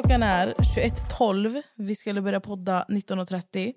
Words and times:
Klockan 0.00 0.22
är 0.22 0.54
21.12. 0.54 1.62
Vi 1.74 1.94
skulle 1.94 2.20
börja 2.22 2.40
podda 2.40 2.84
19.30. 2.88 3.74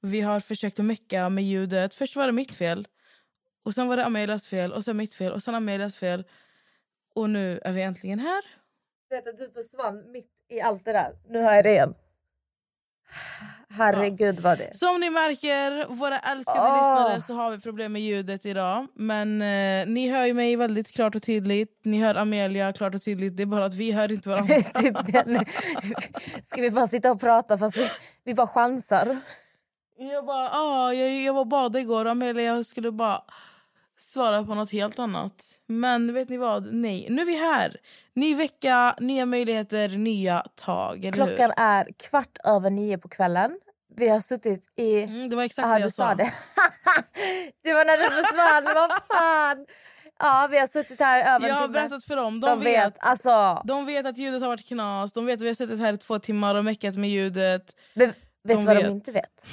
Vi 0.00 0.20
har 0.20 0.40
försökt 0.40 0.78
att 0.78 0.84
mecka 0.84 1.28
med 1.28 1.44
ljudet. 1.44 1.94
Först 1.94 2.16
var 2.16 2.26
det 2.26 2.32
mitt 2.32 2.56
fel. 2.56 2.88
Och 3.64 3.74
sen 3.74 3.88
var 3.88 3.96
det 3.96 4.04
Amelias 4.04 4.46
fel. 4.46 4.72
Och 4.72 4.84
sen 4.84 4.96
mitt 4.96 5.14
fel. 5.14 5.32
Och 5.32 5.42
sen 5.42 5.54
Amelias 5.54 5.96
fel. 5.96 6.24
Och 7.14 7.30
nu 7.30 7.60
är 7.64 7.72
vi 7.72 7.82
äntligen 7.82 8.18
här. 8.18 8.42
Du 9.08 9.16
vet 9.16 9.26
att 9.26 9.36
du 9.36 9.48
försvann 9.48 10.12
mitt 10.12 10.32
i 10.48 10.60
allt 10.60 10.84
det 10.84 10.92
där. 10.92 11.16
Nu 11.28 11.42
har 11.42 11.54
jag 11.54 11.64
det 11.64 11.70
igen. 11.70 11.94
Herregud 13.70 14.40
vad 14.40 14.58
det 14.58 14.76
Som 14.76 15.00
ni 15.00 15.10
märker, 15.10 15.86
våra 15.88 16.18
älskade 16.18 16.60
Åh. 16.60 16.74
lyssnare, 16.74 17.20
så 17.20 17.34
har 17.34 17.50
vi 17.50 17.60
problem 17.60 17.92
med 17.92 18.02
ljudet 18.02 18.46
idag. 18.46 18.86
Men 18.94 19.42
eh, 19.42 19.86
ni 19.86 20.08
hör 20.10 20.26
ju 20.26 20.34
mig 20.34 20.56
väldigt 20.56 20.90
klart 20.90 21.14
och 21.14 21.22
tydligt. 21.22 21.80
Ni 21.84 22.00
hör 22.00 22.14
Amelia 22.14 22.72
klart 22.72 22.94
och 22.94 23.02
tydligt. 23.02 23.36
Det 23.36 23.42
är 23.42 23.46
bara 23.46 23.64
att 23.64 23.74
vi 23.74 23.92
hör 23.92 24.12
inte 24.12 24.28
varandra. 24.28 24.54
typ, 24.74 24.96
Ska 26.46 26.62
vi 26.62 26.70
bara 26.70 26.88
sitta 26.88 27.10
och 27.10 27.20
prata 27.20 27.58
fast 27.58 27.76
vi, 27.76 27.90
vi 28.24 28.34
bara 28.34 28.46
chansar? 28.46 29.18
jag 29.98 30.26
bara, 30.26 30.50
ah, 30.50 30.92
jag, 30.92 31.20
jag 31.20 31.34
var 31.34 31.44
badade 31.44 31.80
igår 31.80 32.04
och 32.04 32.10
Amelia 32.10 32.64
skulle 32.64 32.92
bara 32.92 33.22
svara 33.98 34.44
på 34.44 34.54
något 34.54 34.72
helt 34.72 34.98
annat. 34.98 35.60
Men 35.66 36.14
vet 36.14 36.28
ni 36.28 36.36
vad? 36.36 36.72
Nej, 36.72 37.06
nu 37.10 37.22
är 37.22 37.26
vi 37.26 37.36
här. 37.36 37.76
Ny 38.14 38.34
vecka, 38.34 38.94
nya 39.00 39.26
möjligheter, 39.26 39.88
nya 39.88 40.44
tag. 40.54 41.10
Klockan 41.14 41.50
är 41.56 41.88
kvart 41.96 42.38
över 42.44 42.70
nio 42.70 42.98
på 42.98 43.08
kvällen. 43.08 43.58
Vi 43.96 44.08
har 44.08 44.20
suttit 44.20 44.72
i... 44.76 45.02
Mm, 45.02 45.30
det 45.30 45.36
var 45.36 45.42
exakt 45.42 45.68
Ja, 45.68 45.74
det 45.74 45.80
jag 45.80 45.92
sa 45.92 46.14
det. 46.14 46.22
det 47.62 47.72
var 47.74 47.84
när 47.84 47.96
du 47.96 48.04
försvann. 48.22 48.74
Vad 48.74 49.18
fan? 49.18 49.66
Ja, 50.18 50.48
vi 50.50 50.58
har 50.58 50.66
suttit 50.66 51.00
här 51.00 51.36
över 51.36 51.48
Jag 51.48 51.54
har 51.54 51.68
berättat 51.68 52.04
för 52.04 52.16
dem. 52.16 52.40
De, 52.40 52.46
De 52.50 52.60
vet. 52.60 52.86
vet. 52.86 52.96
Alltså, 53.00 53.62
De 53.64 53.86
vet 53.86 54.06
att 54.06 54.18
ljudet 54.18 54.40
har 54.42 54.48
varit 54.48 54.68
knas. 54.68 55.12
De 55.12 55.26
vet 55.26 55.34
att 55.34 55.42
vi 55.42 55.48
har 55.48 55.54
suttit 55.54 55.78
här 55.80 55.92
i 55.92 55.96
två 55.96 56.18
timmar 56.18 56.54
och 56.54 56.64
meckat 56.64 56.96
med 56.96 57.10
ljudet. 57.10 57.74
men 57.94 58.06
vet 58.08 58.16
du 58.44 58.54
vad 58.54 58.76
vet. 58.76 58.84
de 58.84 58.90
inte 58.90 59.12
vet? 59.12 59.46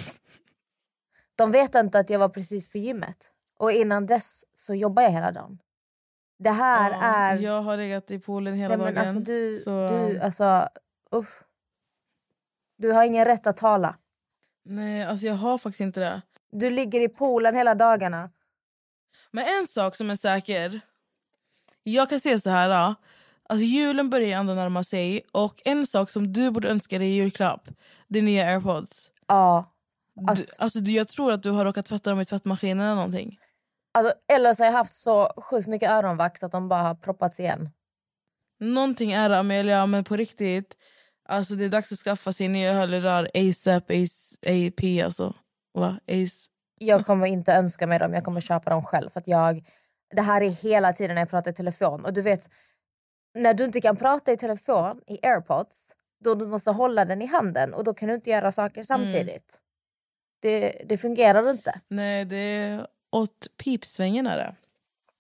De 1.36 1.52
vet 1.52 1.76
inte 1.76 2.00
att 2.00 2.10
jag 2.10 2.20
var 2.20 2.30
precis 2.30 2.68
på 2.68 2.78
gymmet. 2.78 3.18
Och 3.60 3.72
innan 3.72 4.06
dess 4.06 4.46
så 4.56 4.76
jobbar 4.76 5.04
jag 5.04 5.10
hela 5.12 5.32
dagen. 5.32 5.60
Det 6.40 6.50
här 6.52 6.92
Ja, 6.92 6.98
är... 7.02 7.40
Jag 7.40 7.62
har 7.62 7.78
legat 7.78 8.12
i 8.12 8.20
poolen 8.20 8.54
hela 8.54 8.78
Nej, 8.78 8.86
men 8.86 8.96
dagen. 8.96 9.08
alltså, 9.08 9.24
du, 9.24 9.60
så... 9.64 9.88
du, 9.88 10.20
alltså, 10.20 10.70
usch. 11.16 11.42
Du 12.78 12.92
har 12.92 13.04
ingen 13.04 13.26
rätt 13.26 13.48
att 13.48 13.58
tala. 13.58 13.96
Nej, 14.66 15.04
alltså 15.04 15.26
jag 15.26 15.34
har 15.36 15.58
faktiskt 15.58 15.82
inte 15.82 16.00
det. 16.00 16.22
Du 16.52 16.70
ligger 16.70 17.02
i 17.02 17.10
poolen 17.10 17.56
hela 17.56 17.76
dagarna. 17.76 18.30
Men 19.32 19.44
en 19.60 19.68
sak 19.68 19.96
som 19.96 20.10
är 20.10 20.16
säker. 20.16 20.82
Jag 21.84 22.10
kan 22.10 22.20
säga 22.20 22.40
så 22.40 22.50
här. 22.50 22.70
ja. 22.70 22.96
Alltså 23.50 23.66
julen 23.66 24.10
börjar 24.10 24.40
ändå 24.40 24.54
närma 24.54 24.84
sig. 24.84 25.22
Och 25.32 25.62
en 25.66 25.88
sak 25.88 26.10
som 26.10 26.34
du 26.34 26.52
borde 26.52 26.70
önska 26.70 27.00
dig 27.00 27.08
i 27.08 27.16
julklapp. 27.16 27.70
Det 28.08 28.20
är 28.20 28.24
nya 28.24 28.46
airpods. 28.48 29.12
Ja. 29.28 29.66
Du, 30.14 30.26
Alltså, 30.28 30.56
alltså, 30.60 30.80
du, 30.80 30.92
jag 30.92 31.08
tror 31.08 31.32
att 31.32 31.44
du 31.44 31.52
har 31.52 31.66
råkat 31.66 31.86
tvätta 31.86 32.10
dem 32.10 32.22
i 32.22 32.26
tvättmaskinen 32.26 32.80
eller 32.86 32.96
någonting. 32.96 33.40
Alltså, 33.96 34.14
eller 34.28 34.54
så 34.54 34.64
har 34.64 34.66
jag 34.66 34.78
haft 34.78 34.94
så 34.94 35.34
sjukt 35.38 35.68
mycket 35.68 35.90
öronvax 35.90 36.44
att 36.44 36.52
de 36.52 36.70
bara 36.70 36.82
har 36.82 36.96
proppats 36.96 37.40
igen. 37.40 37.70
Någonting 38.60 39.12
är 39.12 39.30
det 39.30 39.40
Amelia, 39.40 39.86
men 39.86 40.04
på 40.04 40.16
riktigt. 40.16 40.78
Alltså 41.30 41.56
det 41.56 41.66
är 41.66 41.70
dags 41.70 41.92
att 41.92 41.98
skaffa 41.98 42.32
sig 42.32 42.48
nya 42.48 42.74
hörlurar 42.74 43.30
ASAP, 43.34 43.92
AP 44.48 45.02
alltså. 45.02 45.34
Va? 45.74 46.00
Ace. 46.08 46.50
Jag 46.80 47.06
kommer 47.06 47.28
inte 47.28 47.54
önska 47.54 47.88
mig 47.88 48.00
dem, 48.00 48.14
jag 48.14 48.24
kommer 48.24 48.42
köpa 48.42 48.70
dem 48.70 48.84
själv. 48.84 49.10
För 49.10 49.20
att 49.20 49.28
jag, 49.28 49.68
det 50.16 50.22
här 50.22 50.42
är 50.42 50.50
hela 50.50 50.94
tiden 50.94 51.16
när 51.16 51.22
jag 51.22 51.30
pratar 51.30 51.52
i 51.52 51.54
telefon. 51.54 52.06
Och 52.06 52.14
du 52.14 52.22
vet, 52.22 52.50
när 53.34 53.54
du 53.54 53.66
inte 53.66 53.82
kan 53.82 53.96
prata 53.96 54.32
i 54.32 54.38
telefon 54.38 55.02
i 55.08 55.28
airpods, 55.28 55.92
då 56.24 56.36
du 56.36 56.48
måste 56.48 56.72
hålla 56.72 57.06
den 57.06 57.22
i 57.22 57.26
handen 57.26 57.74
och 57.74 57.84
då 57.84 57.94
kan 57.94 58.08
du 58.08 58.16
inte 58.16 58.30
göra 58.30 58.52
saker 58.52 58.84
samtidigt. 58.84 59.62
Det, 60.42 60.82
det 60.86 60.98
fungerar 60.98 61.50
inte. 61.50 61.82
Nej, 61.88 62.26
det 62.26 62.86
åt 63.12 63.48
pipsvängen 63.58 64.28
är 64.28 64.38
det. 64.38 64.56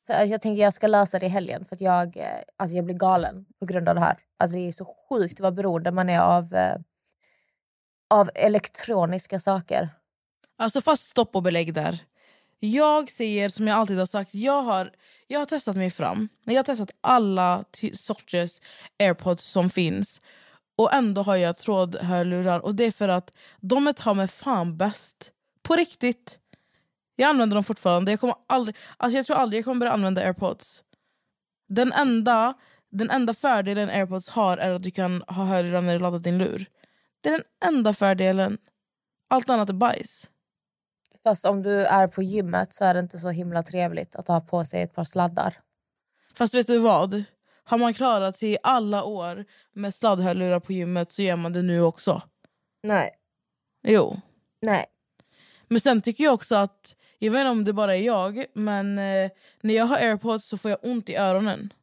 Så 0.08 0.14
jag 0.14 0.42
tänker 0.42 0.62
jag 0.62 0.74
ska 0.74 0.88
lösa 0.88 1.20
det 1.20 1.26
i 1.26 1.30
helgen 1.30 1.66
för 1.66 1.76
att 1.76 1.82
jag, 1.82 2.18
eh, 2.18 2.26
alltså 2.58 2.76
jag 2.76 2.86
blir 2.86 2.96
galen 2.96 3.46
på 3.60 3.66
grund 3.66 3.90
av 3.90 3.96
det 3.96 4.02
här. 4.02 4.18
Alltså 4.38 4.58
det 4.58 4.68
är 4.68 4.72
så 4.72 4.96
sjukt 5.10 5.40
vad 5.40 5.56
beroende 5.56 5.92
man 5.92 6.10
är 6.10 6.20
av, 6.20 6.54
eh, 6.54 6.76
av 8.10 8.30
elektroniska 8.36 9.40
saker. 9.40 9.90
Alltså 10.58 10.82
fast 10.82 11.08
stopp 11.08 11.36
och 11.36 11.44
belägg 11.44 11.74
där. 11.74 12.00
Jag 12.60 13.12
säger 13.12 13.50
som 13.50 13.68
jag 13.68 13.78
alltid 13.78 14.00
har 14.00 14.06
sagt, 14.06 14.36
jag 14.36 14.62
har, 14.62 14.92
jag 15.28 15.40
har 15.40 15.46
testat 15.46 15.76
mig 15.76 15.92
fram. 15.92 16.30
Jag 16.44 16.56
har 16.56 16.64
testat 16.64 16.92
alla 17.02 17.64
sorters 17.94 18.62
airpods 19.00 19.44
som 19.46 19.70
finns. 19.70 20.22
Och 20.78 20.94
ändå 20.94 21.22
har 21.22 21.36
jag 21.36 21.58
trådhörlurar. 21.58 22.60
Och 22.60 22.76
det 22.76 22.84
är 22.84 22.92
för 22.92 23.10
att 23.10 23.32
de 23.60 23.88
är 23.88 23.94
ta 23.94 24.14
mig 24.14 24.28
fan 24.28 24.78
bäst. 24.78 25.32
På 25.64 25.76
riktigt. 25.76 26.40
Jag 27.16 27.30
använder 27.30 27.56
dem 27.56 27.64
fortfarande. 27.64 28.12
Jag, 28.12 28.20
kommer 28.20 28.36
aldrig, 28.48 28.76
alltså 28.98 29.18
jag 29.18 29.26
tror 29.26 29.38
aldrig 29.38 29.60
jag 29.60 29.66
kommer 29.66 29.80
börja 29.80 29.94
använda 29.94 30.22
airpods. 30.22 30.84
Den 31.68 31.94
enda, 31.94 32.54
den 32.92 33.10
enda 33.10 33.34
fördelen 33.34 33.90
airpods 33.90 34.30
har 34.30 34.58
är 34.58 34.72
att 34.72 34.84
du 34.84 34.92
kan 34.92 35.24
ha 35.28 35.44
hörlurar 35.44 35.82
när 35.82 35.94
du 35.94 36.00
laddar 36.00 36.20
din 36.20 36.38
lur. 36.38 36.70
Det 37.22 37.30
är 37.30 37.34
den 37.34 37.76
enda 37.76 37.94
fördelen. 37.94 38.58
Allt 39.30 39.50
annat 39.50 39.70
är 39.70 39.74
bajs. 39.74 40.30
Fast 41.24 41.46
om 41.46 41.64
du 41.64 41.86
är 41.86 42.08
på 42.08 42.24
gymmet 42.24 42.74
så 42.74 42.86
är 42.86 42.94
det 42.94 43.00
inte 43.00 43.18
så 43.20 43.30
himla 43.30 43.64
trevligt 43.64 44.16
att 44.16 44.28
ha 44.28 44.42
på 44.42 44.66
sig 44.66 44.82
ett 44.82 44.96
par 44.96 45.04
sladdar. 45.04 45.54
Fast 46.34 46.54
vet 46.54 46.68
du 46.68 46.78
vad? 46.78 47.24
Har 47.64 47.78
man 47.78 47.94
klarat 47.94 48.38
sig 48.38 48.52
i 48.52 48.58
alla 48.64 49.04
år 49.04 49.46
med 49.74 49.94
sladdhörlurar 49.94 50.60
på 50.60 50.74
gymmet 50.74 51.12
så 51.12 51.22
gör 51.22 51.36
man 51.36 51.54
det 51.54 51.62
nu 51.62 51.82
också. 51.82 52.22
Nej. 52.84 53.10
Jo. 53.84 54.22
Nej. 54.62 54.86
Men 55.68 55.80
sen 55.80 56.02
tycker 56.02 56.24
jag 56.24 56.34
också 56.34 56.56
att, 56.56 56.96
jag 57.20 57.32
vet 57.32 57.40
inte 57.40 57.50
om 57.50 57.64
det 57.64 57.74
bara 57.74 57.96
är 57.98 58.02
jag, 58.02 58.46
men 58.54 58.98
eh, 59.00 59.32
när 59.62 59.74
jag 59.74 59.86
har 59.86 59.96
airpods 59.98 60.48
så 60.48 60.58
får 60.58 60.72
jag 60.72 60.80
ont 60.84 61.10
i 61.10 61.16
öronen. 61.16 61.74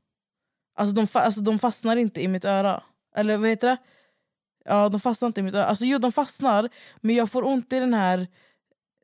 Alltså 0.76 0.94
de, 0.94 1.06
fa- 1.06 1.20
alltså 1.20 1.40
de 1.40 1.58
fastnar 1.58 1.96
inte 1.96 2.23
i 2.23 2.29
mitt 2.29 2.44
öra. 2.44 2.82
Eller 3.17 3.37
vad 3.37 3.49
heter 3.49 3.69
det? 3.69 3.76
Ja, 4.64 4.88
de 4.88 5.00
fastnar 5.00 5.26
inte 5.26 5.40
i 5.40 5.43
mitt 5.43 5.55
öra. 5.55 5.64
Alltså 5.64 5.84
jo, 5.84 5.99
de 5.99 6.12
fastnar, 6.12 6.69
men 7.00 7.14
jag 7.14 7.31
får 7.31 7.46
ont 7.46 7.73
i 7.73 7.79
den 7.81 7.94
här, 7.94 8.26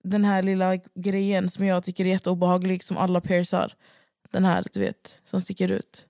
den 0.02 0.24
här 0.24 0.42
lilla 0.42 0.76
grejen 0.94 1.50
som 1.50 1.66
jag 1.66 1.84
tycker 1.84 2.04
är 2.04 2.08
jätteobehaglig, 2.08 2.84
som 2.84 2.96
alla 2.96 3.20
pairs 3.20 3.52
har. 3.52 3.72
Den 4.30 4.44
här, 4.44 4.64
du 4.72 4.80
vet, 4.80 5.20
som 5.24 5.40
sticker 5.40 5.72
ut. 5.72 6.06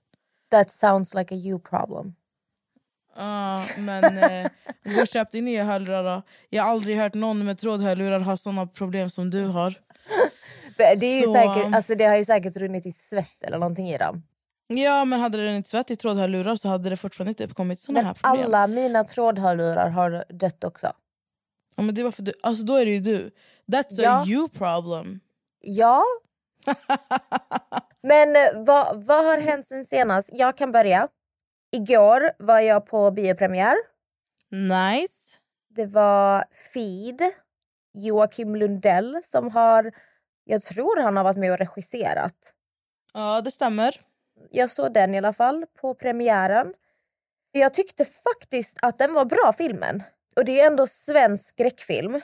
That 0.51 0.71
sounds 0.71 1.13
like 1.13 1.35
a 1.35 1.37
you 1.37 1.59
problem. 1.59 2.15
Ja, 3.15 3.65
men 3.77 4.17
eh, 4.17 4.51
gå 4.95 5.01
och 5.01 5.07
köp 5.07 5.31
dig 5.31 5.41
nya 5.41 5.63
hörlurar 5.63 6.03
då. 6.03 6.21
Jag 6.49 6.63
har 6.63 6.71
aldrig 6.71 6.97
hört 6.97 7.13
någon 7.13 7.45
med 7.45 7.57
trådhörlurar 7.59 8.19
ha 8.19 8.37
såna 8.37 8.67
problem 8.67 9.09
som 9.09 9.29
du 9.29 9.45
har. 9.45 9.75
Det, 10.77 10.83
är 11.05 11.23
Så- 11.25 11.33
säkert, 11.33 11.75
alltså 11.75 11.95
det 11.95 12.05
har 12.05 12.17
ju 12.17 12.25
säkert 12.25 12.57
runnit 12.57 12.85
i 12.85 12.91
svett 12.91 13.43
eller 13.43 13.57
någonting 13.57 13.89
i 13.89 13.97
dem. 13.97 14.23
Ja, 14.67 15.05
men 15.05 15.19
hade 15.19 15.43
den 15.45 15.55
inte 15.55 15.69
suttit 15.69 15.91
i 15.91 15.95
trådhörlurar 15.95 16.55
så 16.55 16.67
hade 16.69 16.89
det 16.89 16.97
fortfarande 16.97 17.29
inte 17.29 17.43
uppkommit 17.43 17.87
här 17.87 17.93
Men 17.93 18.13
problem. 18.13 18.45
alla 18.45 18.67
mina 18.67 19.03
trådhörlurar 19.03 19.89
har 19.89 20.23
dött 20.29 20.63
också. 20.63 20.91
Ja, 21.75 21.83
men 21.83 21.95
det 21.95 22.03
var 22.03 22.11
för 22.11 22.21
du, 22.21 22.33
alltså 22.43 22.63
då 22.63 22.75
är 22.75 22.85
det 22.85 22.91
ju 22.91 22.99
du. 22.99 23.31
That's 23.71 23.85
Ja. 23.89 24.21
a 24.21 24.25
you 24.27 24.49
problem. 24.49 25.19
Ja. 25.61 26.03
Men 28.03 28.35
eh, 28.35 28.41
vad, 28.65 29.03
vad 29.03 29.25
har 29.25 29.37
hänt 29.37 29.67
sen 29.67 29.85
senast? 29.85 30.29
Jag 30.33 30.57
kan 30.57 30.71
börja. 30.71 31.07
Igår 31.71 32.31
var 32.39 32.59
jag 32.59 32.85
på 32.85 33.11
biopremiär. 33.11 33.75
Nice. 34.51 35.37
Det 35.75 35.85
var 35.85 36.45
Feed, 36.73 37.21
Joakim 37.93 38.55
Lundell 38.55 39.19
som 39.23 39.51
har... 39.51 39.91
Jag 40.43 40.63
tror 40.63 41.01
han 41.01 41.17
har 41.17 41.23
varit 41.23 41.37
med 41.37 41.51
och 41.51 41.57
regisserat. 41.57 42.53
Ja, 43.13 43.41
det 43.41 43.51
stämmer. 43.51 44.01
Jag 44.51 44.69
såg 44.69 44.93
den 44.93 45.15
i 45.15 45.17
alla 45.17 45.33
fall 45.33 45.65
på 45.81 45.93
premiären. 45.93 46.73
Jag 47.51 47.73
tyckte 47.73 48.05
faktiskt 48.05 48.77
att 48.81 48.97
den 48.97 49.13
var 49.13 49.25
bra 49.25 49.53
filmen. 49.57 50.03
Och 50.35 50.45
det 50.45 50.61
är 50.61 50.67
ändå 50.67 50.87
svensk 50.87 51.47
skräckfilm. 51.47 52.21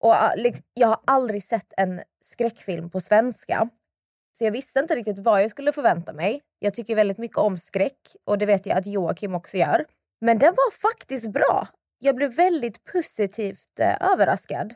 Och 0.00 0.14
ah, 0.14 0.34
jag 0.74 0.88
har 0.88 1.00
aldrig 1.06 1.44
sett 1.44 1.72
en 1.76 2.00
skräckfilm 2.20 2.90
på 2.90 3.00
svenska. 3.00 3.68
Så 4.38 4.44
jag 4.44 4.52
visste 4.52 4.80
inte 4.80 4.94
riktigt 4.94 5.18
vad 5.18 5.42
jag 5.42 5.50
skulle 5.50 5.72
förvänta 5.72 6.12
mig. 6.12 6.42
Jag 6.58 6.74
tycker 6.74 6.94
väldigt 6.94 7.18
mycket 7.18 7.38
om 7.38 7.58
skräck 7.58 8.16
och 8.24 8.38
det 8.38 8.46
vet 8.46 8.66
jag 8.66 8.78
att 8.78 8.86
Joakim 8.86 9.34
också 9.34 9.56
gör. 9.56 9.84
Men 10.20 10.38
den 10.38 10.54
var 10.54 10.70
faktiskt 10.70 11.26
bra. 11.26 11.68
Jag 11.98 12.16
blev 12.16 12.34
väldigt 12.34 12.84
positivt 12.84 13.80
eh, 13.80 14.12
överraskad. 14.12 14.74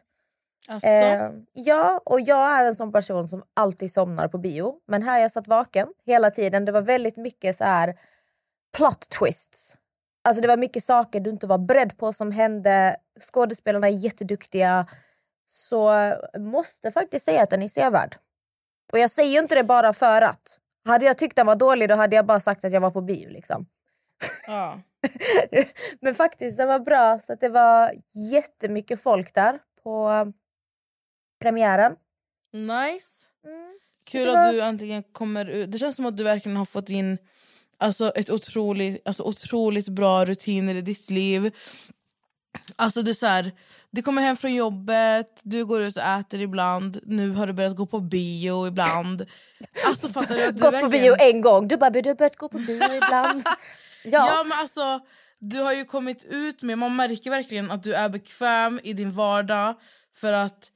Alltså, 0.69 0.89
Eh, 0.89 1.31
ja, 1.53 2.01
och 2.05 2.21
jag 2.21 2.59
är 2.61 2.65
en 2.65 2.75
sån 2.75 2.93
person 2.93 3.29
som 3.29 3.43
alltid 3.55 3.93
somnar 3.93 4.29
på 4.29 4.39
bio. 4.39 4.75
Men 4.87 5.03
här 5.03 5.21
jag 5.21 5.33
satt 5.33 5.49
vaken 5.49 5.89
hela 6.07 6.31
tiden. 6.31 6.65
Det 6.65 6.73
var 6.73 6.83
väldigt 6.83 7.17
mycket 7.17 7.57
så 7.57 7.65
här 7.65 7.99
plot 8.77 9.09
twists. 9.09 9.77
Alltså 10.25 10.43
det 10.43 10.49
var 10.49 10.57
mycket 10.57 10.85
saker 10.85 11.21
du 11.21 11.31
inte 11.31 11.47
var 11.47 11.59
beredd 11.59 11.99
på 11.99 12.13
som 12.13 12.33
hände. 12.33 12.97
Skådespelarna 13.21 13.87
är 13.87 13.93
jätteduktiga. 13.93 14.87
Så 15.49 15.91
jag 16.33 16.43
måste 16.43 16.91
faktiskt 16.91 17.25
säga 17.25 17.43
att 17.43 17.51
den 17.51 17.63
är 17.63 17.69
sevärd. 17.69 18.17
Och 18.93 18.99
jag 18.99 19.11
säger 19.11 19.43
inte 19.43 19.55
det 19.55 19.65
bara 19.65 19.93
för 19.93 20.23
att. 20.23 20.59
Hade 20.85 21.05
jag 21.05 21.19
tyckt 21.19 21.37
den 21.37 21.47
var 21.47 21.57
dålig 21.57 21.89
då 21.89 21.95
hade 21.95 22.17
jag 22.17 22.27
bara 22.27 22.41
sagt 22.41 22.65
att 22.65 22.73
jag 22.73 22.81
var 22.81 22.91
på 22.91 23.01
bio. 23.01 23.29
Liksom. 23.29 23.67
ja. 24.47 24.81
Men 26.01 26.15
faktiskt, 26.15 26.57
den 26.57 26.69
var 26.69 26.79
bra. 26.79 27.19
Så 27.19 27.35
det 27.35 27.49
var 27.49 27.93
jättemycket 28.33 29.03
folk 29.03 29.35
där 29.35 29.59
på 29.83 30.11
eh, 30.11 30.27
premiären. 31.47 31.93
Nice. 32.53 33.27
Mm. 33.45 33.73
Kul 34.05 34.27
var- 34.27 34.37
att 34.49 34.53
du 34.53 34.61
äntligen 34.61 35.03
kommer 35.03 35.45
ut. 35.47 35.73
Det 35.73 35.79
känns 35.79 35.97
som 35.97 36.07
att 36.07 36.17
du 36.17 36.25
verkligen 36.25 36.57
har 36.57 36.65
fått 36.65 36.89
in 36.91 37.19
alltså, 37.79 38.11
ett 38.11 38.31
otroligt, 38.31 39.09
alltså, 39.09 39.23
otroligt 39.23 39.89
bra 39.89 40.25
rutiner 40.25 40.75
i 40.75 40.81
ditt 40.81 41.11
liv. 41.11 41.55
Alltså 42.77 43.03
du, 43.03 43.15
så 43.15 43.27
här, 43.27 43.53
du 43.91 44.03
kommer 44.03 44.23
hem 44.23 44.37
från 44.37 44.55
jobbet, 44.55 45.41
du 45.43 45.65
går 45.65 45.83
ut 45.83 45.97
och 45.97 46.03
äter 46.03 46.41
ibland. 46.41 46.99
Nu 47.03 47.31
har 47.31 47.47
du 47.47 47.53
börjat 47.53 47.77
gå 47.77 47.87
på 47.87 48.01
bio 48.01 48.67
ibland. 48.67 49.27
Alltså 49.87 50.09
fattar 50.09 50.35
du? 50.37 50.45
Att 50.47 50.57
du 50.57 50.63
Gått 50.71 50.81
på 50.81 50.89
bio 50.89 51.11
verkligen- 51.11 51.35
en 51.37 51.41
gång. 51.41 51.69
Du 51.69 51.77
bara, 51.77 51.91
du 51.91 52.09
har 52.09 52.15
börjat 52.15 52.37
gå 52.37 52.49
på 52.49 52.59
bio 52.59 52.95
ibland. 52.95 53.43
Ja. 54.09 54.27
ja. 54.29 54.45
men 54.45 54.59
alltså 54.59 55.01
du 55.41 55.59
har 55.59 55.73
ju 55.73 55.85
kommit 55.85 56.25
ut 56.25 56.63
med, 56.63 56.79
man 56.79 56.97
märker 56.97 57.31
verkligen 57.31 57.71
att 57.71 57.83
du 57.83 57.95
är 57.95 58.09
bekväm 58.09 58.81
i 58.83 58.93
din 58.93 59.13
vardag 59.13 59.75
för 60.15 60.33
att 60.33 60.71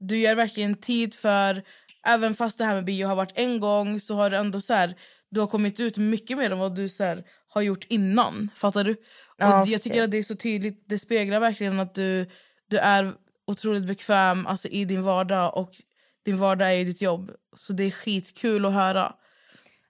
du 0.00 0.18
gör 0.18 0.34
verkligen 0.34 0.74
tid 0.74 1.14
för, 1.14 1.62
även 2.06 2.34
fast 2.34 2.58
det 2.58 2.64
här 2.64 2.74
med 2.74 2.84
bio 2.84 3.06
har 3.06 3.16
varit 3.16 3.32
en 3.34 3.60
gång 3.60 4.00
så 4.00 4.14
har 4.14 4.30
du 4.30 4.36
ändå 4.36 4.60
så 4.60 4.74
här, 4.74 4.94
du 5.28 5.40
har 5.40 5.46
kommit 5.46 5.80
ut 5.80 5.96
mycket 5.96 6.38
mer 6.38 6.50
än 6.50 6.58
vad 6.58 6.74
du 6.76 6.88
så 6.88 7.04
här, 7.04 7.24
har 7.48 7.62
gjort 7.62 7.86
innan. 7.88 8.50
Fattar 8.56 8.84
du? 8.84 8.96
Ja, 9.36 9.60
och 9.60 9.66
jag 9.66 9.82
tycker 9.82 10.02
att 10.02 10.10
det 10.10 10.18
är 10.18 10.22
så 10.22 10.36
tydligt, 10.36 10.84
det 10.86 10.98
speglar 10.98 11.40
verkligen 11.40 11.80
att 11.80 11.94
du, 11.94 12.26
du 12.68 12.78
är 12.78 13.12
otroligt 13.46 13.86
bekväm 13.86 14.46
alltså, 14.46 14.68
i 14.68 14.84
din 14.84 15.02
vardag 15.02 15.56
och 15.56 15.70
din 16.24 16.38
vardag 16.38 16.68
är 16.68 16.74
ju 16.74 16.84
ditt 16.84 17.02
jobb. 17.02 17.30
Så 17.56 17.72
det 17.72 17.84
är 17.84 17.90
skitkul 17.90 18.66
att 18.66 18.72
höra. 18.72 19.14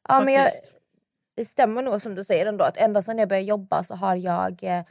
ja 0.08 0.20
men 0.20 0.34
jag, 0.34 0.50
det 1.36 1.44
stämmer 1.44 1.82
nog 1.82 2.02
som 2.02 2.14
du 2.14 2.24
säger 2.24 2.46
ändå 2.46 2.64
att 2.64 2.76
ända 2.76 3.02
sedan 3.02 3.18
jag 3.18 3.28
började 3.28 3.46
jobba 3.46 3.84
så 3.84 3.94
har 3.94 4.16
jag, 4.16 4.64
eh, 4.64 4.84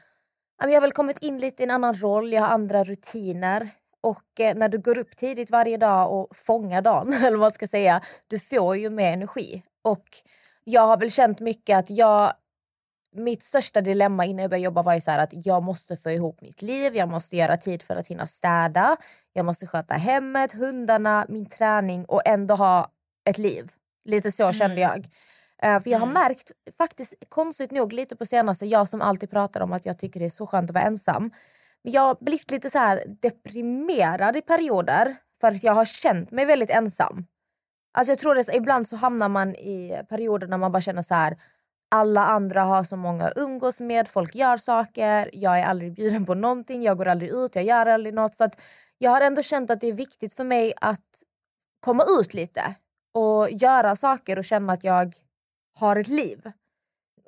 jag 0.62 0.74
har 0.74 0.82
väl 0.82 0.92
kommit 0.92 1.24
in 1.24 1.38
lite 1.40 1.64
i 1.64 1.66
en 1.66 1.72
annan 1.72 1.96
roll, 1.96 2.34
jag 2.34 2.42
har 2.42 2.48
andra 2.48 2.84
rutiner. 2.84 3.70
Och 4.02 4.40
eh, 4.40 4.56
när 4.56 4.70
du 4.70 4.78
går 4.78 5.00
upp 5.00 5.18
tidigt 5.18 5.52
varje 5.52 5.78
dag 5.78 6.14
och 6.14 6.36
fångar 6.36 6.82
dagen, 6.82 7.14
eller 7.26 7.38
vad 7.38 7.56
ska 7.56 7.68
säga, 7.68 8.02
du 8.28 8.40
får 8.40 8.78
ju 8.78 8.90
mer 8.90 9.14
energi. 9.14 9.64
Och 9.82 10.06
jag 10.64 10.82
har 10.82 10.98
väl 10.98 11.12
känt 11.12 11.40
mycket 11.40 11.78
att 11.78 11.90
jag 11.90 12.34
mitt 13.12 13.44
största 13.44 13.82
dilemma 13.82 14.26
innan 14.26 14.42
jag 14.42 14.50
började 14.50 14.66
jobba 14.66 14.82
var 14.82 14.94
ju 14.94 15.02
så 15.02 15.12
att 15.12 15.46
jag 15.46 15.64
måste 15.64 15.98
få 15.98 16.12
ihop 16.12 16.42
mitt 16.42 16.62
liv, 16.62 16.96
jag 16.96 17.10
måste 17.10 17.38
göra 17.38 17.58
tid 17.58 17.82
för 17.84 17.96
att 17.96 18.08
hinna 18.08 18.28
städa, 18.28 18.98
jag 19.34 19.46
måste 19.46 19.68
sköta 19.68 19.94
hemmet, 19.94 20.54
hundarna, 20.54 21.26
min 21.30 21.46
träning 21.46 22.06
och 22.06 22.22
ändå 22.26 22.56
ha 22.56 22.92
ett 23.26 23.38
liv. 23.38 23.72
Lite 24.06 24.32
så 24.32 24.52
kände 24.52 24.82
jag. 24.82 25.08
Eh, 25.62 25.80
för 25.80 25.90
jag 25.90 26.00
har 26.00 26.08
märkt, 26.08 26.52
faktiskt 26.78 27.14
konstigt 27.30 27.72
nog 27.72 27.94
lite 27.94 28.16
på 28.16 28.26
senaste, 28.26 28.66
jag 28.66 28.88
som 28.88 29.02
alltid 29.02 29.32
pratar 29.32 29.62
om 29.62 29.74
att 29.74 29.86
jag 29.86 30.00
tycker 30.00 30.20
det 30.20 30.26
är 30.26 30.30
så 30.30 30.48
skönt 30.48 30.70
att 30.70 30.74
vara 30.74 30.84
ensam. 30.84 31.32
Men 31.84 31.94
jag 31.94 32.02
har 32.02 32.18
blivit 32.22 32.52
lite 32.52 32.70
så 32.70 32.78
här 32.78 33.04
deprimerad 33.22 34.38
i 34.38 34.42
perioder 34.42 35.16
för 35.42 35.48
att 35.48 35.64
jag 35.64 35.74
har 35.74 35.86
känt 35.86 36.32
mig 36.32 36.46
väldigt 36.46 36.70
ensam. 36.70 37.26
Alltså 37.94 38.12
jag 38.12 38.20
tror 38.20 38.40
att 38.40 38.56
ibland 38.56 38.88
så 38.88 38.96
hamnar 38.96 39.30
man 39.30 39.56
i 39.56 40.04
perioder 40.10 40.48
när 40.48 40.58
man 40.58 40.72
bara 40.72 40.82
känner 40.82 41.04
så 41.04 41.14
här 41.14 41.38
alla 41.92 42.26
andra 42.26 42.62
har 42.62 42.84
så 42.84 42.96
många 42.96 43.26
att 43.26 43.38
umgås 43.38 43.80
med, 43.80 44.08
folk 44.08 44.36
gör 44.36 44.58
saker, 44.58 45.30
jag 45.34 45.60
är 45.60 45.66
aldrig 45.66 45.94
bjuden 45.94 46.26
på 46.26 46.34
någonting, 46.34 46.84
jag 46.84 46.98
går 46.98 47.08
aldrig 47.08 47.32
ut, 47.32 47.56
jag 47.56 47.66
gör 47.66 47.86
aldrig 47.86 48.14
något. 48.14 48.36
Så 48.36 48.44
att 48.44 48.62
jag 48.98 49.12
har 49.12 49.22
ändå 49.22 49.42
känt 49.42 49.70
att 49.72 49.82
det 49.82 49.88
är 49.88 49.94
viktigt 49.94 50.34
för 50.34 50.44
mig 50.44 50.74
att 50.82 51.24
komma 51.80 52.04
ut 52.20 52.34
lite 52.34 52.76
och 53.14 53.52
göra 53.52 53.96
saker 53.96 54.38
och 54.38 54.46
känna 54.46 54.74
att 54.74 54.84
jag 54.84 55.14
har 55.80 55.96
ett 55.96 56.08
liv. 56.08 56.52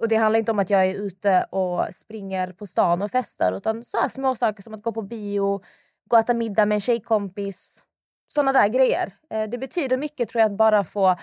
Och 0.01 0.07
Det 0.07 0.15
handlar 0.15 0.39
inte 0.39 0.51
om 0.51 0.59
att 0.59 0.69
jag 0.69 0.86
är 0.86 0.95
ute 0.95 1.44
och 1.50 1.94
springer 1.94 2.51
på 2.53 2.68
stan 2.68 3.01
och 3.01 3.12
festar 3.12 3.53
utan 3.53 3.83
så 3.83 3.98
här 3.98 4.07
små 4.07 4.36
saker 4.36 4.63
som 4.63 4.74
att 4.74 4.81
gå 4.81 4.92
på 4.92 5.01
bio, 5.01 5.63
gå 6.09 6.15
och 6.15 6.19
äta 6.19 6.33
middag 6.33 6.65
med 6.65 6.75
en 6.75 6.81
tjejkompis. 6.81 7.83
Såna 8.27 8.53
där 8.53 8.68
grejer. 8.68 9.12
Eh, 9.30 9.50
Det 9.50 9.57
betyder 9.57 9.98
mycket 9.98 10.30
tror 10.30 10.42
jag 10.42 10.51
att 10.51 10.57
bara 10.57 10.83
få 10.83 11.15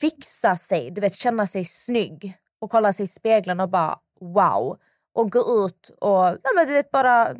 fixa 0.00 0.56
sig, 0.56 0.90
du 0.90 1.00
vet 1.00 1.14
känna 1.14 1.46
sig 1.46 1.64
snygg 1.64 2.36
och 2.58 2.70
kolla 2.70 2.92
sig 2.92 3.04
i 3.04 3.06
spegeln 3.06 3.60
och 3.60 3.68
bara 3.68 3.98
wow. 4.20 4.78
Och 5.14 5.30
gå 5.32 5.66
ut 5.66 5.88
och 6.00 6.24
ja, 6.42 6.50
men 6.54 6.66
du 6.66 6.72
vet 6.72 6.90
bara 6.90 7.36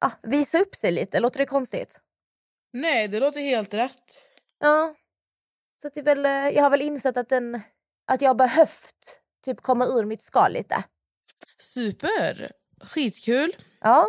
ah, 0.00 0.10
visa 0.22 0.58
upp 0.58 0.74
sig 0.74 0.92
lite. 0.92 1.20
Låter 1.20 1.38
det 1.38 1.46
konstigt? 1.46 2.00
Nej, 2.72 3.08
det 3.08 3.20
låter 3.20 3.40
helt 3.40 3.74
rätt. 3.74 4.12
Ja. 4.58 4.94
Så 5.82 5.88
det 5.94 6.02
väl, 6.02 6.26
eh, 6.26 6.32
jag 6.32 6.62
har 6.62 6.70
väl 6.70 6.82
insett 6.82 7.16
att, 7.16 7.28
den, 7.28 7.60
att 8.06 8.22
jag 8.22 8.30
har 8.30 8.34
behövt 8.34 9.20
typ 9.46 9.62
komma 9.62 9.86
ur 9.86 10.04
mitt 10.04 10.22
skal 10.22 10.52
lite. 10.52 10.84
Super! 11.58 12.52
Skitkul. 12.80 13.52
Ja. 13.80 14.06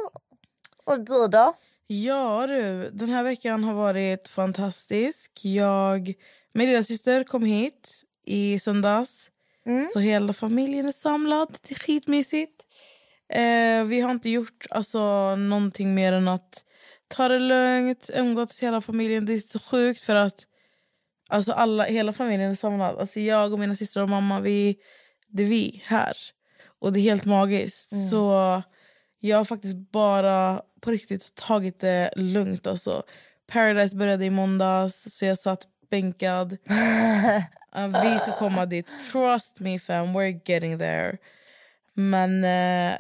Och 0.84 1.00
du 1.00 1.28
då? 1.28 1.54
Ja 1.88 2.48
du, 2.48 2.90
den 2.94 3.10
här 3.10 3.24
veckan 3.24 3.64
har 3.64 3.74
varit 3.74 4.28
fantastisk. 4.28 5.32
Jag, 5.46 6.14
min 6.54 6.70
lilla 6.70 6.84
syster 6.84 7.24
kom 7.24 7.44
hit 7.44 8.02
i 8.26 8.60
söndags. 8.60 9.32
Så 9.94 10.00
hela 10.00 10.34
familjen 10.34 10.86
är 10.86 10.92
samlad. 10.92 11.58
Det 11.62 11.74
är 11.74 11.80
skitmysigt. 11.80 12.64
Eh, 13.34 13.84
vi 13.84 14.02
har 14.02 14.12
inte 14.12 14.30
gjort 14.30 14.66
alltså, 14.70 15.36
någonting 15.36 15.94
mer 15.94 16.14
än 16.14 16.28
att 16.28 16.64
ta 17.08 17.28
det 17.28 17.40
lugnt, 17.40 18.10
umgåtts 18.14 18.60
hela 18.60 18.82
familjen. 18.82 19.26
Det 19.26 19.34
är 19.34 19.40
så 19.40 19.60
sjukt 19.60 20.02
för 20.02 20.16
att 20.16 20.46
alltså, 21.30 21.54
alla, 21.54 21.84
hela 21.84 22.14
familjen 22.14 22.52
är 22.52 22.56
samlad. 22.56 22.98
Alltså, 22.98 23.20
jag 23.20 23.54
och 23.54 23.60
mina 23.60 23.76
systrar 23.76 24.04
och 24.04 24.10
mamma, 24.10 24.40
vi, 24.40 24.78
det 25.28 25.44
är 25.44 25.48
vi 25.48 25.82
här. 25.86 26.18
Och 26.80 26.92
det 26.94 27.00
är 27.00 27.02
helt 27.02 27.26
magiskt. 27.26 28.10
Så 28.10 28.62
jag 29.20 29.38
har 29.38 29.46
faktiskt 29.46 29.76
bara 29.92 30.62
på 30.82 30.92
riktigt 30.92 31.36
tagit 31.36 31.80
det 31.80 32.10
lugnt. 32.16 32.68
Alltså. 32.68 33.04
Paradise 33.52 33.96
började 33.96 34.26
i 34.26 34.30
måndags, 34.30 35.06
så 35.18 35.26
jag 35.26 35.38
satt 35.38 35.62
bänkad. 35.90 36.58
Uh, 37.78 38.02
vi 38.02 38.20
ska 38.20 38.32
komma 38.32 38.66
dit. 38.66 38.88
Trust 39.12 39.60
me 39.60 39.80
fam, 39.80 40.18
we're 40.18 40.42
getting 40.46 40.80
there. 40.80 41.18
Men 41.94 42.44
eh, 42.44 42.50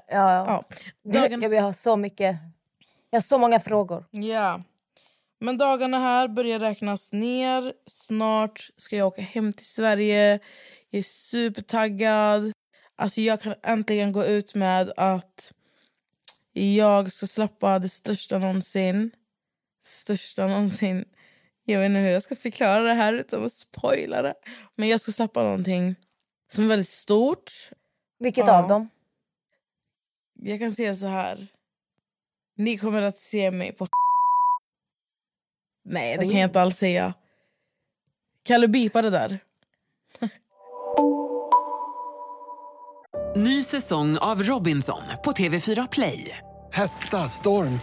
Ja, 0.07 0.33
ja. 0.33 0.45
ja, 0.47 0.63
dagen, 1.11 1.41
Jag, 1.41 1.53
jag 1.53 1.61
har 1.61 1.73
så 1.73 1.97
mycket. 1.97 2.37
Jag 3.09 3.17
har 3.17 3.23
så 3.23 3.37
många 3.37 3.59
frågor. 3.59 4.05
ja. 4.11 4.61
Men 5.39 5.57
dagarna 5.57 5.99
här 5.99 6.27
börjar 6.27 6.59
räknas 6.59 7.13
ner. 7.13 7.73
Snart 7.89 8.69
ska 8.77 8.95
jag 8.95 9.07
åka 9.07 9.21
hem 9.21 9.53
till 9.53 9.65
Sverige. 9.65 10.39
Jag 10.89 10.99
är 10.99 11.03
supertaggad. 11.03 12.51
Alltså 12.95 13.21
jag 13.21 13.41
kan 13.41 13.55
äntligen 13.63 14.11
gå 14.11 14.25
ut 14.25 14.55
med 14.55 14.91
att 14.97 15.51
jag 16.53 17.11
ska 17.11 17.27
släppa 17.27 17.79
det 17.79 17.89
största 17.89 18.37
någonsin. 18.37 19.11
Största 19.83 20.47
någonsin. 20.47 21.05
Jag 21.65 21.79
vet 21.79 21.85
inte 21.85 21.99
hur 21.99 22.09
jag 22.09 22.23
ska 22.23 22.35
förklara 22.35 22.79
det 22.79 22.93
här 22.93 23.13
utan 23.13 23.45
att 23.45 23.53
spoila 23.53 24.21
det. 24.21 24.33
Men 24.75 24.87
jag 24.89 25.01
ska 25.01 25.11
släppa 25.11 25.43
någonting 25.43 25.95
som 26.51 26.63
är 26.63 26.67
väldigt 26.67 26.89
stort. 26.89 27.51
Vilket 28.19 28.47
Ja. 28.47 28.63
av 28.63 28.69
dem? 28.69 28.89
Jag 30.33 30.59
kan 30.59 30.71
säga 30.71 30.95
så 30.95 31.07
här. 31.07 31.47
Ni 32.55 32.77
kommer 32.77 33.01
att 33.01 33.17
se 33.17 33.51
mig 33.51 33.71
på 33.73 33.87
Nej, 35.89 36.17
det 36.19 36.25
kan 36.25 36.39
jag 36.39 36.47
inte 36.47 36.61
alls 36.61 36.77
säga. 36.77 37.13
Kan 38.45 38.61
du 38.61 38.67
bipa 38.67 39.01
det 39.01 39.09
där? 39.09 39.39
Ny 43.35 43.63
säsong 43.63 44.17
av 44.17 44.43
Robinson 44.43 45.01
på 45.23 45.31
TV4 45.31 45.87
Play. 45.91 46.37
Hetta, 46.73 47.17
storm, 47.17 47.79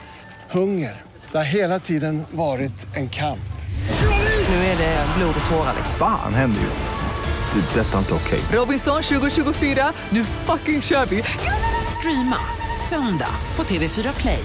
hunger. 0.51 1.03
Det 1.33 1.39
har 1.39 1.45
hela 1.45 1.79
tiden 1.79 2.25
varit 2.31 2.97
en 2.97 3.09
kamp. 3.09 3.39
Nu 4.49 4.55
är 4.55 4.79
det 4.79 5.07
blod 5.19 5.35
och 5.45 5.51
tårar. 5.51 5.75
liksom. 5.77 5.95
Fan 5.99 6.35
händer 6.35 6.61
just 6.61 6.83
nu. 6.83 6.89
Det. 7.61 7.81
är 7.81 7.85
Detta 7.85 7.95
är 7.95 7.99
inte 7.99 8.15
okej. 8.15 8.41
Robinson 8.59 9.03
2024, 9.03 9.93
nu 10.11 10.25
fucking 10.25 10.83
kör 10.83 11.07
vi! 11.07 11.23
Streama 11.99 12.37
söndag 12.89 13.31
på 13.57 13.63
TV4 13.63 14.21
Play. 14.21 14.45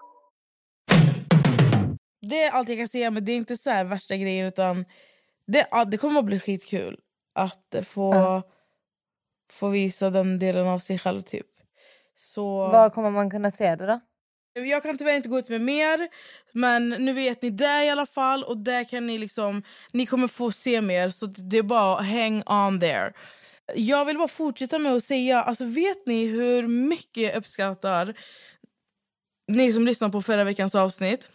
Det 2.21 2.43
är 2.43 2.51
allt 2.51 2.69
jag 2.69 2.77
kan 2.77 2.87
säga, 2.87 3.11
men 3.11 3.25
det 3.25 3.31
är 3.31 3.35
inte 3.35 3.57
så 3.57 3.69
här 3.69 3.83
värsta 3.83 4.17
grejen. 4.17 4.47
Utan 4.47 4.85
det, 5.47 5.67
ja, 5.71 5.85
det 5.85 5.97
kommer 5.97 6.19
att 6.19 6.25
bli 6.25 6.39
skitkul 6.39 6.99
att 7.33 7.75
få, 7.83 8.41
få 9.51 9.67
visa 9.69 10.09
den 10.09 10.39
delen 10.39 10.67
av 10.67 10.79
sig 10.79 10.99
själv. 10.99 11.21
typ. 11.21 11.47
Så 12.15 12.67
Var 12.67 12.89
kommer 12.89 13.09
man 13.11 13.29
kunna 13.31 13.51
se 13.51 13.75
det 13.75 13.85
då? 13.85 13.99
Jag 14.53 14.83
kan 14.83 14.97
tyvärr 14.97 15.15
inte 15.15 15.29
gå 15.29 15.39
ut 15.39 15.49
med 15.49 15.61
mer, 15.61 16.07
men 16.51 16.89
nu 16.89 17.13
vet 17.13 17.41
ni 17.41 17.49
det 17.49 17.85
i 17.85 17.89
alla 17.89 18.05
fall. 18.05 18.43
Och 18.43 18.57
där 18.57 18.83
kan 18.83 19.07
ni 19.07 19.17
liksom, 19.17 19.63
ni 19.93 20.05
kommer 20.05 20.27
få 20.27 20.51
se 20.51 20.81
mer, 20.81 21.09
så 21.09 21.25
det 21.25 21.57
är 21.57 21.63
bara 21.63 22.01
hang 22.01 22.43
on 22.45 22.79
there. 22.79 23.13
Jag 23.75 24.05
vill 24.05 24.17
bara 24.17 24.27
fortsätta 24.27 24.79
med 24.79 24.93
att 24.93 25.03
säga, 25.03 25.43
alltså 25.43 25.65
vet 25.65 26.05
ni 26.05 26.25
hur 26.25 26.67
mycket 26.67 27.23
jag 27.23 27.35
uppskattar 27.35 28.13
ni 29.47 29.73
som 29.73 29.85
lyssnade 29.85 30.11
på 30.11 30.21
förra 30.21 30.43
veckans 30.43 30.75
avsnitt 30.75 31.31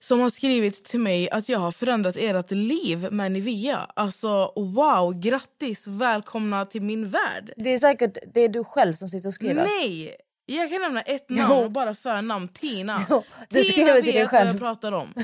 som 0.00 0.20
har 0.20 0.30
skrivit 0.30 0.84
till 0.84 1.00
mig 1.00 1.30
att 1.30 1.48
jag 1.48 1.58
har 1.58 1.72
förändrat 1.72 2.16
ert 2.18 2.50
liv 2.50 3.08
med 3.10 3.32
Nivea. 3.32 3.86
Alltså 3.94 4.52
wow, 4.56 5.20
grattis, 5.20 5.86
välkomna 5.86 6.66
till 6.66 6.82
min 6.82 7.08
värld. 7.08 7.52
Det 7.56 7.74
är 7.74 7.78
säkert 7.78 8.18
det 8.34 8.40
är 8.40 8.48
du 8.48 8.64
själv 8.64 8.94
som 8.94 9.08
sitter 9.08 9.28
och 9.28 9.34
skriver. 9.34 9.64
Nej! 9.64 10.16
Jag 10.46 10.70
kan 10.70 10.80
nämna 10.80 11.00
ett 11.00 11.30
namn, 11.30 11.72
bara 11.72 11.94
förnamn. 11.94 12.48
Tina. 12.48 13.06
Jo, 13.10 13.24
du 13.48 13.64
Tina 13.64 13.94
till 13.94 14.04
dig 14.04 14.12
vet 14.12 14.14
vad 14.14 14.30
själv. 14.30 14.48
jag 14.48 14.58
pratar 14.58 14.92
om. 14.92 15.14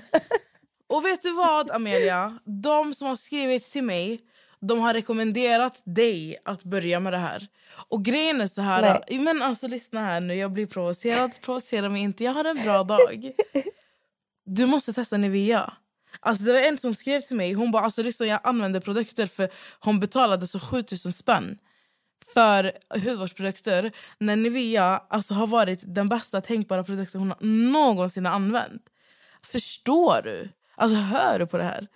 Och 0.86 1.04
vet 1.04 1.22
du 1.22 1.32
vad, 1.32 1.70
Amelia? 1.70 2.38
De 2.62 2.94
som 2.94 3.08
har 3.08 3.16
skrivit 3.16 3.70
till 3.70 3.84
mig 3.84 4.20
de 4.60 4.80
har 4.80 4.94
rekommenderat 4.94 5.82
dig 5.84 6.36
att 6.44 6.64
börja 6.64 7.00
med 7.00 7.12
det 7.12 7.18
här. 7.18 7.46
Och 7.88 8.04
grejen 8.04 8.40
är 8.40 8.46
så 8.46 8.60
här... 8.60 9.18
Men 9.18 9.42
alltså 9.42 9.68
lyssna 9.68 10.00
här 10.00 10.20
nu, 10.20 10.34
jag 10.34 10.52
blir 10.52 10.66
provocerad. 10.66 11.40
Provocera 11.40 11.88
mig 11.88 12.02
inte, 12.02 12.24
jag 12.24 12.34
har 12.34 12.44
en 12.44 12.62
bra 12.64 12.82
dag. 12.82 13.30
Du 14.44 14.66
måste 14.66 14.92
testa 14.92 15.16
Nivea. 15.16 15.72
Alltså 16.20 16.44
det 16.44 16.52
var 16.52 16.60
en 16.60 16.78
som 16.78 16.94
skrev 16.94 17.20
till 17.20 17.36
mig, 17.36 17.52
hon 17.52 17.70
bara 17.70 17.84
alltså 17.84 18.02
lyssna 18.02 18.26
jag 18.26 18.40
använder 18.44 18.80
produkter 18.80 19.26
för 19.26 19.48
hon 19.80 20.00
betalade 20.00 20.46
så 20.46 20.60
7000 20.60 21.12
spänn 21.12 21.58
för 22.34 22.72
hudvårdsprodukter 23.04 23.92
när 24.18 24.36
Nivea 24.36 25.02
alltså, 25.08 25.34
har 25.34 25.46
varit 25.46 25.80
den 25.86 26.08
bästa 26.08 26.40
tänkbara 26.40 26.84
produkten 26.84 27.20
hon 27.20 27.72
någonsin 27.72 28.26
har 28.26 28.32
använt. 28.32 28.82
Förstår 29.42 30.22
du? 30.22 30.48
Alltså 30.76 30.96
hör 30.96 31.38
du 31.38 31.46
på 31.46 31.58
det 31.58 31.64
här? 31.64 31.88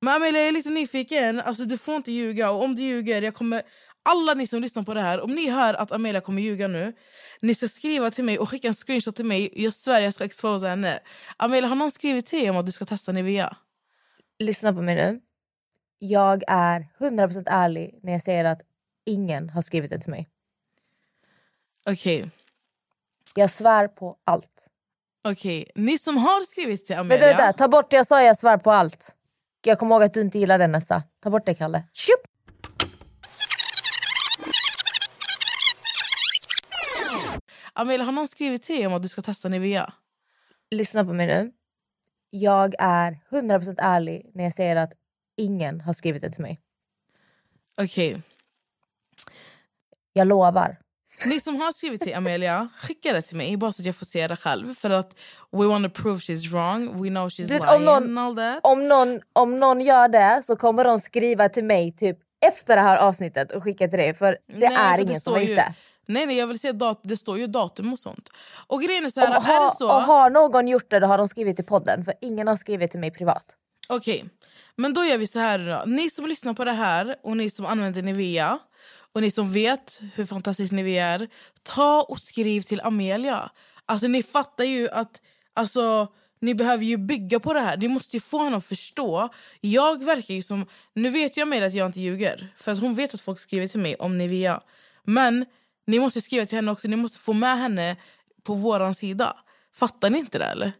Men 0.00 0.14
Amelia, 0.14 0.40
jag 0.40 0.48
är 0.48 0.52
lite 0.52 0.70
nyfiken. 0.70 1.40
Alltså, 1.40 1.64
du 1.64 1.78
får 1.78 1.96
inte 1.96 2.12
ljuga. 2.12 2.50
Och 2.50 2.62
om 2.62 2.74
du 2.76 2.82
ljuger, 2.82 3.22
jag 3.22 3.34
kommer... 3.34 3.62
Alla 4.04 4.34
ni 4.34 4.46
som 4.46 4.62
lyssnar 4.62 4.82
på 4.82 4.94
det 4.94 5.00
här, 5.00 5.20
om 5.20 5.34
ni 5.34 5.50
hör 5.50 5.74
att 5.74 5.92
Amelia 5.92 6.20
kommer 6.20 6.42
ljuga 6.42 6.68
nu, 6.68 6.92
ni 7.40 7.54
ska 7.54 7.68
skriva 7.68 8.10
till 8.10 8.24
mig 8.24 8.38
och 8.38 8.48
skicka 8.48 8.68
en 8.68 8.74
screenshot 8.74 9.16
till 9.16 9.24
mig. 9.24 9.50
Jag 9.52 9.74
svär 9.74 10.00
jag 10.00 10.14
ska 10.14 10.24
exposa 10.24 10.68
henne. 10.68 11.00
Amelia, 11.36 11.68
har 11.68 11.76
någon 11.76 11.90
skrivit 11.90 12.26
till 12.26 12.38
dig 12.38 12.50
om 12.50 12.56
att 12.56 12.66
du 12.66 12.72
ska 12.72 12.84
testa 12.84 13.12
Nivea? 13.12 13.56
Lyssna 14.38 14.72
på 14.72 14.82
mig 14.82 14.94
nu. 14.94 15.20
Jag 15.98 16.42
är 16.46 16.88
100% 16.98 17.44
ärlig 17.46 17.98
när 18.02 18.12
jag 18.12 18.22
säger 18.22 18.44
att 18.44 18.60
ingen 19.06 19.50
har 19.50 19.62
skrivit 19.62 19.90
det 19.90 19.98
till 19.98 20.10
mig. 20.10 20.28
Okej. 21.86 22.30
Jag 23.34 23.50
svär 23.50 23.88
på 23.88 24.16
allt. 24.24 24.68
Okej, 25.24 25.70
ni 25.74 25.98
som 25.98 26.16
har 26.16 26.44
skrivit 26.44 26.86
till 26.86 26.96
Vänta, 26.96 27.14
Amelia... 27.14 27.36
vänta, 27.36 27.52
ta 27.52 27.68
bort 27.68 27.90
det 27.90 27.96
jag 27.96 28.06
sa, 28.06 28.22
jag 28.22 28.38
svär 28.38 28.58
på 28.58 28.72
allt. 28.72 29.14
Jag 29.64 29.78
kommer 29.78 29.94
ihåg 29.94 30.02
att 30.02 30.14
du 30.14 30.20
inte 30.20 30.38
gillar 30.38 30.58
den 30.58 30.72
nästa. 30.72 31.02
Ta 31.22 31.30
bort 31.30 31.46
det 31.46 31.54
Kalle. 31.54 31.84
Tjup! 31.92 32.31
Amelia, 37.74 38.04
har 38.04 38.12
någon 38.12 38.26
skrivit 38.26 38.62
till 38.62 38.76
dig 38.76 38.86
om 38.86 38.92
att 38.94 39.02
du 39.02 39.08
ska 39.08 39.22
testa 39.22 39.48
Nivea? 39.48 39.92
Lyssna 40.70 41.04
på 41.04 41.12
mig 41.12 41.26
nu. 41.26 41.52
Jag 42.30 42.74
är 42.78 43.18
100% 43.30 43.74
ärlig 43.78 44.30
när 44.34 44.44
jag 44.44 44.54
säger 44.54 44.76
att 44.76 44.92
ingen 45.36 45.80
har 45.80 45.92
skrivit 45.92 46.22
det 46.22 46.30
till 46.30 46.42
mig. 46.42 46.58
Okej. 47.78 48.22
Jag 50.12 50.26
lovar. 50.26 50.78
Ni 51.26 51.40
som 51.40 51.56
har 51.60 51.72
skrivit 51.72 52.00
till 52.00 52.14
Amelia, 52.14 52.68
skicka 52.76 53.12
det 53.12 53.22
till 53.22 53.36
mig 53.36 53.56
bara 53.56 53.72
så 53.72 53.82
att 53.82 53.86
jag 53.86 53.96
får 53.96 54.06
se 54.06 54.28
det 54.28 54.36
själv. 54.36 54.74
För 54.74 54.90
att 54.90 55.18
we 55.50 55.66
want 55.66 55.94
to 55.94 56.02
prove 56.02 56.18
she's 56.18 56.50
wrong, 56.50 57.02
we 57.02 57.08
know 57.08 57.28
she's 57.28 57.46
Du 57.48 57.54
vet, 57.54 57.62
lying 57.62 57.74
om, 57.74 57.84
någon, 57.84 58.18
and 58.18 58.18
all 58.18 58.36
that. 58.36 58.60
om, 58.62 58.88
någon, 58.88 59.20
om 59.32 59.58
någon 59.60 59.80
gör 59.80 60.08
det 60.08 60.42
så 60.46 60.56
kommer 60.56 60.84
de 60.84 60.98
skriva 60.98 61.48
till 61.48 61.64
mig 61.64 61.92
typ 61.92 62.18
efter 62.46 62.76
det 62.76 62.82
här 62.82 62.96
avsnittet 62.96 63.50
och 63.52 63.62
skicka 63.62 63.88
till 63.88 63.98
dig 63.98 64.14
för 64.14 64.38
det 64.46 64.68
Nej, 64.68 64.76
är 64.78 64.94
för 64.94 65.02
ingen 65.02 65.12
som 65.14 65.20
står 65.20 65.32
har 65.32 65.40
gjort 65.40 65.56
det. 65.56 65.74
Nej, 66.06 66.26
nej, 66.26 66.36
jag 66.36 66.46
vill 66.46 66.58
säga 66.58 66.72
dat 66.72 67.00
det 67.02 67.16
står 67.16 67.38
ju 67.38 67.46
datum 67.46 67.92
och 67.92 67.98
sånt. 67.98 68.28
Och 68.66 68.82
grejen 68.82 69.04
är 69.04 69.08
så 69.08 69.20
Och, 69.20 69.26
här, 69.26 69.36
är 69.36 69.40
har, 69.40 69.64
det 69.70 69.76
så... 69.76 69.86
och 69.86 70.02
har 70.02 70.30
någon 70.30 70.68
gjort 70.68 70.90
det 70.90 71.00
då 71.00 71.06
har 71.06 71.18
de 71.18 71.28
skrivit 71.28 71.56
till 71.56 71.64
podden 71.64 72.04
för 72.04 72.14
ingen 72.20 72.48
har 72.48 72.56
skrivit 72.56 72.90
till 72.90 73.00
mig 73.00 73.10
privat. 73.10 73.44
Okej, 73.88 74.24
men 74.76 74.94
då 74.94 75.04
gör 75.04 75.18
vi 75.18 75.26
så 75.26 75.38
här 75.38 75.58
då. 75.58 75.82
Ni 75.86 76.10
som 76.10 76.26
lyssnar 76.26 76.54
på 76.54 76.64
det 76.64 76.72
här 76.72 77.16
och 77.22 77.36
ni 77.36 77.50
som 77.50 77.66
använder 77.66 78.02
Nivea 78.02 78.58
och 79.14 79.20
ni 79.20 79.30
som 79.30 79.52
vet 79.52 80.02
hur 80.14 80.26
fantastisk 80.26 80.72
Nivea 80.72 81.06
är, 81.06 81.28
ta 81.62 82.02
och 82.08 82.20
skriv 82.20 82.60
till 82.60 82.80
Amelia. 82.80 83.50
Alltså 83.86 84.06
ni 84.06 84.22
fattar 84.22 84.64
ju 84.64 84.88
att 84.88 85.20
alltså, 85.54 86.06
ni 86.40 86.54
behöver 86.54 86.84
ju 86.84 86.96
bygga 86.96 87.40
på 87.40 87.52
det 87.52 87.60
här. 87.60 87.76
Ni 87.76 87.88
måste 87.88 88.16
ju 88.16 88.20
få 88.20 88.44
henne 88.44 88.56
att 88.56 88.64
förstå. 88.66 89.28
Jag 89.60 90.04
verkar 90.04 90.34
ju 90.34 90.42
som... 90.42 90.66
Nu 90.94 91.10
vet 91.10 91.36
jag 91.36 91.46
Amelia 91.46 91.66
att 91.66 91.74
jag 91.74 91.86
inte 91.86 92.00
ljuger. 92.00 92.52
För 92.56 92.72
att 92.72 92.80
hon 92.80 92.94
vet 92.94 93.14
att 93.14 93.20
folk 93.20 93.38
skriver 93.38 93.68
till 93.68 93.80
mig 93.80 93.94
om 93.94 94.18
Nivea. 94.18 94.60
Men 95.04 95.46
ni 95.86 95.98
måste 95.98 96.20
skriva 96.20 96.46
till 96.46 96.56
henne 96.58 96.70
också. 96.70 96.88
Ni 96.88 96.96
måste 96.96 97.18
få 97.18 97.32
med 97.32 97.58
henne 97.58 97.96
på 98.42 98.54
våran 98.54 98.94
sida. 98.94 99.36
Fattar 99.74 100.10
ni 100.10 100.18
inte 100.18 100.38
det 100.38 100.44
eller? 100.44 100.72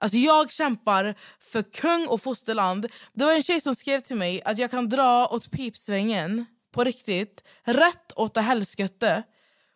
Alltså 0.00 0.18
jag 0.18 0.52
kämpar 0.52 1.14
för 1.40 1.62
kung 1.62 2.06
och 2.06 2.22
fosterland. 2.22 2.86
Det 3.12 3.24
var 3.24 3.32
en 3.32 3.42
tjej 3.42 3.60
som 3.60 3.74
skrev 3.74 4.00
till 4.00 4.16
mig 4.16 4.42
att 4.44 4.58
jag 4.58 4.70
kan 4.70 4.88
dra 4.88 5.26
åt 5.26 5.50
pipsvängen 5.50 6.46
på 6.74 6.84
riktigt, 6.84 7.44
rätt 7.64 8.12
åt 8.16 8.34
det 8.34 8.40
helskotte 8.40 9.22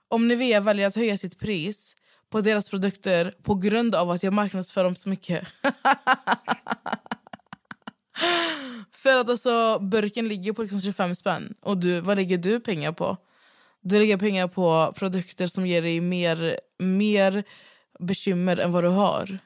om 0.09 0.29
Nivea 0.29 0.61
väljer 0.61 0.87
att 0.87 0.97
höja 0.97 1.19
sitt 1.19 1.39
pris 1.39 1.97
på 2.31 2.41
deras 2.41 2.71
produkter 2.71 3.35
på 3.43 3.55
grund 3.55 3.95
av 3.95 4.11
att 4.11 4.23
jag 4.23 4.33
marknadsför 4.33 4.85
dem 4.85 4.95
så 4.95 5.09
mycket. 5.09 5.49
för 8.93 9.19
att 9.19 9.31
alltså 9.31 9.79
burken 9.79 10.29
ligger 10.29 10.53
på 10.53 10.63
liksom 10.63 10.81
25 10.81 11.15
spänn 11.15 11.55
och 11.61 11.79
du, 11.79 12.01
vad 12.01 12.17
lägger 12.17 12.39
du 12.39 12.61
pengar 12.61 12.93
på? 12.93 13.17
Du 13.89 13.99
lägger 13.99 14.17
pengar 14.17 14.49
på 14.49 14.93
produkter 14.97 15.47
som 15.47 15.67
ger 15.67 15.83
dig 15.83 16.01
mer, 16.01 16.61
mer 16.79 17.45
bekymmer 17.99 18.57
än 18.57 18.73
vad 18.73 18.85
du 18.85 18.89
har. 18.89 19.39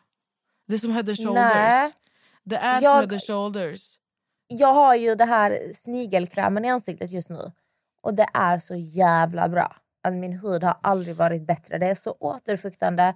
Det 0.69 0.75
är 0.75 0.79
som 0.79 0.93
head 0.93 1.01
and 1.01 1.17
shoulders. 1.17 1.35
Nej. 1.35 1.93
Det 2.45 2.57
är 2.57 2.81
som 2.81 2.85
Jag- 2.85 2.95
head 2.95 3.13
and 3.13 3.23
shoulders. 3.23 3.99
Jag 4.47 4.75
har 4.75 4.95
ju 4.95 5.15
det 5.15 5.25
här 5.25 5.73
snigelkrämen 5.75 6.65
i 6.65 6.71
ansiktet 6.71 7.11
just 7.11 7.31
nu 7.31 7.53
och 8.03 8.15
det 8.15 8.27
är 8.35 8.59
så 8.59 8.75
jävla 8.75 9.49
bra. 9.49 9.77
Att 10.03 10.15
min 10.15 10.33
hud 10.33 10.65
har 10.65 10.79
aldrig 10.83 11.17
varit 11.17 11.47
bättre. 11.47 11.79
Det 11.79 11.87
är 11.87 11.95
så 11.95 12.17
återfuktande. 12.21 13.15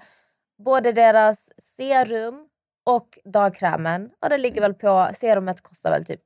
Både 0.65 0.93
deras 0.93 1.51
serum 1.59 2.49
och 2.85 3.19
dagkrämen. 3.25 4.11
Och 4.21 4.31
det 4.31 4.39
ligger 4.39 4.61
väl 4.61 4.75
på, 4.75 5.09
serumet 5.15 5.61
kostar 5.61 5.91
väl 5.91 6.05
typ 6.05 6.21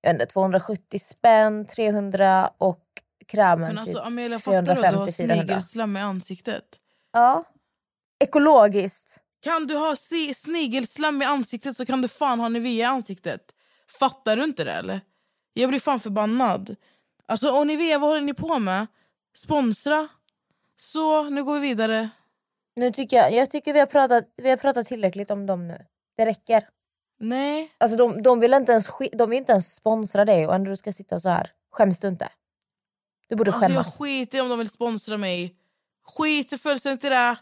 jag 0.00 0.12
vet 0.12 0.22
inte, 0.22 0.32
270 0.32 0.98
spänn, 0.98 1.66
300 1.66 2.50
och 2.58 2.84
krämen 3.26 3.68
Men 3.68 3.78
alltså 3.78 3.98
typ 3.98 4.06
Amelia 4.06 4.38
fattar 4.38 4.62
du 4.62 4.70
att 4.70 4.78
du 4.78 4.98
har 4.98 5.06
350-400. 5.06 5.12
snigelslam 5.12 5.96
i 5.96 6.00
ansiktet? 6.00 6.78
Ja. 7.12 7.44
Ekologiskt. 8.24 9.20
Kan 9.42 9.66
du 9.66 9.76
ha 9.76 9.96
snigelslam 10.34 11.22
i 11.22 11.24
ansiktet 11.24 11.76
så 11.76 11.86
kan 11.86 12.02
du 12.02 12.08
fan 12.08 12.40
ha 12.40 12.48
Nivea 12.48 12.72
i 12.72 12.82
ansiktet. 12.82 13.54
Fattar 13.98 14.36
du 14.36 14.44
inte 14.44 14.64
det 14.64 14.72
eller? 14.72 15.00
Jag 15.52 15.68
blir 15.68 15.80
fan 15.80 16.00
förbannad. 16.00 16.76
Alltså 17.26 17.50
och 17.50 17.66
Nivea, 17.66 17.98
vad 17.98 18.10
håller 18.10 18.22
ni 18.22 18.34
på 18.34 18.58
med? 18.58 18.86
Sponsra? 19.36 20.08
Så, 20.76 21.22
nu 21.30 21.44
går 21.44 21.54
vi 21.54 21.60
vidare. 21.60 22.08
Nu 22.76 22.90
tycker 22.90 23.16
jag, 23.16 23.32
jag 23.32 23.50
tycker 23.50 23.72
vi 23.72 23.78
har, 23.78 23.86
pratat, 23.86 24.24
vi 24.36 24.50
har 24.50 24.56
pratat 24.56 24.86
tillräckligt 24.86 25.30
om 25.30 25.46
dem 25.46 25.68
nu. 25.68 25.86
Det 26.16 26.24
räcker. 26.24 26.68
Nej. 27.20 27.72
Alltså 27.78 27.96
de, 27.96 28.22
de, 28.22 28.40
vill 28.40 28.54
inte 28.54 28.72
ens, 28.72 28.86
de 29.12 29.30
vill 29.30 29.38
inte 29.38 29.52
ens 29.52 29.74
sponsra 29.74 30.24
dig 30.24 30.46
och 30.46 30.54
ändå 30.54 30.70
du 30.70 30.76
ska 30.76 30.92
sitta 30.92 31.20
så 31.20 31.28
här. 31.28 31.50
Skäms 31.70 32.00
du 32.00 32.08
inte? 32.08 32.28
Du 33.32 33.36
borde 33.36 33.52
Alltså 33.52 33.68
skämmas. 33.68 33.86
jag 33.86 33.94
skiter 33.94 34.42
om 34.42 34.48
de 34.48 34.58
vill 34.58 34.70
sponsra 34.70 35.16
mig. 35.16 35.54
Skiter 36.16 36.56
fullständigt 36.56 37.04
i 37.04 37.08
det. 37.08 37.36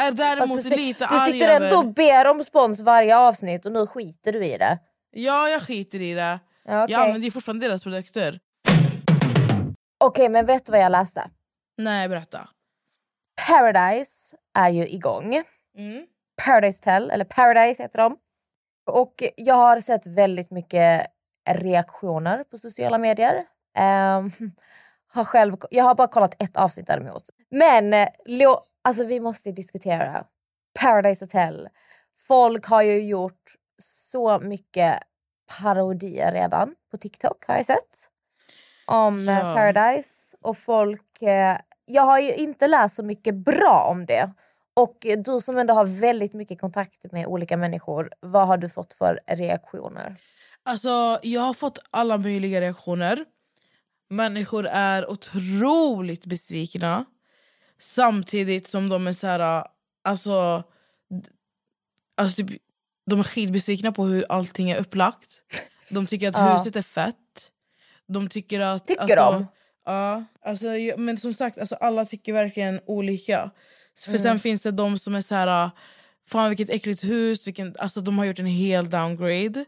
Är 0.00 0.12
däremot 0.12 0.50
Alltså, 0.50 0.68
du, 0.68 0.76
lite 0.76 1.06
du 1.10 1.16
arg 1.16 1.32
sitter 1.32 1.60
ändå 1.60 1.78
och 1.78 1.94
ber 1.94 2.26
om 2.26 2.44
spons 2.44 2.80
varje 2.80 3.16
avsnitt 3.16 3.66
och 3.66 3.72
nu 3.72 3.86
skiter 3.86 4.32
du 4.32 4.44
i 4.46 4.58
det. 4.58 4.78
Ja, 5.10 5.48
jag 5.48 5.62
skiter 5.62 6.00
i 6.00 6.14
det. 6.14 6.40
Ja, 6.64 6.84
okej. 6.84 6.92
Jag 6.92 7.02
använder 7.02 7.24
ju 7.24 7.30
fortfarande 7.30 7.68
deras 7.68 7.82
produkter. 7.82 8.40
Okej, 9.98 10.28
men 10.28 10.46
vet 10.46 10.66
du 10.66 10.72
vad 10.72 10.80
jag 10.80 10.92
läste? 10.92 11.30
Nej, 11.76 12.08
berätta. 12.08 12.48
Paradise 13.48 14.36
är 14.54 14.70
ju 14.70 14.88
igång. 14.88 15.42
Mm. 15.78 16.06
Paradise 16.44 16.82
Tell, 16.82 17.10
eller 17.10 17.24
Paradise 17.24 17.82
heter 17.82 17.98
de. 17.98 18.16
Och 18.86 19.22
jag 19.36 19.54
har 19.54 19.80
sett 19.80 20.06
väldigt 20.06 20.50
mycket 20.50 21.06
reaktioner 21.50 22.44
på 22.44 22.58
sociala 22.58 22.98
medier. 22.98 23.46
Ehm, 23.76 24.30
har 25.12 25.24
själv, 25.24 25.56
jag 25.70 25.84
har 25.84 25.94
bara 25.94 26.08
kollat 26.08 26.42
ett 26.42 26.56
avsnitt 26.56 26.86
däremot. 26.86 27.30
Men 27.50 27.94
eh, 27.94 28.08
lo, 28.24 28.60
alltså 28.84 29.04
vi 29.04 29.20
måste 29.20 29.52
diskutera 29.52 30.24
Paradise 30.80 31.24
Hotel. 31.24 31.68
Folk 32.18 32.66
har 32.66 32.82
ju 32.82 33.02
gjort 33.02 33.54
så 33.82 34.38
mycket 34.38 35.02
parodier 35.60 36.32
redan 36.32 36.74
på 36.90 36.96
TikTok 36.96 37.46
har 37.46 37.56
jag 37.56 37.66
sett. 37.66 38.10
Om 38.86 39.28
eh, 39.28 39.38
Ja. 39.38 39.54
Paradise. 39.54 40.36
Och 40.40 40.58
folk... 40.58 41.22
Eh, 41.22 41.56
jag 41.84 42.02
har 42.02 42.18
ju 42.18 42.34
inte 42.34 42.66
läst 42.66 42.96
så 42.96 43.02
mycket 43.02 43.34
bra 43.34 43.86
om 43.90 44.06
det. 44.06 44.30
Och 44.74 45.06
du 45.24 45.40
som 45.40 45.58
ändå 45.58 45.74
har 45.74 46.00
väldigt 46.00 46.32
mycket 46.32 46.60
kontakt 46.60 47.12
med 47.12 47.26
olika 47.26 47.56
människor, 47.56 48.10
vad 48.20 48.46
har 48.46 48.56
du 48.56 48.68
fått 48.68 48.92
för 48.92 49.20
reaktioner? 49.26 50.16
Alltså, 50.62 51.18
jag 51.22 51.40
har 51.40 51.54
fått 51.54 51.78
alla 51.90 52.18
möjliga 52.18 52.60
reaktioner. 52.60 53.24
Människor 54.10 54.66
är 54.66 55.10
otroligt 55.10 56.26
besvikna. 56.26 57.04
Samtidigt 57.78 58.68
som 58.68 58.88
de 58.88 59.06
är 59.06 59.12
så 59.12 59.26
här... 59.26 59.64
Alltså, 60.04 60.64
alltså 62.16 62.36
typ, 62.46 62.62
de 63.06 63.18
är 63.20 63.24
skitbesvikna 63.24 63.92
på 63.92 64.04
hur 64.04 64.24
allting 64.28 64.70
är 64.70 64.76
upplagt. 64.76 65.42
De 65.90 66.06
tycker 66.06 66.28
att 66.28 66.34
Ja. 66.34 66.58
huset 66.58 66.76
är 66.76 66.82
fett. 66.82 67.52
De 68.06 68.28
tycker 68.28 68.60
att... 68.60 68.86
Tycker 68.86 69.16
alltså, 69.16 69.38
de? 69.38 69.46
Ja, 69.84 70.24
alltså, 70.44 70.66
men 70.96 71.18
som 71.18 71.34
sagt, 71.34 71.58
alltså, 71.58 71.74
alla 71.74 72.04
tycker 72.04 72.32
verkligen 72.32 72.80
olika. 72.86 73.50
För 74.04 74.10
Mm. 74.10 74.22
sen 74.22 74.38
finns 74.40 74.62
det 74.62 74.70
de 74.70 74.98
som 74.98 75.14
är 75.14 75.20
så 75.20 75.34
här... 75.34 75.70
Fan 76.28 76.48
vilket 76.48 76.70
äckligt 76.70 77.04
hus, 77.04 77.46
vilken, 77.46 77.74
alltså, 77.78 78.00
de 78.00 78.18
har 78.18 78.24
gjort 78.24 78.38
en 78.38 78.46
hel 78.46 78.90
downgrade. 78.90 79.64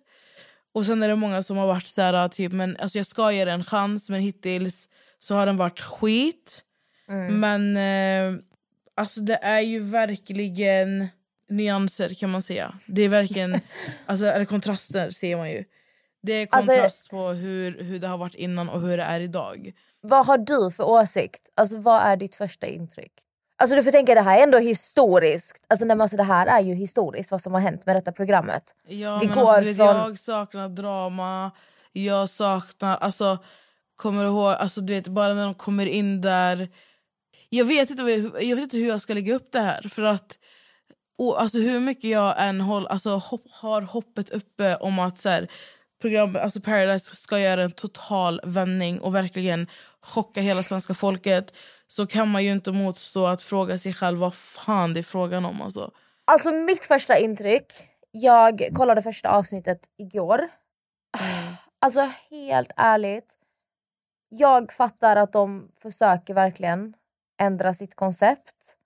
Och 0.79 0.87
sen 0.87 1.03
är 1.03 1.09
det 1.09 1.17
många 1.17 1.43
som 1.43 1.57
har 1.57 1.67
varit 1.67 1.87
så 1.87 2.03
här, 2.03 2.29
typ, 2.29 2.53
men 2.53 2.77
alltså 2.77 2.99
jag 2.99 3.07
ska 3.07 3.33
ge 3.33 3.45
den 3.45 3.55
en 3.61 3.65
chans 3.65 4.11
men 4.11 4.21
hittills 4.21 4.89
så 5.19 5.35
har 5.35 5.47
den 5.47 5.57
varit 5.57 5.81
skit. 5.81 6.63
Men 7.31 7.77
eh, 7.77 8.41
alltså 8.97 9.21
det 9.21 9.35
är 9.43 9.61
ju 9.61 9.81
verkligen 9.81 11.09
nyanser 11.49 12.15
kan 12.15 12.31
man 12.31 12.43
säga. 12.43 12.75
Det 12.87 13.03
är 13.03 13.09
verkligen, 13.09 13.61
alltså 14.07 14.27
eller 14.27 14.45
kontraster 14.45 15.11
ser 15.11 15.37
man 15.37 15.51
ju. 15.51 15.65
Det 16.23 16.33
är 16.33 16.49
Alltså- 16.51 16.73
kontrast 16.73 17.11
på 17.11 17.29
hur, 17.29 17.83
hur 17.83 17.99
det 17.99 18.07
har 18.09 18.19
varit 18.19 18.35
innan 18.35 18.69
och 18.69 18.81
hur 18.81 18.97
det 18.97 19.03
är 19.03 19.21
idag. 19.21 19.73
Vad 20.01 20.27
har 20.27 20.39
du 20.39 20.71
för 20.71 20.85
åsikt? 20.85 21.49
Alltså 21.55 21.79
vad 21.79 22.03
är 22.03 22.17
ditt 22.17 22.35
första 22.35 22.67
intryck? 22.67 23.13
Alltså 23.61 23.77
du 23.77 23.83
får 23.83 23.91
tänka 23.91 24.15
det 24.15 24.21
här 24.21 24.39
är 24.39 24.43
ändå 24.43 24.59
historiskt. 24.59 25.65
Alltså 25.69 25.85
nej, 25.87 25.97
men 25.97 26.01
alltså, 26.01 26.17
det 26.17 26.23
här 26.23 26.47
är 26.47 26.61
ju 26.61 26.75
historiskt 26.75 27.31
vad 27.31 27.41
som 27.41 27.53
har 27.55 27.61
hänt 27.61 27.87
med 27.87 27.97
detta 27.97 28.13
programmet. 28.13 28.75
Ja, 28.89 29.19
Vi 29.19 29.27
men 29.27 29.37
går 29.37 29.43
alltså, 29.43 29.65
vet, 29.65 29.77
från- 29.77 29.87
Jag 29.97 30.19
saknar 30.19 30.69
drama, 30.69 31.51
jag 31.93 32.29
saknar... 32.29 32.97
Alltså, 32.97 33.39
kommer 33.97 34.23
du 34.23 34.29
ihåg, 34.29 34.53
alltså, 34.53 34.81
du 34.81 34.95
vet, 34.95 35.09
bara 35.09 35.35
när 35.35 35.45
de 35.45 35.55
kommer 35.55 35.87
in 35.87 36.21
där... 36.21 36.69
Jag 37.49 37.65
vet, 37.65 37.91
inte, 37.91 38.03
jag 38.41 38.57
vet 38.57 38.63
inte 38.63 38.77
hur 38.77 38.89
jag 38.89 39.01
ska 39.03 39.15
lägga 39.15 39.35
upp 39.35 39.53
det 39.53 39.61
här. 39.61 39.89
För 39.89 40.03
att 40.03 40.39
och, 41.19 41.41
alltså, 41.43 41.59
Hur 41.59 41.81
mycket 41.81 42.11
jag 42.11 42.35
än 42.39 42.61
håll, 42.61 42.87
alltså, 42.87 43.11
hopp, 43.11 43.45
har 43.51 43.83
hoppet 43.83 44.31
uppe 44.31 44.77
om 44.77 44.99
att 44.99 45.19
så 45.19 45.29
här, 45.29 45.49
program, 46.01 46.37
alltså 46.43 46.61
Paradise 46.61 47.17
ska 47.17 47.39
göra 47.39 47.63
en 47.63 47.73
total 47.73 48.41
vändning 48.45 49.01
och 49.01 49.15
verkligen 49.15 49.67
chocka 50.01 50.41
hela 50.41 50.63
svenska 50.63 50.95
folket 50.95 51.55
så 51.87 52.07
kan 52.07 52.29
man 52.29 52.45
ju 52.45 52.51
inte 52.51 52.73
motstå 52.73 53.27
att 53.27 53.43
fråga 53.43 53.79
sig 53.79 53.95
själv 53.95 54.19
vad 54.19 54.35
fan 54.35 54.95
det 54.95 55.01
är 55.01 55.05
frågan 55.05 55.45
om. 55.45 55.63
Alltså. 55.63 55.91
Alltså 56.25 56.51
mitt 56.51 56.85
första 56.85 57.19
intryck, 57.19 57.73
jag 58.11 58.69
kollade 58.75 59.03
första 59.03 59.31
avsnittet 59.31 59.81
igår. 59.99 60.49
Alltså 61.81 62.11
helt 62.31 62.73
ärligt, 62.77 63.35
jag 64.29 64.73
fattar 64.73 65.17
att 65.17 65.33
de 65.33 65.69
försöker 65.83 66.35
verkligen 66.35 66.95
ändra 67.41 67.75
sitt 67.75 67.95
koncept. 67.95 68.78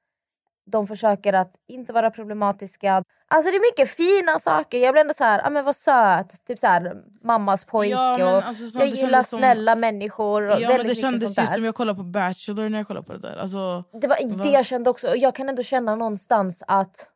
De 0.66 0.87
försöker 0.87 1.33
att 1.33 1.53
inte 1.68 1.92
vara 1.92 2.11
problematiska. 2.11 3.05
Alltså 3.29 3.51
det 3.51 3.57
är 3.57 3.70
mycket 3.72 3.96
fina 3.96 4.38
saker. 4.38 4.79
Jag 4.79 4.94
blir 4.94 5.01
ändå 5.01 5.14
så 5.14 5.25
här, 5.25 5.46
ah, 5.46 5.51
men 5.51 5.64
vad 5.64 5.77
söt. 5.77 6.44
Typ 6.46 6.59
så 6.59 6.66
här, 6.66 6.94
mammas 7.25 7.64
pojke. 7.64 7.94
Ja, 7.94 8.37
och 8.37 8.42
alltså, 8.44 8.79
jag 8.79 8.88
gillar 8.88 9.01
kändes 9.11 9.29
som- 9.29 9.38
snälla 9.38 9.77
människor. 9.77 10.42
Och 10.42 10.61
Ja, 10.61 10.68
väldigt 10.68 10.77
men 10.79 10.87
det 10.87 10.94
kändes 10.94 11.22
sånt 11.35 11.38
ju 11.38 11.51
där. 11.51 11.55
som 11.55 11.64
jag 11.64 11.75
kollade 11.75 11.96
på 11.96 12.05
Bachelor 12.05 12.68
när 12.68 12.79
jag 12.79 12.87
kollade 12.87 13.07
på 13.07 13.12
det 13.12 13.18
där. 13.18 13.37
Alltså, 13.37 13.85
Det 14.01 14.07
var 14.07 14.37
Va? 14.37 14.42
det 14.44 14.51
jag 14.51 14.66
kände 14.66 14.90
också. 14.90 15.16
Jag 15.16 15.35
kan 15.35 15.48
ändå 15.48 15.62
känna 15.62 15.94
någonstans 15.94 16.62
att 16.66 17.09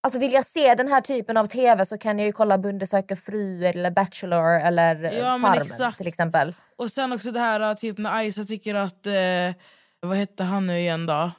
Alltså 0.00 0.18
vill 0.18 0.32
jag 0.32 0.44
se 0.46 0.74
den 0.74 0.88
här 0.88 1.00
typen 1.00 1.36
av 1.36 1.46
tv 1.46 1.86
så 1.86 1.98
kan 1.98 2.18
jag 2.18 2.26
ju 2.26 2.32
kolla 2.32 2.58
Bonde 2.58 2.86
söker 2.86 3.16
fru 3.16 3.64
eller 3.66 3.90
Bachelor 3.90 4.50
eller 4.60 4.94
Ja, 5.18 5.36
men 5.38 5.54
Farmen 5.66 5.92
till 5.92 6.06
exempel. 6.06 6.54
Och 6.76 6.90
sen 6.90 7.12
också 7.12 7.30
det 7.30 7.40
här 7.40 7.74
typ 7.74 7.98
när 7.98 8.22
Isa 8.22 8.44
tycker 8.44 8.74
att, 8.74 9.06
eh, 9.06 9.12
vad 10.00 10.16
hette 10.16 10.44
han 10.44 10.66
nu 10.66 10.78
igen 10.78 11.06
då? 11.06 11.30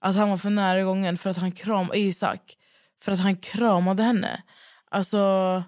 Att 0.00 0.16
han 0.16 0.30
var 0.30 0.36
för 0.36 0.50
nära 0.50 0.82
gången 0.82 1.18
för 1.18 1.30
att 1.30 1.36
han 1.36 1.52
kramade 1.52 1.98
Isak. 1.98 2.56
För 3.02 3.12
att 3.12 3.18
han 3.18 3.36
kramade 3.36 4.02
henne. 4.02 4.42
Alltså, 4.90 5.62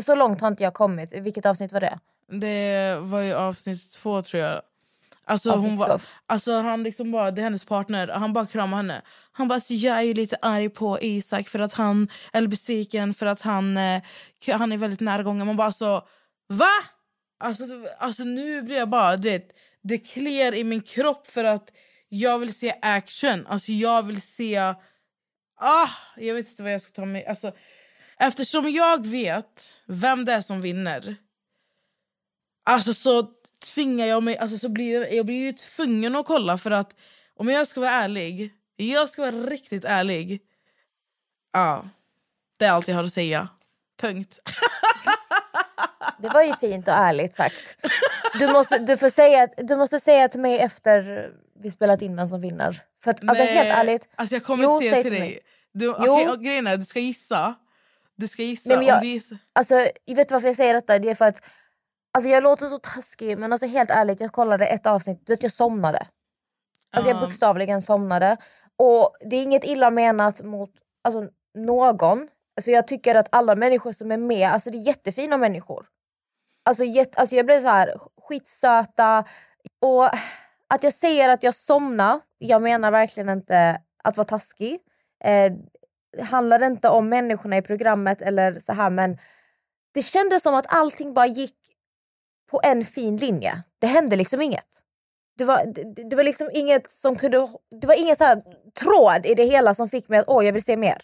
Så 0.00 0.14
långt 0.14 0.40
har 0.40 0.48
inte 0.48 0.62
jag 0.62 0.74
kommit. 0.74 1.12
Vilket 1.12 1.46
avsnitt 1.46 1.72
var 1.72 1.80
det? 1.80 1.98
det 2.30 2.96
var 3.00 3.20
ju 3.20 3.34
avsnitt 3.34 3.92
två 3.92 4.22
tror 4.22 4.42
jag. 4.42 4.62
Alltså, 5.24 5.50
Avsnitt 5.50 5.68
hon 5.68 5.78
var, 5.78 6.00
alltså 6.26 6.60
han 6.60 6.82
liksom 6.82 7.12
bara, 7.12 7.30
det 7.30 7.40
är 7.40 7.44
hennes 7.44 7.64
partner, 7.64 8.08
han 8.08 8.32
bara 8.32 8.46
kramade 8.46 8.76
henne. 8.76 9.02
Han 9.32 9.48
bara, 9.48 9.54
alltså, 9.54 9.74
jag 9.74 9.96
är 9.98 10.02
ju 10.02 10.14
lite 10.14 10.36
arg 10.42 10.68
på 10.68 10.98
Isak 11.00 11.48
för 11.48 11.58
att 11.58 11.72
han, 11.72 12.08
eller 12.32 12.48
besviken 12.48 13.14
för 13.14 13.26
att 13.26 13.40
han, 13.40 13.76
eh, 13.76 14.02
han 14.52 14.72
är 14.72 14.76
väldigt 14.76 15.00
närgången. 15.00 15.46
Man 15.46 15.56
bara 15.56 15.66
alltså, 15.66 16.06
va? 16.48 16.70
Alltså, 17.40 17.64
alltså 17.98 18.24
nu 18.24 18.62
blir 18.62 18.76
jag 18.76 18.88
bara, 18.88 19.16
du 19.16 19.30
vet, 19.30 19.48
det 19.82 19.98
kliar 19.98 20.54
i 20.54 20.64
min 20.64 20.80
kropp 20.80 21.26
för 21.26 21.44
att 21.44 21.72
jag 22.08 22.38
vill 22.38 22.54
se 22.54 22.74
action. 22.82 23.46
Alltså 23.46 23.72
jag 23.72 24.02
vill 24.02 24.22
se, 24.22 24.58
ah, 25.56 25.88
jag 26.16 26.34
vet 26.34 26.48
inte 26.48 26.62
vad 26.62 26.72
jag 26.72 26.80
ska 26.80 26.92
ta 26.92 27.04
mig, 27.04 27.26
alltså 27.26 27.52
eftersom 28.18 28.70
jag 28.70 29.06
vet 29.06 29.82
vem 29.86 30.24
det 30.24 30.32
är 30.32 30.40
som 30.40 30.60
vinner 30.60 31.16
Alltså 32.68 32.94
så 32.94 33.26
tvingar 33.74 34.06
jag 34.06 34.22
mig, 34.22 34.36
alltså 34.36 34.58
så 34.58 34.68
blir 34.68 35.00
jag, 35.00 35.14
jag 35.14 35.26
blir 35.26 35.46
ju 35.46 35.52
tvungen 35.52 36.16
att 36.16 36.26
kolla 36.26 36.58
för 36.58 36.70
att 36.70 36.94
om 37.36 37.48
jag 37.48 37.68
ska 37.68 37.80
vara 37.80 37.90
ärlig, 37.90 38.52
jag 38.76 39.08
ska 39.08 39.22
vara 39.22 39.32
riktigt 39.32 39.84
ärlig. 39.84 40.42
Ja, 41.52 41.84
det 42.58 42.64
är 42.64 42.72
allt 42.72 42.88
jag 42.88 42.94
har 42.94 43.04
att 43.04 43.12
säga. 43.12 43.48
Punkt. 44.00 44.38
Det 46.20 46.28
var 46.28 46.42
ju 46.42 46.54
fint 46.54 46.88
och 46.88 46.94
ärligt 46.94 47.36
sagt. 47.36 47.76
Du 48.38 48.52
måste, 48.52 48.78
du 48.78 48.96
får 48.96 49.08
säga, 49.08 49.48
du 49.56 49.76
måste 49.76 50.00
säga 50.00 50.28
till 50.28 50.40
mig 50.40 50.58
efter 50.58 51.30
vi 51.60 51.70
spelat 51.70 52.02
in 52.02 52.16
vem 52.16 52.28
som 52.28 52.40
vinner. 52.40 52.80
För 53.04 53.10
att, 53.10 53.28
alltså 53.28 53.44
helt 53.44 53.68
ärligt. 53.68 54.08
Alltså 54.14 54.34
jag 54.34 54.44
kommer 54.44 54.64
Jo, 54.64 54.72
inte 54.72 54.82
säga 54.84 54.94
säg 54.94 55.02
till 55.02 55.12
dig. 55.12 55.20
mig. 55.20 55.38
Du, 55.72 55.84
Jo. 55.84 55.94
okej, 55.98 56.28
och 56.28 56.40
grejen 56.44 56.66
är, 56.66 56.76
du 56.76 56.84
ska 56.84 57.00
gissa. 57.00 57.54
Du 58.16 58.26
ska 58.28 58.42
gissa. 58.42 58.68
Nej, 58.68 58.78
men 58.78 58.86
jag- 58.86 59.00
du 59.00 59.06
gissar. 59.06 59.38
Alltså, 59.52 59.74
jag 60.04 60.16
vet 60.16 60.30
varför 60.30 60.46
jag 60.48 60.56
säger 60.56 60.74
detta? 60.74 60.98
Det 60.98 61.10
är 61.10 61.14
för 61.14 61.24
att 61.24 61.42
alltså, 62.12 62.30
jag 62.30 62.42
låter 62.42 62.66
så 62.66 62.78
taskig 62.78 63.38
men 63.38 63.52
alltså, 63.52 63.66
helt 63.66 63.90
ärligt 63.90 64.20
jag 64.20 64.32
kollade 64.32 64.66
ett 64.66 64.86
avsnitt, 64.86 65.26
du 65.26 65.32
vet 65.32 65.42
jag 65.42 65.52
somnade. 65.52 66.06
Alltså, 66.96 67.10
jag 67.10 67.16
Ja. 67.16 67.26
bokstavligen 67.26 67.82
somnade. 67.82 68.36
Och 68.76 69.16
det 69.20 69.36
är 69.36 69.42
inget 69.42 69.64
illa 69.64 69.90
menat 69.90 70.42
mot 70.42 70.70
alltså, 71.04 71.28
någon. 71.58 72.28
Alltså, 72.56 72.70
jag 72.70 72.86
tycker 72.86 73.14
att 73.14 73.28
alla 73.32 73.54
människor 73.56 73.92
som 73.92 74.12
är 74.12 74.16
med, 74.18 74.48
alltså, 74.50 74.70
det 74.70 74.78
är 74.78 74.86
jättefina 74.86 75.36
människor. 75.36 75.86
Alltså, 76.64 76.84
jätte, 76.84 77.18
alltså 77.20 77.36
jag 77.36 77.46
blev 77.46 77.60
så 77.60 77.68
här 77.68 77.94
skitsöta. 78.28 79.24
Och 79.82 80.08
att 80.68 80.82
jag 80.82 80.92
säger 80.92 81.28
att 81.28 81.42
jag 81.42 81.54
somnar, 81.54 82.20
jag 82.38 82.62
menar 82.62 82.90
verkligen 82.90 83.28
inte 83.28 83.80
att 84.04 84.16
vara 84.16 84.26
taskig. 84.26 84.78
Eh, 85.24 85.52
det 86.16 86.22
handlar 86.22 86.62
inte 86.62 86.88
om 86.88 87.08
människorna 87.08 87.56
i 87.56 87.62
programmet 87.62 88.22
eller 88.22 88.60
så 88.60 88.72
här 88.72 88.90
men 88.90 89.18
det 89.94 90.02
kändes 90.02 90.42
som 90.42 90.54
att 90.54 90.66
allting 90.68 91.14
bara 91.14 91.26
gick 91.26 91.56
på 92.50 92.60
en 92.64 92.84
fin 92.84 93.16
linje. 93.16 93.62
Det 93.78 93.86
hände 93.86 94.16
liksom 94.16 94.42
inget. 94.42 94.82
Det 95.38 95.44
var, 95.44 95.64
det, 95.66 96.04
det 96.10 96.16
var 96.16 96.24
liksom 96.24 96.50
inget 96.52 96.90
som 96.90 97.16
kunde... 97.16 97.48
Det 97.80 97.86
var 97.86 97.94
ingen 97.94 98.16
så 98.16 98.24
här 98.24 98.42
tråd 98.80 99.26
i 99.26 99.34
det 99.34 99.44
hela 99.44 99.74
som 99.74 99.88
fick 99.88 100.08
mig 100.08 100.18
att 100.18 100.28
åh, 100.28 100.46
jag 100.46 100.52
vill 100.52 100.64
se 100.64 100.76
mer. 100.76 100.98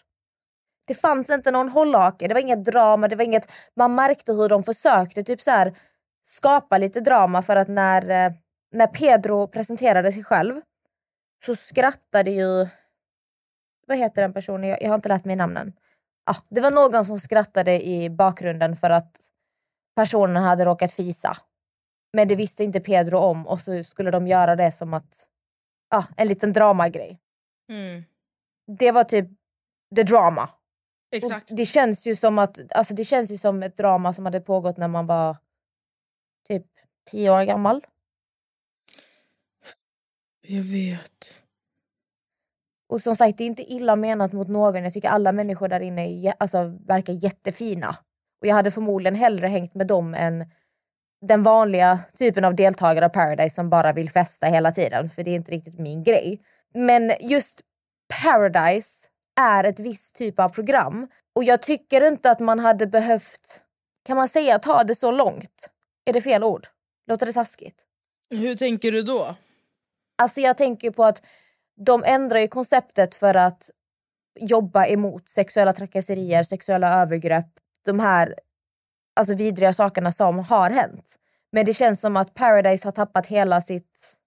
Det 0.87 0.93
fanns 0.93 1.29
inte 1.29 1.51
någon 1.51 1.69
hållhake, 1.69 2.27
det 2.27 2.33
var 2.33 2.41
inget 2.41 2.65
drama, 2.65 3.07
det 3.07 3.15
var 3.15 3.23
inget... 3.23 3.51
Man 3.75 3.95
märkte 3.95 4.33
hur 4.33 4.49
de 4.49 4.63
försökte 4.63 5.23
typ 5.23 5.41
så 5.41 5.51
här, 5.51 5.73
skapa 6.25 6.77
lite 6.77 6.99
drama 6.99 7.41
för 7.41 7.55
att 7.55 7.67
när, 7.67 8.09
eh, 8.09 8.31
när 8.75 8.87
Pedro 8.87 9.47
presenterade 9.47 10.11
sig 10.11 10.23
själv 10.23 10.61
så 11.45 11.55
skrattade 11.55 12.31
ju... 12.31 12.67
Vad 13.87 13.97
heter 13.97 14.21
den 14.21 14.33
personen? 14.33 14.69
Jag, 14.69 14.81
jag 14.81 14.87
har 14.87 14.95
inte 14.95 15.09
lärt 15.09 15.25
mig 15.25 15.35
namnen. 15.35 15.73
Ah, 16.25 16.35
det 16.49 16.61
var 16.61 16.71
någon 16.71 17.05
som 17.05 17.19
skrattade 17.19 17.85
i 17.87 18.09
bakgrunden 18.09 18.75
för 18.75 18.89
att 18.89 19.17
personen 19.95 20.43
hade 20.43 20.65
råkat 20.65 20.91
fisa. 20.91 21.37
Men 22.13 22.27
det 22.27 22.35
visste 22.35 22.63
inte 22.63 22.79
Pedro 22.79 23.17
om 23.17 23.47
och 23.47 23.59
så 23.59 23.83
skulle 23.83 24.11
de 24.11 24.27
göra 24.27 24.55
det 24.55 24.71
som 24.71 24.93
att 24.93 25.27
ah, 25.89 26.03
en 26.17 26.27
liten 26.27 26.53
dramagrej. 26.53 27.19
Mm. 27.69 28.03
Det 28.77 28.91
var 28.91 29.03
typ 29.03 29.27
the 29.95 30.03
drama. 30.03 30.49
Exakt. 31.11 31.49
Och 31.49 31.57
det 31.57 31.65
känns 31.65 32.07
ju 32.07 32.15
som 32.15 32.39
att 32.39 32.71
alltså 32.71 32.93
det 32.93 33.05
känns 33.05 33.31
ju 33.31 33.37
som 33.37 33.63
ett 33.63 33.77
drama 33.77 34.13
som 34.13 34.25
hade 34.25 34.41
pågått 34.41 34.77
när 34.77 34.87
man 34.87 35.07
var 35.07 35.37
typ 36.47 36.65
tio 37.11 37.29
år 37.29 37.43
gammal. 37.43 37.85
Jag 40.47 40.63
vet. 40.63 41.43
Och 42.89 43.01
som 43.01 43.15
sagt, 43.15 43.37
det 43.37 43.43
är 43.43 43.45
inte 43.45 43.73
illa 43.73 43.95
menat 43.95 44.33
mot 44.33 44.47
någon. 44.47 44.83
Jag 44.83 44.93
tycker 44.93 45.09
alla 45.09 45.31
människor 45.31 45.67
där 45.67 45.79
inne 45.79 46.27
är, 46.27 46.33
alltså, 46.37 46.63
verkar 46.87 47.13
jättefina. 47.13 47.89
Och 48.41 48.47
jag 48.47 48.55
hade 48.55 48.71
förmodligen 48.71 49.15
hellre 49.15 49.47
hängt 49.47 49.75
med 49.75 49.87
dem 49.87 50.13
än 50.13 50.45
den 51.21 51.43
vanliga 51.43 51.99
typen 52.17 52.45
av 52.45 52.55
deltagare 52.55 53.05
av 53.05 53.09
Paradise 53.09 53.55
som 53.55 53.69
bara 53.69 53.93
vill 53.93 54.09
festa 54.09 54.47
hela 54.47 54.71
tiden. 54.71 55.09
För 55.09 55.23
det 55.23 55.31
är 55.31 55.35
inte 55.35 55.51
riktigt 55.51 55.79
min 55.79 56.03
grej. 56.03 56.41
Men 56.73 57.13
just 57.19 57.61
Paradise 58.23 59.07
är 59.39 59.63
ett 59.63 59.79
visst 59.79 60.15
typ 60.15 60.39
av 60.39 60.49
program. 60.49 61.07
Och 61.35 61.43
jag 61.43 61.61
tycker 61.61 62.07
inte 62.07 62.31
att 62.31 62.39
man 62.39 62.59
hade 62.59 62.87
behövt, 62.87 63.61
kan 64.05 64.17
man 64.17 64.27
säga 64.29 64.59
ta 64.59 64.83
det 64.83 64.95
så 64.95 65.11
långt? 65.11 65.69
Är 66.05 66.13
det 66.13 66.21
fel 66.21 66.43
ord? 66.43 66.67
Låter 67.07 67.25
det 67.25 67.33
taskigt? 67.33 67.81
Hur 68.29 68.55
tänker 68.55 68.91
du 68.91 69.01
då? 69.01 69.35
Alltså 70.17 70.41
jag 70.41 70.57
tänker 70.57 70.91
på 70.91 71.03
att 71.03 71.23
de 71.77 72.03
ändrar 72.03 72.39
ju 72.39 72.47
konceptet 72.47 73.15
för 73.15 73.35
att 73.35 73.69
jobba 74.39 74.85
emot 74.85 75.29
sexuella 75.29 75.73
trakasserier, 75.73 76.43
sexuella 76.43 77.01
övergrepp, 77.01 77.47
de 77.85 77.99
här 77.99 78.35
alltså 79.15 79.35
vidriga 79.35 79.73
sakerna 79.73 80.11
som 80.11 80.39
har 80.39 80.69
hänt. 80.69 81.15
Men 81.51 81.65
det 81.65 81.73
känns 81.73 82.01
som 82.01 82.17
att 82.17 82.33
Paradise 82.33 82.87
har 82.87 82.91
tappat 82.91 83.27
hela 83.27 83.61
sitt, 83.61 84.17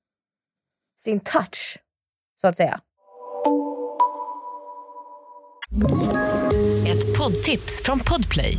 sin 0.98 1.20
touch, 1.20 1.79
så 2.40 2.48
att 2.48 2.57
säga. 2.57 2.81
Ett 6.88 7.18
poddtips 7.18 7.83
från 7.83 8.01
Podplay. 8.01 8.59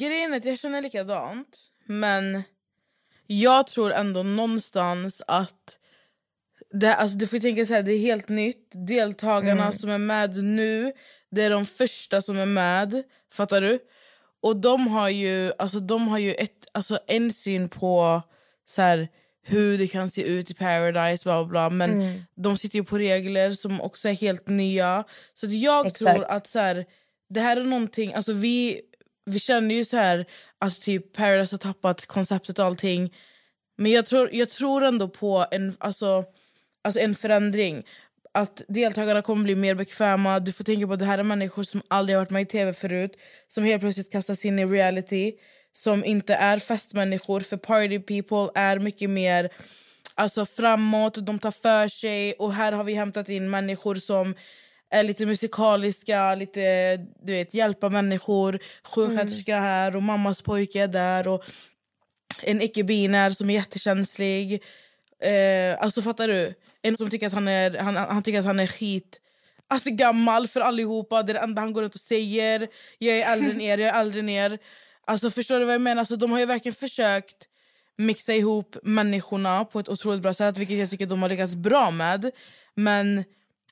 Grejen 0.00 0.32
är 0.32 0.36
att 0.36 0.44
jag 0.44 0.58
känner 0.58 0.82
likadant, 0.82 1.58
men 1.84 2.42
jag 3.26 3.66
tror 3.66 3.92
ändå 3.92 4.22
någonstans 4.22 5.22
att 5.26 5.78
det, 6.72 6.94
alltså 6.94 7.18
du 7.18 7.26
får 7.26 7.38
tänka 7.38 7.66
så 7.66 7.74
här, 7.74 7.82
det 7.82 7.92
är 7.92 7.98
helt 7.98 8.28
nytt. 8.28 8.70
Deltagarna 8.86 9.62
Mm. 9.62 9.72
som 9.72 9.90
är 9.90 9.98
med 9.98 10.44
nu, 10.44 10.92
det 11.30 11.42
är 11.42 11.50
de 11.50 11.66
första 11.66 12.22
som 12.22 12.38
är 12.38 12.46
med. 12.46 13.02
Fattar 13.32 13.60
du? 13.60 13.78
Och 14.42 14.56
de 14.56 14.86
har 14.88 15.08
ju, 15.08 15.52
alltså, 15.58 15.80
de 15.80 16.08
har 16.08 16.18
ju 16.18 16.32
ett, 16.32 16.66
alltså, 16.72 16.98
en 17.06 17.32
syn 17.32 17.68
på 17.68 18.22
så 18.64 18.82
här, 18.82 19.08
hur 19.42 19.78
det 19.78 19.88
kan 19.88 20.10
se 20.10 20.22
ut 20.22 20.50
i 20.50 20.54
Paradise, 20.54 21.24
bla 21.24 21.44
bla 21.44 21.48
bla. 21.50 21.70
Men 21.70 21.90
Mm. 21.90 22.22
de 22.34 22.56
sitter 22.58 22.76
ju 22.78 22.84
på 22.84 22.98
regler 22.98 23.52
som 23.52 23.80
också 23.80 24.08
är 24.08 24.12
helt 24.14 24.48
nya. 24.48 25.04
Så 25.34 25.46
jag 25.46 25.86
Exakt. 25.86 25.98
tror 25.98 26.24
att 26.24 26.46
så 26.46 26.58
här, 26.58 26.84
det 27.28 27.40
här 27.40 27.56
är 27.56 27.64
någonting, 27.64 28.14
alltså 28.14 28.32
vi, 28.32 28.80
vi 29.30 29.38
känner 29.38 29.74
ju 29.74 29.84
så 29.84 29.96
här 29.96 30.26
att 30.58 30.80
typ 30.80 31.12
Paradise 31.12 31.54
har 31.54 31.58
tappat 31.58 32.06
konceptet 32.06 32.58
och 32.58 32.64
allting. 32.64 33.14
Men 33.78 33.92
jag 33.92 34.06
tror, 34.06 34.28
jag 34.32 34.50
tror 34.50 34.84
ändå 34.84 35.08
på 35.08 35.46
en, 35.50 35.76
alltså, 35.80 36.24
alltså 36.84 37.00
en 37.00 37.14
förändring. 37.14 37.84
Att 38.34 38.62
deltagarna 38.68 39.22
kommer 39.22 39.44
bli 39.44 39.54
mer 39.54 39.74
bekväma. 39.74 40.40
Du 40.40 40.52
får 40.52 40.64
tänka 40.64 40.86
på 40.86 40.92
att 40.92 40.98
det 40.98 41.04
här 41.04 41.18
är 41.18 41.22
människor 41.22 41.62
som 41.62 41.82
aldrig 41.88 42.16
har 42.16 42.20
varit 42.20 42.30
med 42.30 42.42
i 42.42 42.46
tv 42.46 42.72
förut. 42.72 43.16
Som 43.48 43.64
helt 43.64 43.80
plötsligt 43.80 44.12
kastas 44.12 44.44
in 44.44 44.58
i 44.58 44.66
reality. 44.66 45.32
Som 45.72 46.04
inte 46.04 46.34
är 46.34 46.58
festmänniskor. 46.58 47.40
För 47.40 47.56
party 47.56 47.98
people 47.98 48.60
är 48.60 48.78
mycket 48.78 49.10
mer 49.10 49.50
alltså, 50.14 50.46
framåt. 50.46 51.26
De 51.26 51.38
tar 51.38 51.50
för 51.50 51.88
sig. 51.88 52.32
Och 52.32 52.52
här 52.52 52.72
har 52.72 52.84
vi 52.84 52.94
hämtat 52.94 53.28
in 53.28 53.50
människor 53.50 53.94
som 53.94 54.34
lite 54.92 55.26
musikaliska, 55.26 56.34
lite 56.34 56.96
du 56.96 57.32
vet, 57.32 57.54
hjälpa 57.54 57.88
människor. 57.88 58.58
Sjuksköterska 58.94 59.60
här 59.60 59.96
och 59.96 60.02
mammas 60.02 60.42
pojke 60.42 60.82
är 60.82 60.88
där. 60.88 61.28
Och 61.28 61.44
en 62.42 62.62
icke-binär 62.62 63.30
som 63.30 63.50
är 63.50 63.54
jättekänslig. 63.54 64.62
Eh, 65.22 65.82
alltså 65.82 66.02
fattar 66.02 66.28
du? 66.28 66.54
En 66.82 66.96
som 66.96 67.10
tycker 67.10 67.26
att 67.26 67.32
han 67.32 67.48
är, 67.48 67.78
han, 67.78 67.96
han 67.96 68.22
tycker 68.22 68.38
att 68.38 68.44
han 68.44 68.60
är 68.60 68.66
skit 68.66 69.20
alltså 69.70 69.90
gammal 69.90 70.48
för 70.48 70.60
allihopa. 70.60 71.22
Det 71.22 71.32
är 71.32 71.34
det 71.34 71.40
enda 71.40 71.62
han 71.62 71.72
går 71.72 71.82
runt 71.82 71.94
och 71.94 72.00
säger. 72.00 72.68
Jag 72.98 73.18
är 73.18 73.32
äldre 73.32 73.50
än 73.50 73.60
er, 73.60 73.78
jag 73.78 73.96
är 73.96 74.00
äldre 74.00 74.20
än 74.20 74.28
er. 74.28 74.58
Alltså 75.04 75.30
förstår 75.30 75.58
du 75.58 75.64
vad 75.64 75.74
jag 75.74 75.80
menar? 75.80 76.00
Alltså, 76.00 76.16
de 76.16 76.32
har 76.32 76.38
ju 76.38 76.46
verkligen 76.46 76.74
försökt 76.74 77.48
mixa 77.96 78.34
ihop 78.34 78.76
människorna 78.82 79.64
på 79.64 79.80
ett 79.80 79.88
otroligt 79.88 80.22
bra 80.22 80.34
sätt. 80.34 80.58
Vilket 80.58 80.78
jag 80.78 80.90
tycker 80.90 81.06
de 81.06 81.22
har 81.22 81.28
lyckats 81.28 81.56
bra 81.56 81.90
med. 81.90 82.30
Men 82.74 83.24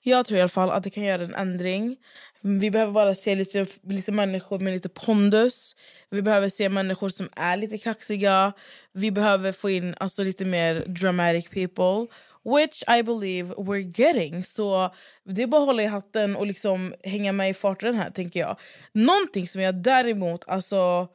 jag 0.08 0.26
tror 0.26 0.38
i 0.38 0.40
alla 0.40 0.48
fall 0.48 0.70
att 0.70 0.82
det 0.82 0.90
kan 0.90 1.04
göra 1.04 1.22
en 1.22 1.34
ändring. 1.34 1.96
Vi 2.40 2.70
behöver 2.70 2.92
bara 2.92 3.14
se 3.14 3.34
lite, 3.34 3.66
lite 3.82 4.12
människor 4.12 4.58
med 4.58 4.72
lite 4.72 4.88
pondus. 4.88 5.76
Vi 6.10 6.22
behöver 6.22 6.48
se 6.48 6.68
människor 6.68 7.08
som 7.08 7.28
är 7.36 7.56
lite 7.56 7.78
kaxiga. 7.78 8.52
Vi 8.92 9.10
behöver 9.10 9.52
få 9.52 9.70
in 9.70 9.94
alltså, 9.98 10.24
lite 10.24 10.44
mer 10.44 10.84
dramatic 10.86 11.48
people. 11.48 12.14
Which 12.44 12.82
I 12.98 13.02
believe 13.02 13.54
we're 13.54 14.00
getting. 14.00 14.44
Så 14.44 14.94
det 15.24 15.42
är 15.42 15.46
bara 15.46 15.60
att 15.60 15.66
hålla 15.66 15.82
i 15.82 15.86
hatten 15.86 16.36
och 16.36 16.46
liksom 16.46 16.94
hänga 17.04 17.32
med 17.32 17.50
i 17.50 17.54
farten 17.54 17.94
här 17.94 18.10
tänker 18.10 18.40
jag. 18.40 18.56
Någonting 18.92 19.48
som 19.48 19.62
jag 19.62 19.74
däremot, 19.74 20.48
alltså 20.48 21.08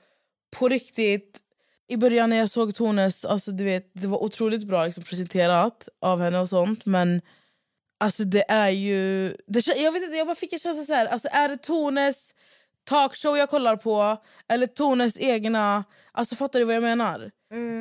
på 0.59 0.69
riktigt 0.69 1.39
i 1.87 1.97
början 1.97 2.29
när 2.29 2.37
jag 2.37 2.49
såg 2.49 2.75
Tones, 2.75 3.25
alltså 3.25 3.51
du 3.51 3.63
vet, 3.63 3.91
det 3.93 4.07
var 4.07 4.23
otroligt 4.23 4.67
bra 4.67 4.85
liksom, 4.85 5.03
presenterat 5.03 5.89
av 6.01 6.21
henne 6.21 6.39
och 6.39 6.49
sånt 6.49 6.85
men 6.85 7.21
alltså 8.03 8.23
det 8.23 8.51
är 8.51 8.69
ju... 8.69 9.29
Det, 9.47 9.67
jag 9.67 9.91
vet 9.91 10.03
inte, 10.03 10.17
jag 10.17 10.27
bara 10.27 10.35
fick 10.35 10.53
en 10.53 10.59
känsla 10.59 10.83
så 10.83 10.93
här, 10.93 11.05
alltså 11.05 11.27
är 11.31 11.49
det 11.49 11.57
Tones 11.57 12.35
talkshow 12.89 13.37
jag 13.37 13.49
kollar 13.49 13.75
på 13.75 14.17
eller 14.47 14.67
Tones 14.67 15.19
egna... 15.19 15.83
Alltså 16.11 16.35
fattar 16.35 16.59
du 16.59 16.65
vad 16.65 16.75
jag 16.75 16.83
menar? 16.83 17.31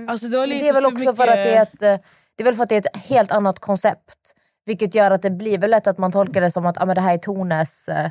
Alltså 0.09 0.29
det 0.29 0.37
var 0.37 0.47
lite 0.47 0.65
Det 0.65 0.69
är 0.69 0.73
väl 0.73 0.83
för 0.83 0.89
också 0.89 0.99
mycket... 0.99 1.17
för 1.17 1.29
att 1.29 1.35
det 1.45 1.55
är, 1.55 1.63
ett, 1.63 1.83
eh, 1.83 2.07
det 2.35 2.43
är 2.43 2.45
väl 2.45 2.55
för 2.55 2.63
att 2.63 2.69
det 2.69 2.75
är 2.75 2.81
ett 2.81 2.97
helt 2.97 3.31
annat 3.31 3.59
koncept. 3.59 4.35
Vilket 4.65 4.95
gör 4.95 5.11
att 5.11 5.23
det 5.23 5.31
blir 5.31 5.59
väl 5.59 5.71
lätt 5.71 5.87
att 5.87 5.99
man 5.99 6.13
tolkar 6.13 6.41
det 6.41 6.51
som 6.51 6.67
att 6.67 6.83
ah, 6.83 6.87
men 6.87 6.95
det 6.95 7.01
här 7.01 7.15
är 7.15 7.19
Tones, 7.19 7.89
eh, 7.89 8.11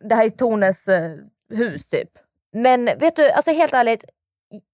det 0.00 0.14
här 0.14 0.24
är 0.24 0.30
Tones 0.30 0.88
eh, 0.88 1.12
hus 1.50 1.88
typ. 1.88 2.10
Men 2.52 2.84
vet 2.84 3.16
du, 3.16 3.30
alltså 3.30 3.50
helt 3.50 3.72
ärligt. 3.72 4.04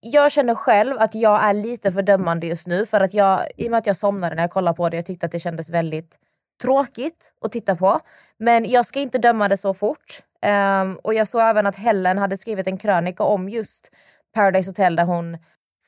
Jag 0.00 0.32
känner 0.32 0.54
själv 0.54 0.98
att 0.98 1.14
jag 1.14 1.44
är 1.44 1.52
lite 1.52 1.92
fördömande 1.92 2.46
just 2.46 2.66
nu 2.66 2.86
för 2.86 3.00
att 3.00 3.14
jag, 3.14 3.46
i 3.56 3.66
och 3.66 3.70
med 3.70 3.78
att 3.78 3.86
jag 3.86 3.96
somnade 3.96 4.34
när 4.34 4.42
jag 4.42 4.50
kollade 4.50 4.76
på 4.76 4.88
det, 4.88 4.96
jag 4.96 5.06
tyckte 5.06 5.26
att 5.26 5.32
det 5.32 5.40
kändes 5.40 5.70
väldigt 5.70 6.18
tråkigt 6.62 7.32
att 7.44 7.52
titta 7.52 7.76
på. 7.76 8.00
Men 8.38 8.64
jag 8.70 8.86
ska 8.86 9.00
inte 9.00 9.18
döma 9.18 9.48
det 9.48 9.56
så 9.56 9.74
fort. 9.74 10.22
Ehm, 10.42 10.96
och 11.02 11.14
jag 11.14 11.28
såg 11.28 11.40
även 11.42 11.66
att 11.66 11.76
Helen 11.76 12.18
hade 12.18 12.36
skrivit 12.36 12.66
en 12.66 12.78
krönika 12.78 13.22
om 13.24 13.48
just 13.48 13.90
Paradise 14.34 14.70
Hotel 14.70 14.96
där 14.96 15.04
hon 15.04 15.38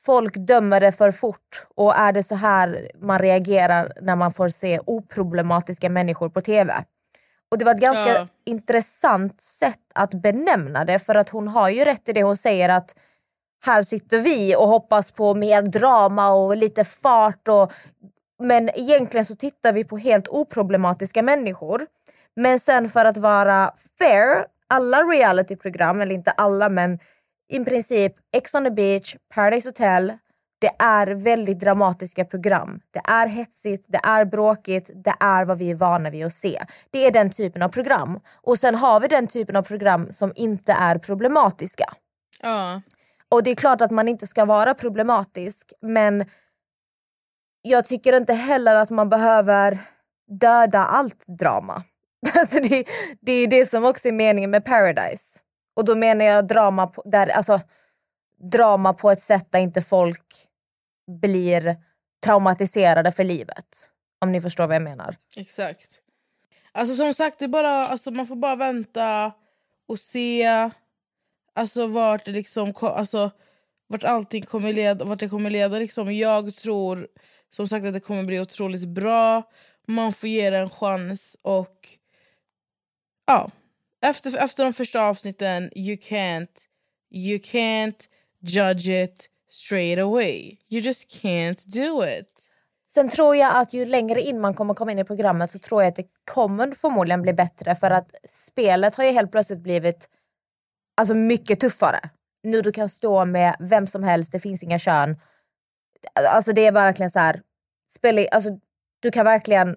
folk 0.05 0.33
dömer 0.37 0.79
det 0.79 0.91
för 0.91 1.11
fort 1.11 1.67
och 1.75 1.95
är 1.97 2.11
det 2.11 2.23
så 2.23 2.35
här 2.35 2.87
man 3.01 3.19
reagerar 3.19 3.93
när 4.01 4.15
man 4.15 4.31
får 4.33 4.49
se 4.49 4.79
oproblematiska 4.85 5.89
människor 5.89 6.29
på 6.29 6.41
TV? 6.41 6.73
Och 7.51 7.57
det 7.57 7.65
var 7.65 7.71
ett 7.71 7.81
ganska 7.81 8.13
Ja. 8.13 8.27
intressant 8.45 9.41
sätt 9.41 9.79
att 9.95 10.13
benämna 10.13 10.85
det 10.85 10.99
för 10.99 11.15
att 11.15 11.29
hon 11.29 11.47
har 11.47 11.69
ju 11.69 11.85
rätt 11.85 12.09
i 12.09 12.13
det 12.13 12.23
hon 12.23 12.37
säger 12.37 12.69
att 12.69 12.95
här 13.65 13.81
sitter 13.83 14.19
vi 14.19 14.55
och 14.55 14.67
hoppas 14.67 15.11
på 15.11 15.35
mer 15.35 15.61
drama 15.61 16.29
och 16.31 16.57
lite 16.57 16.83
fart 16.83 17.47
och 17.47 17.71
men 18.39 18.69
egentligen 18.69 19.25
så 19.25 19.35
tittar 19.35 19.73
vi 19.73 19.83
på 19.83 19.97
helt 19.97 20.27
oproblematiska 20.27 21.21
människor. 21.21 21.85
Men 22.35 22.59
sen 22.59 22.89
för 22.89 23.05
att 23.05 23.17
vara 23.17 23.71
fair, 23.99 24.45
alla 24.67 24.97
realityprogram, 24.97 26.01
eller 26.01 26.15
inte 26.15 26.31
alla 26.31 26.69
men 26.69 26.99
i 27.49 27.65
princip 27.65 28.13
Ex 28.31 28.55
on 28.55 28.63
the 28.63 28.71
beach, 28.71 29.15
Paradise 29.35 29.67
Hotel, 29.69 30.13
det 30.59 30.71
är 30.79 31.07
väldigt 31.07 31.59
dramatiska 31.59 32.25
program. 32.25 32.79
Det 32.91 33.01
är 33.03 33.27
hetsigt, 33.27 33.85
det 33.87 33.99
är 34.03 34.25
bråkigt, 34.25 34.91
det 35.03 35.13
är 35.19 35.45
vad 35.45 35.57
vi 35.57 35.71
är 35.71 35.75
vana 35.75 36.09
vid 36.09 36.25
att 36.25 36.33
se. 36.33 36.61
Det 36.91 37.05
är 37.05 37.11
den 37.11 37.29
typen 37.29 37.61
av 37.61 37.69
program. 37.69 38.19
Och 38.41 38.59
sen 38.59 38.75
har 38.75 38.99
vi 38.99 39.07
den 39.07 39.27
typen 39.27 39.55
av 39.55 39.63
program 39.63 40.11
som 40.11 40.33
inte 40.35 40.71
är 40.71 40.97
problematiska. 40.97 41.85
Ja. 42.41 42.81
Och 43.29 43.43
det 43.43 43.51
är 43.51 43.55
klart 43.55 43.81
att 43.81 43.91
man 43.91 44.07
inte 44.07 44.27
ska 44.27 44.45
vara 44.45 44.73
problematisk 44.73 45.73
men 45.81 46.25
jag 47.61 47.85
tycker 47.85 48.17
inte 48.17 48.33
heller 48.33 48.75
att 48.75 48.89
man 48.89 49.09
behöver 49.09 49.79
döda 50.27 50.79
allt 50.79 51.25
drama. 51.27 51.83
Alltså 52.35 52.59
det, 52.59 52.85
det 53.21 53.31
är 53.31 53.47
det 53.47 53.65
som 53.65 53.85
också 53.85 54.07
är 54.07 54.11
meningen 54.11 54.51
med 54.51 54.65
Paradise. 54.65 55.39
Och 55.75 55.85
då 55.85 55.95
menar 55.95 56.25
jag 56.25 56.47
drama 56.47 56.87
på, 56.87 57.03
där, 57.05 57.27
alltså, 57.27 57.61
drama 58.51 58.93
på 58.93 59.11
ett 59.11 59.21
sätt 59.21 59.47
där 59.51 59.59
inte 59.59 59.81
folk 59.81 60.47
blir 61.21 61.75
traumatiserade 62.23 63.11
för 63.11 63.23
livet. 63.23 63.89
Om 64.21 64.31
ni 64.31 64.41
förstår 64.41 64.67
vad 64.67 64.75
jag 64.75 64.83
menar. 64.83 65.15
Exakt. 65.35 66.01
Alltså 66.71 66.95
som 66.95 67.13
sagt, 67.13 67.39
det 67.39 67.45
är 67.45 67.49
bara, 67.49 67.85
alltså, 67.85 68.11
man 68.11 68.27
får 68.27 68.35
bara 68.35 68.55
vänta 68.55 69.31
och 69.87 69.99
se 69.99 70.69
alltså, 71.55 71.87
vart, 71.87 72.25
det 72.25 72.31
liksom, 72.31 72.73
alltså, 72.81 73.31
vart 73.87 74.03
allting 74.03 74.43
kommer 74.43 74.73
leda. 74.73 75.05
Vart 75.05 75.19
det 75.19 75.29
kommer 75.29 75.49
leda 75.49 75.79
liksom. 75.79 76.13
Jag 76.13 76.55
tror 76.55 77.07
som 77.49 77.67
sagt 77.67 77.85
att 77.85 77.93
det 77.93 77.99
kommer 77.99 78.23
bli 78.23 78.39
otroligt 78.39 78.87
bra. 78.87 79.43
Man 79.87 80.13
får 80.13 80.29
ge 80.29 80.49
det 80.49 80.57
en 80.57 80.69
chans. 80.69 81.37
och 81.41 81.87
ja, 83.27 83.51
efter, 84.01 84.37
efter 84.37 84.63
de 84.63 84.73
första 84.73 85.01
avsnitten, 85.01 85.69
you 85.75 85.95
can't, 85.95 86.67
you 87.11 87.37
can't 87.37 88.07
judge 88.41 88.87
it 88.87 89.29
straight 89.49 89.99
away. 89.99 90.57
You 90.69 90.81
just 90.81 91.23
can't 91.23 91.65
do 91.65 92.05
it. 92.05 92.49
Sen 92.93 93.09
tror 93.09 93.35
jag 93.35 93.55
att 93.55 93.73
ju 93.73 93.85
längre 93.85 94.21
in 94.21 94.41
man 94.41 94.53
kommer 94.53 94.73
komma 94.73 94.91
in 94.91 94.99
i 94.99 95.03
programmet 95.03 95.51
så 95.51 95.59
tror 95.59 95.81
jag 95.81 95.89
att 95.89 95.95
det 95.95 96.07
kommer 96.31 96.71
förmodligen 96.71 97.21
bli 97.21 97.33
bättre 97.33 97.75
för 97.75 97.91
att 97.91 98.15
spelet 98.27 98.95
har 98.95 99.03
ju 99.03 99.11
helt 99.11 99.31
plötsligt 99.31 99.59
blivit 99.59 100.09
alltså 100.97 101.13
mycket 101.13 101.59
tuffare. 101.59 102.09
Nu 102.43 102.61
du 102.61 102.71
kan 102.71 102.89
stå 102.89 103.25
med 103.25 103.55
vem 103.59 103.87
som 103.87 104.03
helst, 104.03 104.31
det 104.31 104.39
finns 104.39 104.63
inga 104.63 104.79
kön. 104.79 105.15
Alltså 106.13 106.53
det 106.53 106.65
är 106.65 106.71
verkligen 106.71 107.11
så 107.11 107.19
här, 107.19 107.41
spela, 107.95 108.27
alltså, 108.31 108.49
du 108.99 109.11
kan 109.11 109.25
verkligen 109.25 109.75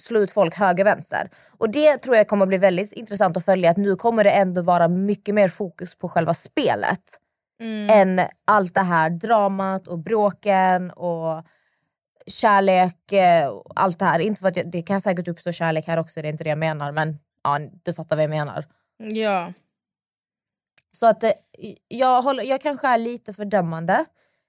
slå 0.00 0.20
ut 0.20 0.30
folk 0.30 0.54
höger 0.54 0.84
vänster. 0.84 1.30
Och 1.58 1.70
det 1.70 1.98
tror 1.98 2.16
jag 2.16 2.28
kommer 2.28 2.46
bli 2.46 2.58
väldigt 2.58 2.92
intressant 2.92 3.36
att 3.36 3.44
följa 3.44 3.70
att 3.70 3.76
nu 3.76 3.96
kommer 3.96 4.24
det 4.24 4.30
ändå 4.30 4.62
vara 4.62 4.88
mycket 4.88 5.34
mer 5.34 5.48
fokus 5.48 5.94
på 5.94 6.08
själva 6.08 6.34
spelet 6.34 7.20
än 7.90 8.20
allt 8.44 8.74
det 8.74 8.80
här 8.80 9.10
dramat 9.10 9.88
och 9.88 9.98
bråken 9.98 10.90
och 10.90 11.44
kärlek 12.26 13.12
eh, 13.12 13.48
och 13.48 13.72
allt 13.80 13.98
det 13.98 14.04
här. 14.04 14.18
Inte 14.18 14.40
för 14.40 14.48
att 14.48 14.56
jag, 14.56 14.70
det 14.70 14.82
kan 14.82 15.00
säkert 15.00 15.28
uppstå 15.28 15.52
kärlek 15.52 15.86
här 15.86 15.98
också, 15.98 16.22
det 16.22 16.28
är 16.28 16.32
inte 16.32 16.44
det 16.44 16.50
jag 16.50 16.58
menar 16.58 16.92
men 16.92 17.18
ja, 17.44 17.58
du 17.82 17.92
fattar 17.92 18.16
vad 18.16 18.22
jag 18.22 18.30
menar. 18.30 18.64
Ja. 18.98 19.52
Så 20.92 21.06
att 21.06 21.24
eh, 21.24 21.30
jag, 21.88 22.22
håller, 22.22 22.44
jag 22.44 22.60
kanske 22.60 22.88
är 22.88 22.98
lite 22.98 23.32
fördömande 23.32 24.04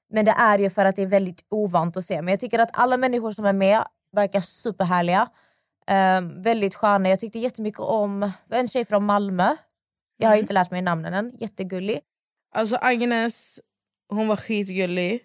men 0.09 0.25
det 0.25 0.31
är 0.31 0.59
ju 0.59 0.69
för 0.69 0.85
att 0.85 0.95
det 0.95 1.01
är 1.01 1.07
väldigt 1.07 1.45
ovant 1.49 1.97
att 1.97 2.05
se. 2.05 2.21
Men 2.21 2.31
jag 2.31 2.39
tycker 2.39 2.59
att 2.59 2.69
alla 2.73 2.97
människor 2.97 3.31
som 3.31 3.45
är 3.45 3.53
med 3.53 3.83
verkar 4.11 4.41
superhärliga. 4.41 5.29
Um, 5.91 6.41
väldigt 6.41 6.75
sköna. 6.75 7.09
Jag 7.09 7.19
tyckte 7.19 7.39
jättemycket 7.39 7.79
om 7.79 8.19
det 8.19 8.31
var 8.49 8.57
en 8.57 8.67
tjej 8.67 8.85
från 8.85 9.05
Malmö. 9.05 9.55
Jag 10.17 10.29
har 10.29 10.35
ju 10.35 10.41
inte 10.41 10.53
lärt 10.53 10.71
mig 10.71 10.81
namnen 10.81 11.13
än. 11.13 11.31
Jättegullig. 11.39 11.99
Alltså 12.51 12.77
Agnes, 12.81 13.59
hon 14.09 14.27
var 14.27 14.35
skitgullig. 14.35 15.21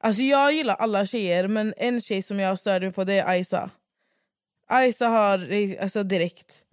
Alltså 0.00 0.22
jag 0.22 0.52
gillar 0.52 0.74
alla 0.74 1.06
tjejer 1.06 1.48
men 1.48 1.74
en 1.76 2.00
tjej 2.00 2.22
som 2.22 2.40
jag 2.40 2.60
störde 2.60 2.86
mig 2.86 2.92
på 2.92 3.04
det 3.04 3.14
är 3.14 3.28
Aisa. 3.28 3.70
Aisa 4.68 5.08
har 5.08 5.48
alltså 5.80 6.02
direkt. 6.02 6.64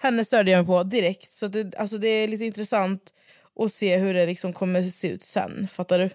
Henne 0.00 0.24
störde 0.24 0.50
jag 0.50 0.58
mig 0.58 0.66
på 0.66 0.82
direkt. 0.82 1.32
Så 1.32 1.46
det, 1.46 1.74
alltså 1.74 1.98
det 1.98 2.08
är 2.08 2.28
lite 2.28 2.44
intressant 2.44 3.14
att 3.60 3.72
se 3.72 3.96
hur 3.96 4.14
det 4.14 4.26
liksom 4.26 4.52
kommer 4.52 4.82
se 4.82 5.08
ut 5.08 5.22
sen. 5.22 5.68
Fattar 5.68 5.98
du? 5.98 6.10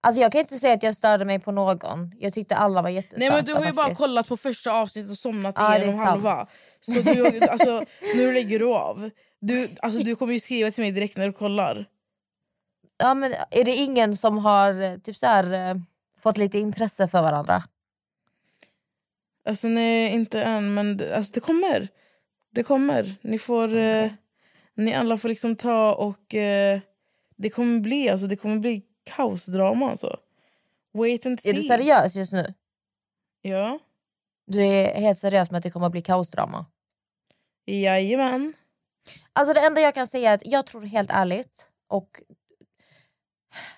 Alltså 0.00 0.20
jag 0.22 0.32
kan 0.32 0.40
inte 0.40 0.58
säga 0.58 0.74
att 0.74 0.82
jag 0.82 0.94
störde 0.94 1.24
mig 1.24 1.38
på 1.38 1.52
någon. 1.52 2.12
Jag 2.18 2.32
tyckte 2.32 2.56
alla 2.56 2.82
var 2.82 2.90
jättesöta 2.90 3.18
Nej 3.18 3.30
men 3.30 3.44
du 3.44 3.54
har 3.54 3.66
ju 3.66 3.72
bara 3.72 3.86
faktiskt. 3.86 4.00
kollat 4.00 4.28
på 4.28 4.36
första 4.36 4.72
avsnittet 4.72 5.10
och 5.10 5.18
somnat 5.18 5.54
Ja, 5.58 5.76
igenom 5.78 5.98
halva. 5.98 6.46
Så 6.80 6.92
du, 6.92 7.40
alltså, 7.50 7.84
nu 8.14 8.32
lägger 8.32 8.58
du 8.58 8.66
av. 8.74 9.10
Du, 9.40 9.68
alltså, 9.82 10.00
du 10.00 10.16
kommer 10.16 10.32
ju 10.32 10.40
skriva 10.40 10.70
till 10.70 10.82
mig 10.84 10.92
direkt 10.92 11.16
när 11.16 11.26
du 11.26 11.32
kollar. 11.32 11.86
Ja, 12.98 13.14
men 13.14 13.34
är 13.50 13.64
det 13.64 13.74
ingen 13.74 14.16
som 14.16 14.38
har 14.38 14.80
eh, 14.82 14.96
typ 14.98 15.16
så 15.16 15.26
här, 15.26 15.70
eh, 15.70 15.76
fått 16.22 16.36
lite 16.36 16.58
intresse 16.58 17.08
för 17.08 17.22
varandra? 17.22 17.62
Alltså 19.48 19.68
nej, 19.68 20.12
inte 20.12 20.42
än 20.42 20.74
men 20.74 20.96
det, 20.96 21.16
alltså, 21.16 21.32
det 21.32 21.40
kommer. 21.40 21.88
Det 22.54 22.62
kommer. 22.62 23.14
Ni 23.22 23.38
får... 23.38 23.76
Eh, 23.76 24.10
ni 24.78 24.94
alla 24.94 25.16
får 25.16 25.28
liksom 25.28 25.56
ta 25.56 25.94
och... 25.94 26.34
Eh, 26.34 26.80
det 27.36 27.50
kommer 27.50 27.80
bli 27.80 28.08
alltså, 28.08 28.26
det 28.26 28.36
kommer 28.36 28.58
bli 28.58 28.82
kaosdrama 29.16 29.90
alltså. 29.90 30.20
Wait 30.94 31.26
and 31.26 31.40
see. 31.40 31.50
Är 31.50 31.54
du 31.54 31.62
seriös 31.62 32.16
just 32.16 32.32
nu? 32.32 32.54
Ja. 33.42 33.78
Du 34.46 34.64
är 34.64 35.00
helt 35.00 35.18
seriös 35.18 35.50
med 35.50 35.58
att 35.58 35.62
det 35.62 35.70
kommer 35.70 35.90
bli 35.90 36.02
kaosdrama? 36.02 36.66
Jajamän. 37.66 38.54
Alltså 39.32 39.54
det 39.54 39.60
enda 39.60 39.80
jag 39.80 39.94
kan 39.94 40.06
säga 40.06 40.30
är 40.30 40.34
att 40.34 40.46
jag 40.46 40.66
tror 40.66 40.82
helt 40.82 41.10
ärligt 41.10 41.70
och 41.88 42.22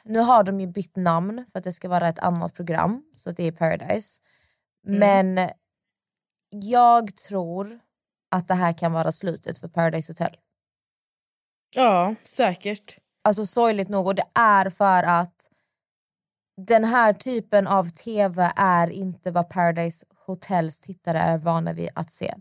nu 0.05 0.19
har 0.19 0.45
de 0.45 0.61
ju 0.61 0.67
bytt 0.67 0.97
namn 0.97 1.47
för 1.53 1.59
att 1.59 1.65
det 1.65 1.73
ska 1.73 1.89
vara 1.89 2.09
ett 2.09 2.19
annat 2.19 2.55
program 2.55 3.03
så 3.17 3.31
det 3.31 3.47
är 3.47 3.53
Paradise. 3.53 4.23
Men 4.83 5.51
jag 6.51 7.17
tror 7.17 7.81
att 8.31 8.49
det 8.49 8.55
här 8.55 8.73
kan 8.79 8.93
vara 8.93 9.13
slutet 9.13 9.59
för 9.59 9.69
Paradise 9.69 10.13
Hotel. 10.13 10.37
Ja, 11.75 12.15
säkert. 12.25 12.99
Alltså 13.25 13.47
sorgligt 13.47 13.89
nog 13.89 14.07
och 14.07 14.15
det 14.15 14.25
är 14.35 14.71
för 14.71 15.03
att 15.03 15.51
den 16.67 16.85
här 16.85 17.13
typen 17.13 17.67
av 17.67 17.85
tv 17.91 18.53
är 18.57 18.91
inte 18.91 19.31
vad 19.31 19.49
Paradise 19.49 20.07
Hotels 20.27 20.81
tittare 20.81 21.19
är 21.19 21.39
vana 21.39 21.73
vid 21.73 21.89
att 21.95 22.11
se. 22.11 22.35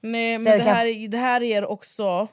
Nej, 0.00 0.38
men 0.38 0.44
det 0.44 0.58
det 0.58 0.64
kan- 0.64 0.76
här, 0.76 1.08
det 1.08 1.18
här 1.18 1.40
ger 1.40 1.64
också 1.64 2.28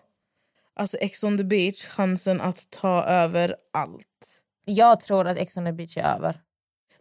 alltså 0.75 0.97
Ex 0.97 1.23
on 1.23 1.37
the 1.37 1.43
beach 1.43 1.85
chansen 1.85 2.41
att 2.41 2.69
ta 2.69 3.03
över 3.03 3.55
allt. 3.73 4.41
Jag 4.65 4.99
tror 4.99 5.27
att 5.27 5.37
Ex 5.37 5.57
on 5.57 5.65
the 5.65 5.71
beach 5.71 5.97
är 5.97 6.15
över. 6.15 6.41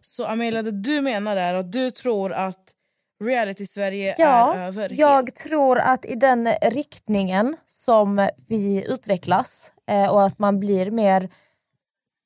Så 0.01 0.25
Amelia, 0.25 0.61
det 0.63 0.71
du 0.71 1.01
menar 1.01 1.37
är 1.37 1.53
att 1.53 1.71
du 1.71 1.91
tror 1.91 2.33
att 2.33 2.74
reality-Sverige 3.23 4.15
Ja, 4.17 4.55
är 4.55 4.67
över? 4.67 4.89
jag 4.99 5.35
tror 5.35 5.79
att 5.79 6.05
i 6.05 6.15
den 6.15 6.47
riktningen 6.61 7.57
som 7.67 8.29
vi 8.47 8.85
utvecklas 8.91 9.73
eh, 9.87 10.09
och 10.11 10.23
att 10.23 10.39
man 10.39 10.59
blir 10.59 10.91
mer, 10.91 11.29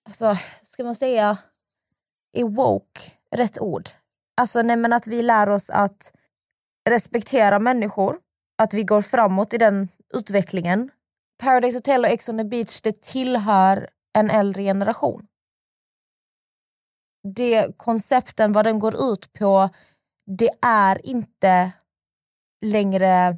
alltså, 0.05 0.35
ska 0.63 0.83
man 0.83 0.95
säga, 0.95 1.37
är 2.33 2.43
woke 2.43 3.01
rätt 3.35 3.59
ord? 3.59 3.89
Alltså 4.37 4.61
nej, 4.61 4.75
men 4.75 4.93
att 4.93 5.07
vi 5.07 5.21
lär 5.21 5.49
oss 5.49 5.69
att 5.69 6.13
respektera 6.89 7.59
människor, 7.59 8.17
att 8.57 8.73
vi 8.73 8.83
går 8.83 9.01
framåt 9.01 9.53
i 9.53 9.57
den 9.57 9.87
utvecklingen. 10.13 10.91
Paradise 11.43 11.77
Hotel 11.77 12.03
och 12.05 12.09
Ex 12.11 12.29
on 12.29 12.37
the 12.37 12.43
beach 12.43 12.81
det 12.81 13.01
tillhör 13.01 13.87
en 14.13 14.29
äldre 14.29 14.63
generation. 14.63 15.25
Det 17.35 17.77
koncepten, 17.77 18.51
vad 18.51 18.65
den 18.65 18.79
går 18.79 18.95
ut 19.13 19.33
på, 19.33 19.69
det 20.37 20.49
är 20.61 21.05
inte 21.05 21.71
längre 22.65 23.37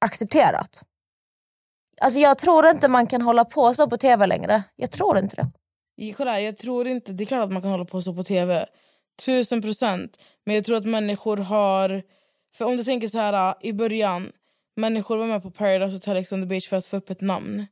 accepterat. 0.00 0.84
Alltså 2.00 2.18
jag 2.20 2.38
tror 2.38 2.66
inte 2.66 2.88
man 2.88 3.06
kan 3.06 3.22
hålla 3.22 3.44
på 3.44 3.74
så 3.74 3.90
på 3.90 3.96
tv 3.96 4.26
längre. 4.26 4.62
Jag 4.76 4.90
tror 4.90 5.18
inte 5.18 5.36
det. 5.36 6.12
Kolla, 6.12 6.40
jag 6.40 6.56
tror 6.56 6.88
inte, 6.88 7.12
det 7.12 7.24
är 7.24 7.26
klart 7.26 7.44
att 7.44 7.52
man 7.52 7.62
kan 7.62 7.70
hålla 7.70 7.84
på 7.84 8.02
så 8.02 8.14
på 8.14 8.24
tv. 8.24 8.66
Tusen 9.26 9.62
procent. 9.62 10.22
Men 10.46 10.54
jag 10.54 10.64
tror 10.64 10.76
att 10.76 10.84
människor 10.84 11.36
har... 11.36 12.02
För 12.54 12.64
om 12.64 12.76
du 12.76 12.84
tänker 12.84 13.08
så 13.08 13.18
här, 13.18 13.48
äh, 13.48 13.68
i 13.68 13.72
början, 13.72 14.32
människor 14.76 15.16
var 15.16 15.26
med 15.26 15.42
på 15.42 15.50
Paradise 15.50 15.96
Hotel 15.96 16.16
Ex 16.16 16.32
on 16.32 16.42
the 16.42 16.46
beach 16.46 16.68
för 16.68 16.76
att 16.76 16.86
få 16.86 16.96
upp 16.96 17.10
ett 17.10 17.20
namn. 17.20 17.66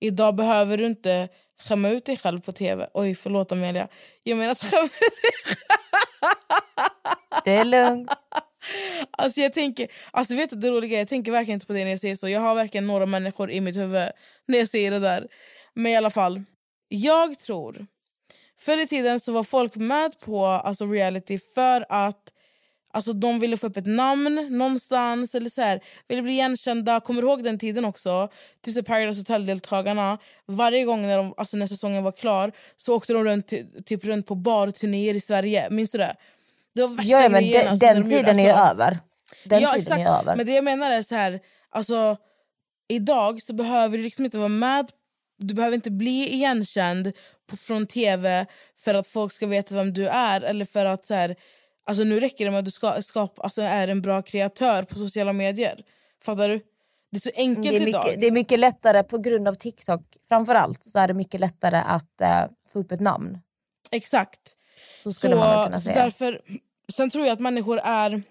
idag 0.00 0.34
behöver 0.34 0.78
du 0.78 0.86
inte 0.86 1.28
skämma 1.62 1.88
ut 1.88 2.04
dig 2.04 2.16
själv 2.16 2.40
på 2.40 2.52
tv. 2.52 2.88
Oj, 2.94 3.14
förlåt 3.14 3.52
Amelia. 3.52 3.88
Jag 4.22 4.38
menar 4.38 4.52
att 4.52 4.64
skämma 4.64 4.84
ut 4.84 4.90
dig 5.22 5.56
det 7.44 7.52
är 7.52 7.64
lugnt. 7.64 8.10
Alltså 9.10 9.40
jag 9.40 9.52
tänker, 9.52 9.88
alltså 10.10 10.36
vet 10.36 10.50
du 10.50 10.56
det 10.56 10.70
roliga 10.70 10.98
jag 10.98 11.08
tänker 11.08 11.32
verkligen 11.32 11.56
inte 11.56 11.66
på 11.66 11.72
det 11.72 11.84
när 11.84 11.90
jag 11.90 12.00
säger 12.00 12.16
så. 12.16 12.28
Jag 12.28 12.40
har 12.40 12.54
verkligen 12.54 12.86
några 12.86 13.06
människor 13.06 13.50
i 13.50 13.60
mitt 13.60 13.76
huvud 13.76 14.08
när 14.46 14.58
jag 14.58 14.68
säger 14.68 14.90
det 14.90 14.98
där. 14.98 15.28
Men 15.74 15.92
i 15.92 15.96
alla 15.96 16.10
fall, 16.10 16.42
jag 16.88 17.38
tror... 17.38 17.86
Förr 18.58 18.78
i 18.78 18.86
tiden 18.86 19.20
så 19.20 19.32
var 19.32 19.44
folk 19.44 19.76
med 19.76 20.20
på 20.20 20.46
alltså 20.46 20.86
reality 20.86 21.38
för 21.54 21.86
att 21.88 22.32
alltså, 22.94 23.12
de 23.12 23.38
ville 23.38 23.56
få 23.56 23.66
upp 23.66 23.76
ett 23.76 23.86
namn 23.86 24.48
någonstans. 24.50 25.34
Eller 25.34 25.50
så 25.50 25.62
här, 25.62 25.80
ville 26.08 26.22
bli 26.22 26.32
igenkända. 26.32 27.00
Kommer 27.00 27.22
du 27.22 27.28
ihåg 27.28 27.44
den 27.44 27.58
tiden 27.58 27.84
också? 27.84 28.28
Typ 28.64 28.86
Paradise 28.86 29.20
Hotel-deltagarna. 29.20 30.18
Varje 30.46 30.84
gång 30.84 31.02
när, 31.02 31.18
de, 31.18 31.34
alltså, 31.36 31.56
när 31.56 31.66
säsongen 31.66 32.04
var 32.04 32.12
klar 32.12 32.52
så 32.76 32.96
åkte 32.96 33.12
de 33.12 33.24
runt, 33.24 33.52
typ, 33.86 34.04
runt 34.04 34.26
på 34.26 34.34
barturnéer 34.34 35.14
i 35.14 35.20
Sverige. 35.20 35.70
Minns 35.70 35.90
du 35.90 35.98
det? 35.98 36.16
Det 36.74 36.82
var 36.82 36.88
värsta 36.88 37.10
Ja, 37.10 37.28
men 37.28 37.42
grejen, 37.42 37.60
den, 37.60 37.70
alltså, 37.70 37.86
den 37.86 37.94
de 37.94 38.00
gjorde, 38.00 38.16
tiden 38.16 38.40
är 38.40 38.52
alltså- 38.52 38.74
över. 38.74 38.98
Den 39.44 39.60
ja, 39.60 39.68
tiden 39.68 39.80
exakt. 39.80 40.00
är 40.00 40.20
över. 40.20 40.36
Men 40.36 40.46
det 40.46 40.52
jag 40.52 40.64
menar 40.64 40.90
är 40.90 41.02
så 41.02 41.14
här, 41.14 41.40
alltså 41.70 42.16
idag 42.88 43.42
så 43.42 43.52
behöver 43.52 43.98
du 43.98 44.04
liksom 44.04 44.24
inte 44.24 44.38
vara 44.38 44.48
med 44.48 44.90
du 45.38 45.54
behöver 45.54 45.74
inte 45.74 45.90
bli 45.90 46.34
igenkänd 46.34 47.12
på, 47.50 47.56
från 47.56 47.86
tv 47.86 48.46
för 48.76 48.94
att 48.94 49.06
folk 49.06 49.32
ska 49.32 49.46
veta 49.46 49.74
vem 49.74 49.92
du 49.92 50.08
är. 50.08 50.40
Eller 50.40 50.64
för 50.64 50.84
att 50.84 51.04
så 51.04 51.14
här, 51.14 51.36
alltså 51.86 52.04
Nu 52.04 52.20
räcker 52.20 52.44
det 52.44 52.50
med 52.50 52.58
att 52.58 52.64
du 52.64 52.70
ska, 52.70 53.02
skap, 53.02 53.38
alltså 53.38 53.62
är 53.62 53.88
en 53.88 54.02
bra 54.02 54.22
kreatör 54.22 54.82
på 54.82 54.98
sociala 54.98 55.32
medier. 55.32 55.80
Fattar 56.24 56.48
du? 56.48 56.60
Det 57.10 57.16
är 57.16 57.20
så 57.20 57.30
enkelt 57.36 57.70
det, 57.70 57.76
är 57.76 57.88
idag. 57.88 58.04
mycket, 58.04 58.20
det 58.20 58.26
är 58.26 58.30
mycket 58.30 58.58
lättare 58.58 59.02
på 59.02 59.18
grund 59.18 59.48
av 59.48 59.54
TikTok. 59.54 60.16
Framförallt 60.28 60.82
så 60.82 60.98
är 60.98 61.08
det 61.08 61.14
mycket 61.14 61.40
lättare 61.40 61.76
att 61.76 62.20
eh, 62.20 62.44
få 62.72 62.78
upp 62.78 62.92
ett 62.92 63.00
namn. 63.00 63.38
Exakt. 63.90 64.40
Så 65.02 65.12
så 65.12 65.20
säga. 65.20 65.94
Därför, 65.94 66.40
sen 66.92 67.10
tror 67.10 67.26
jag 67.26 67.32
att 67.32 67.40
människor 67.40 67.78
är... 67.78 68.22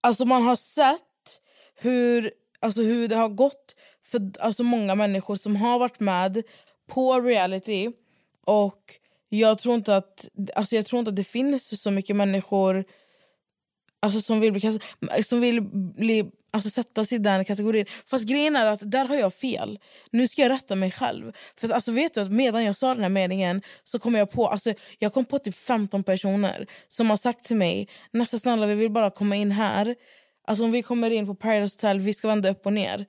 Alltså 0.00 0.24
man 0.24 0.42
har 0.42 0.56
sett 0.56 1.40
hur, 1.74 2.32
alltså 2.60 2.82
hur 2.82 3.08
det 3.08 3.16
har 3.16 3.28
gått 3.28 3.74
för 4.02 4.30
alltså 4.40 4.64
många 4.64 4.94
människor 4.94 5.36
som 5.36 5.56
har 5.56 5.78
varit 5.78 6.00
med 6.00 6.42
på 6.86 7.20
reality. 7.20 7.92
Och 8.44 8.82
jag 9.28 9.58
tror 9.58 9.74
inte 9.74 9.96
att, 9.96 10.28
alltså 10.54 10.76
jag 10.76 10.86
tror 10.86 10.98
inte 10.98 11.08
att 11.08 11.16
det 11.16 11.24
finns 11.24 11.82
så 11.82 11.90
mycket 11.90 12.16
människor 12.16 12.84
alltså 14.00 14.20
som 14.20 14.40
vill, 14.40 14.52
bli, 14.52 14.78
som 15.22 15.40
vill 15.40 15.62
bli, 15.96 16.30
alltså 16.50 16.70
sättas 16.70 17.12
i 17.12 17.18
den 17.18 17.44
kategorin. 17.44 17.86
Fast 18.06 18.24
grejen 18.24 18.56
är 18.56 18.66
att 18.66 18.90
där 18.90 19.04
har 19.04 19.16
jag 19.16 19.34
fel. 19.34 19.78
Nu 20.10 20.28
ska 20.28 20.42
jag 20.42 20.50
rätta 20.50 20.74
mig 20.74 20.90
själv. 20.90 21.32
För 21.56 21.66
att, 21.68 21.74
alltså 21.74 21.92
vet 21.92 22.14
du 22.14 22.20
att 22.20 22.30
medan 22.30 22.64
jag 22.64 22.76
sa 22.76 22.94
den 22.94 23.02
här 23.02 23.10
meningen 23.10 23.62
så 23.84 23.98
kom 23.98 24.14
jag 24.14 24.30
på 24.30 24.48
alltså, 24.48 24.74
jag 24.98 25.12
kom 25.12 25.24
på 25.24 25.38
typ 25.38 25.54
15 25.54 26.02
personer 26.02 26.66
som 26.88 27.10
har 27.10 27.16
sagt 27.16 27.44
till 27.44 27.56
mig 27.56 27.88
nästa 28.10 28.38
snälla 28.38 28.66
vi 28.66 28.74
vill 28.74 28.90
bara 28.90 29.10
komma 29.10 29.36
in 29.36 29.50
här. 29.50 29.94
Alltså 30.46 30.64
om 30.64 30.72
vi 30.72 30.82
kommer 30.82 31.10
in 31.10 31.26
på 31.26 31.34
Paradise 31.34 31.76
Hotel, 31.76 32.00
vi 32.00 32.14
ska 32.14 32.28
vända 32.28 32.50
upp 32.50 32.66
och 32.66 32.72
ner. 32.72 33.06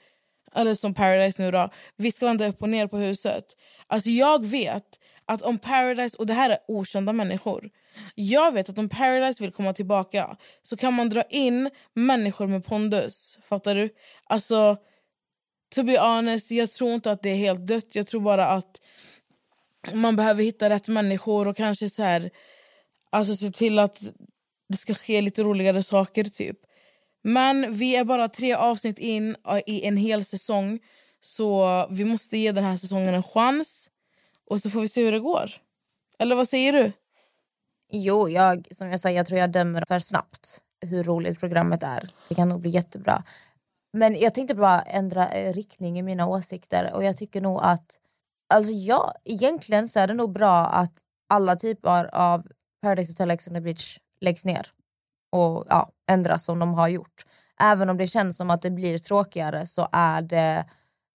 Eller 0.55 0.73
som 0.73 0.93
Paradise 0.93 1.41
nu 1.41 1.51
då, 1.51 1.69
vi 1.97 2.11
ska 2.11 2.25
vända 2.25 2.47
upp 2.47 2.61
och 2.61 2.69
ner 2.69 2.87
på 2.87 2.97
huset. 2.97 3.45
Alltså 3.87 4.09
jag 4.09 4.45
vet 4.45 4.83
att 5.25 5.41
om 5.41 5.57
Paradise, 5.57 6.17
och 6.17 6.25
det 6.25 6.33
här 6.33 6.49
är 6.49 6.57
okända 6.67 7.13
människor. 7.13 7.69
Jag 8.15 8.51
vet 8.51 8.69
att 8.69 8.77
om 8.77 8.89
Paradise 8.89 9.43
vill 9.43 9.51
komma 9.51 9.73
tillbaka 9.73 10.37
så 10.61 10.77
kan 10.77 10.93
man 10.93 11.09
dra 11.09 11.23
in 11.23 11.69
människor 11.93 12.47
med 12.47 12.65
pondus. 12.65 13.39
Fattar 13.41 13.75
du? 13.75 13.89
Alltså, 14.23 14.77
to 15.75 15.83
be 15.83 15.99
honest, 15.99 16.51
jag 16.51 16.71
tror 16.71 16.93
inte 16.93 17.11
att 17.11 17.23
det 17.23 17.29
är 17.29 17.35
helt 17.35 17.67
dött. 17.67 17.95
Jag 17.95 18.07
tror 18.07 18.21
bara 18.21 18.47
att 18.47 18.81
man 19.93 20.15
behöver 20.15 20.43
hitta 20.43 20.69
rätt 20.69 20.87
människor 20.87 21.47
och 21.47 21.57
kanske 21.57 21.89
så 21.89 22.03
här, 22.03 22.29
alltså 23.09 23.35
se 23.35 23.51
till 23.51 23.79
att 23.79 24.03
det 24.69 24.77
ska 24.77 24.93
ske 24.93 25.21
lite 25.21 25.43
roligare 25.43 25.83
saker 25.83 26.23
typ. 26.23 26.57
Men 27.21 27.73
vi 27.73 27.95
är 27.95 28.03
bara 28.03 28.29
tre 28.29 28.53
avsnitt 28.53 28.99
in 28.99 29.35
i 29.65 29.85
en 29.85 29.97
hel 29.97 30.25
säsong 30.25 30.79
så 31.19 31.87
vi 31.91 32.05
måste 32.05 32.37
ge 32.37 32.51
den 32.51 32.63
här 32.63 32.77
säsongen 32.77 33.13
en 33.13 33.23
chans 33.23 33.89
och 34.45 34.61
så 34.61 34.69
får 34.69 34.81
vi 34.81 34.87
se 34.87 35.03
hur 35.03 35.11
det 35.11 35.19
går. 35.19 35.51
Eller 36.19 36.35
vad 36.35 36.49
säger 36.49 36.73
du? 36.73 36.91
Jo, 37.91 38.29
jag, 38.29 38.67
som 38.71 38.89
jag 38.89 38.99
sa, 38.99 39.09
jag 39.09 39.25
tror 39.25 39.39
jag 39.39 39.51
dömer 39.51 39.83
för 39.87 39.99
snabbt 39.99 40.61
hur 40.85 41.03
roligt 41.03 41.39
programmet 41.39 41.83
är. 41.83 42.09
Det 42.29 42.35
kan 42.35 42.49
nog 42.49 42.61
bli 42.61 42.69
jättebra. 42.69 43.23
Men 43.93 44.19
jag 44.19 44.33
tänkte 44.33 44.55
bara 44.55 44.81
ändra 44.81 45.29
eh, 45.29 45.53
riktning 45.53 45.99
i 45.99 46.01
mina 46.01 46.27
åsikter 46.27 46.93
och 46.93 47.03
jag 47.03 47.17
tycker 47.17 47.41
nog 47.41 47.59
att 47.63 47.99
alltså 48.53 48.71
ja, 48.71 49.13
egentligen 49.23 49.87
så 49.87 49.99
är 49.99 50.07
det 50.07 50.13
nog 50.13 50.33
bra 50.33 50.65
att 50.65 50.93
alla 51.29 51.55
typer 51.55 52.15
av 52.15 52.47
Paradise 52.81 53.11
Hotel 53.11 53.31
Ex 53.31 53.47
on 53.47 53.53
the 53.53 53.61
Beach 53.61 53.99
läggs 54.21 54.45
ner 54.45 54.67
och 55.31 55.65
ja, 55.69 55.89
ändras 56.11 56.45
som 56.45 56.59
de 56.59 56.73
har 56.73 56.87
gjort. 56.87 57.25
Även 57.61 57.89
om 57.89 57.97
det 57.97 58.07
känns 58.07 58.37
som 58.37 58.49
att 58.49 58.61
det 58.61 58.71
blir 58.71 58.97
tråkigare 58.97 59.65
så 59.65 59.87
är 59.91 60.21
det 60.21 60.65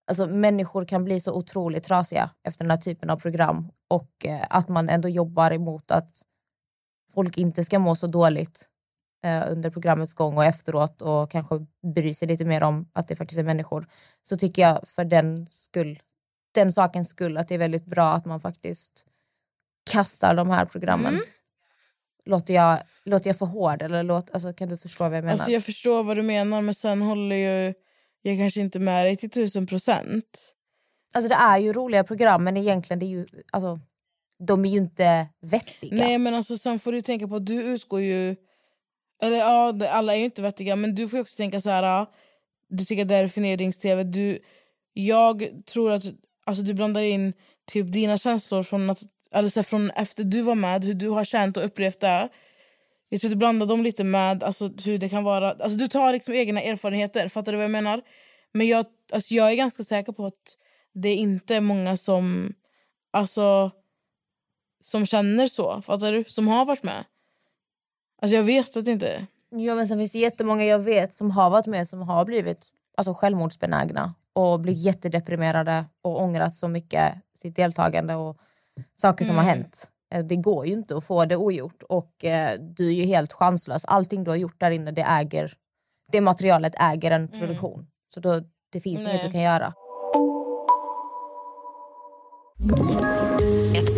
Alltså, 0.06 0.26
människor 0.26 0.84
kan 0.84 1.04
bli 1.04 1.20
så 1.20 1.32
otroligt 1.32 1.84
trasiga 1.84 2.30
efter 2.42 2.64
den 2.64 2.70
här 2.70 2.78
typen 2.78 3.10
av 3.10 3.16
program 3.16 3.70
och 3.88 4.10
eh, 4.24 4.46
att 4.50 4.68
man 4.68 4.88
ändå 4.88 5.08
jobbar 5.08 5.50
emot 5.50 5.90
att 5.90 6.22
folk 7.10 7.38
inte 7.38 7.64
ska 7.64 7.78
må 7.78 7.94
så 7.96 8.06
dåligt 8.06 8.68
eh, 9.24 9.42
under 9.50 9.70
programmets 9.70 10.14
gång 10.14 10.36
och 10.36 10.44
efteråt 10.44 11.02
och 11.02 11.30
kanske 11.30 11.66
bry 11.94 12.14
sig 12.14 12.28
lite 12.28 12.44
mer 12.44 12.62
om 12.62 12.88
att 12.92 13.08
det 13.08 13.16
faktiskt 13.16 13.38
är 13.38 13.44
människor 13.44 13.86
så 14.22 14.36
tycker 14.36 14.62
jag 14.62 14.88
för 14.88 15.04
den 15.04 15.46
skull, 15.46 16.00
den 16.54 16.72
sakens 16.72 17.08
skull 17.08 17.36
att 17.36 17.48
det 17.48 17.54
är 17.54 17.58
väldigt 17.58 17.86
bra 17.86 18.12
att 18.12 18.24
man 18.24 18.40
faktiskt 18.40 19.04
kastar 19.90 20.34
de 20.34 20.50
här 20.50 20.64
programmen. 20.64 21.20
Låter, 22.26 22.54
jag, 22.54 22.78
låter 23.04 23.30
jag 23.30 23.38
för 23.38 23.46
hård 23.46 23.82
eller 23.82 24.02
låt, 24.02 24.30
alltså, 24.30 24.52
kan 24.52 24.68
du 24.68 24.76
förstå 24.76 25.04
vad 25.04 25.16
jag 25.16 25.24
menar? 25.24 25.32
Alltså 25.32 25.50
jag 25.50 25.64
förstår 25.64 26.02
vad 26.02 26.16
du 26.16 26.22
menar 26.22 26.60
men 26.60 26.74
sen 26.74 27.02
håller 27.02 27.36
ju 27.36 27.74
jag 28.22 28.38
kanske 28.38 28.60
inte 28.60 28.78
med 28.80 29.06
dig 29.06 29.16
till 29.16 29.30
tusen 29.30 29.66
procent. 29.66 30.54
Alltså 31.14 31.28
det 31.28 31.34
är 31.34 31.58
ju 31.58 31.72
roliga 31.72 32.04
program 32.04 32.44
men 32.44 32.56
egentligen 32.56 32.98
det 32.98 33.06
är 33.06 33.08
ju, 33.08 33.26
alltså, 33.52 33.80
de 34.38 34.64
är 34.64 34.68
ju 34.68 34.78
inte 34.78 35.28
vettiga. 35.40 35.96
Nej 35.96 36.18
men 36.18 36.34
alltså 36.34 36.58
sen 36.58 36.78
får 36.78 36.92
du 36.92 37.00
tänka 37.00 37.28
på 37.28 37.36
att 37.36 37.46
du 37.46 37.62
utgår 37.62 38.00
ju... 38.00 38.36
Eller 39.22 39.36
ja, 39.36 39.74
alla 39.88 40.14
är 40.14 40.18
ju 40.18 40.24
inte 40.24 40.42
vettiga 40.42 40.76
men 40.76 40.94
du 40.94 41.08
får 41.08 41.16
ju 41.16 41.20
också 41.20 41.36
tänka 41.36 41.60
så 41.60 41.70
här. 41.70 42.06
Du 42.68 42.84
tycker 42.84 43.02
att 43.02 43.08
det 43.08 43.14
är 43.14 43.28
förnedrings-tv. 43.28 44.04
Du, 44.04 44.38
jag 44.92 45.48
tror 45.66 45.92
att 45.92 46.02
alltså, 46.46 46.62
du 46.62 46.74
blandar 46.74 47.00
in 47.00 47.32
typ 47.66 47.92
dina 47.92 48.18
känslor 48.18 48.62
från, 48.62 48.90
att, 48.90 49.02
eller 49.32 49.48
så 49.48 49.60
här, 49.60 49.64
från 49.64 49.90
efter 49.90 50.24
du 50.24 50.42
var 50.42 50.54
med, 50.54 50.84
hur 50.84 50.94
du 50.94 51.08
har 51.08 51.24
känt 51.24 51.56
och 51.56 51.64
upplevt 51.64 52.00
det. 52.00 52.28
Jag 53.08 53.20
tror 53.20 53.28
att 53.28 53.32
du 53.32 53.38
blandar 53.38 53.66
dem 53.66 53.82
lite 53.82 54.04
med 54.04 54.42
alltså, 54.42 54.70
hur 54.84 54.98
det 54.98 55.08
kan 55.08 55.24
vara. 55.24 55.50
Alltså, 55.50 55.78
du 55.78 55.88
tar 55.88 56.12
liksom 56.12 56.34
egna 56.34 56.62
erfarenheter, 56.62 57.28
fattar 57.28 57.52
du 57.52 57.56
vad 57.56 57.64
jag 57.64 57.70
menar? 57.70 58.02
Men 58.52 58.66
jag, 58.66 58.86
alltså, 59.12 59.34
jag 59.34 59.52
är 59.52 59.56
ganska 59.56 59.84
säker 59.84 60.12
på 60.12 60.26
att 60.26 60.56
det 60.94 61.08
är 61.08 61.16
inte 61.16 61.60
många 61.60 61.96
som 61.96 62.54
alltså, 63.12 63.70
som 64.84 65.06
känner 65.06 65.46
så, 65.46 65.82
fattar 65.82 66.12
du? 66.12 66.24
Som 66.24 66.48
har 66.48 66.64
varit 66.64 66.82
med. 66.82 67.04
Alltså 68.22 68.36
jag 68.36 68.42
vet 68.44 68.76
att 68.76 68.84
det 68.84 68.90
inte... 68.92 69.26
Ja, 69.50 69.74
men 69.74 69.88
sen 69.88 69.98
finns 69.98 70.12
det 70.12 70.18
jättemånga 70.18 70.64
jag 70.64 70.78
vet 70.78 71.14
som 71.14 71.30
har 71.30 71.50
varit 71.50 71.66
med 71.66 71.88
som 71.88 72.02
har 72.02 72.24
blivit 72.24 72.66
alltså, 72.96 73.14
självmordsbenägna 73.14 74.14
och 74.32 74.60
blivit 74.60 74.82
jättedeprimerade 74.82 75.84
och 76.02 76.22
ångrat 76.22 76.54
så 76.54 76.68
mycket 76.68 77.14
sitt 77.38 77.56
deltagande 77.56 78.14
och 78.14 78.36
saker 78.96 79.24
som 79.24 79.36
har 79.36 79.42
Mm. 79.44 79.54
hänt. 79.56 79.90
Eh, 80.14 80.24
Det 80.24 80.36
går 80.36 80.66
ju 80.66 80.72
inte 80.72 80.96
att 80.96 81.04
få 81.04 81.24
det 81.24 81.36
ogjort 81.36 81.82
och 81.88 82.24
eh, 82.24 82.60
du 82.60 82.86
är 82.88 82.92
ju 82.94 83.04
helt 83.04 83.32
chanslös. 83.32 83.84
Allting 83.84 84.24
du 84.24 84.30
har 84.30 84.36
gjort 84.36 84.60
där 84.60 84.70
inne, 84.70 84.90
det 84.90 85.02
äger 85.02 85.52
det 86.12 86.20
materialet 86.20 86.74
äger 86.80 87.10
en 87.10 87.28
produktion. 87.28 87.86
Så 88.14 88.20
då, 88.20 88.40
det 88.72 88.80
finns 88.80 89.00
Mm. 89.00 89.04
Nej. 89.04 89.12
inget 89.14 89.26
du 89.26 89.32
kan 89.32 89.42
göra. 89.42 89.72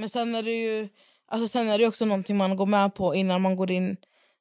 Men 0.00 0.08
sen 0.08 0.34
är 0.34 0.42
det 0.42 0.50
ju 0.50 0.88
alltså 1.30 1.48
sen 1.48 1.68
är 1.68 1.78
det 1.78 1.86
också 1.86 2.04
någonting 2.04 2.36
man 2.36 2.56
går 2.56 2.66
med 2.66 2.94
på 2.94 3.14
innan 3.14 3.42
man 3.42 3.56
går 3.56 3.70
in, 3.70 3.96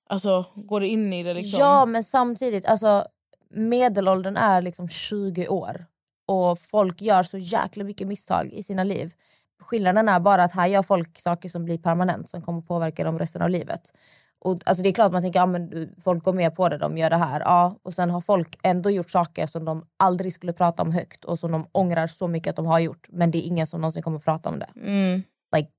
alltså, 0.09 0.45
går 0.55 0.83
in 0.83 1.13
i 1.13 1.23
det. 1.23 1.33
Liksom. 1.33 1.59
Ja, 1.59 1.85
men 1.85 2.03
samtidigt, 2.03 2.65
alltså, 2.65 3.05
medelåldern 3.49 4.37
är 4.37 4.61
liksom 4.61 4.89
20 4.89 5.47
år. 5.47 5.85
och 6.27 6.59
folk 6.59 7.01
gör 7.01 7.23
så 7.23 7.37
jäkla 7.37 7.83
mycket 7.83 8.07
misstag 8.07 8.53
i 8.53 8.63
sina 8.63 8.83
liv. 8.83 9.13
Skillnaden 9.61 10.09
är 10.09 10.19
bara 10.19 10.43
att 10.43 10.51
här 10.51 10.67
gör 10.67 10.83
folk 10.83 11.19
saker 11.19 11.49
som 11.49 11.65
blir 11.65 11.77
permanent 11.77 12.29
som 12.29 12.41
kommer 12.41 12.61
påverka 12.61 13.03
dem 13.03 13.19
resten 13.19 13.41
av 13.41 13.49
livet. 13.49 13.93
Och, 14.41 14.57
alltså 14.65 14.83
det 14.83 14.89
är 14.89 14.93
klart 14.93 15.11
man 15.11 15.21
tänker 15.21 15.41
att 15.41 15.73
ja, 15.73 15.85
folk 16.03 16.23
går 16.23 16.33
med 16.33 16.55
på 16.55 16.69
det, 16.69 16.77
de 16.77 16.97
gör 16.97 17.09
det 17.09 17.17
här. 17.17 17.39
Ja, 17.39 17.75
och 17.83 17.93
sen 17.93 18.09
har 18.09 18.21
folk 18.21 18.59
ändå 18.63 18.89
gjort 18.89 19.09
saker 19.11 19.45
som 19.45 19.65
de 19.65 19.85
aldrig 19.97 20.33
skulle 20.33 20.53
prata 20.53 20.83
om 20.83 20.91
högt 20.91 21.25
och 21.25 21.39
som 21.39 21.51
de 21.51 21.65
ångrar 21.71 22.07
så 22.07 22.27
mycket 22.27 22.49
att 22.49 22.55
de 22.55 22.65
har 22.65 22.79
gjort. 22.79 23.07
Men 23.09 23.31
det 23.31 23.37
är 23.37 23.47
ingen 23.47 23.67
som 23.67 23.81
någonsin 23.81 24.03
kommer 24.03 24.19
prata 24.19 24.49
om 24.49 24.59
det. 24.59 24.69
Mm. 24.85 25.23
Like, 25.55 25.69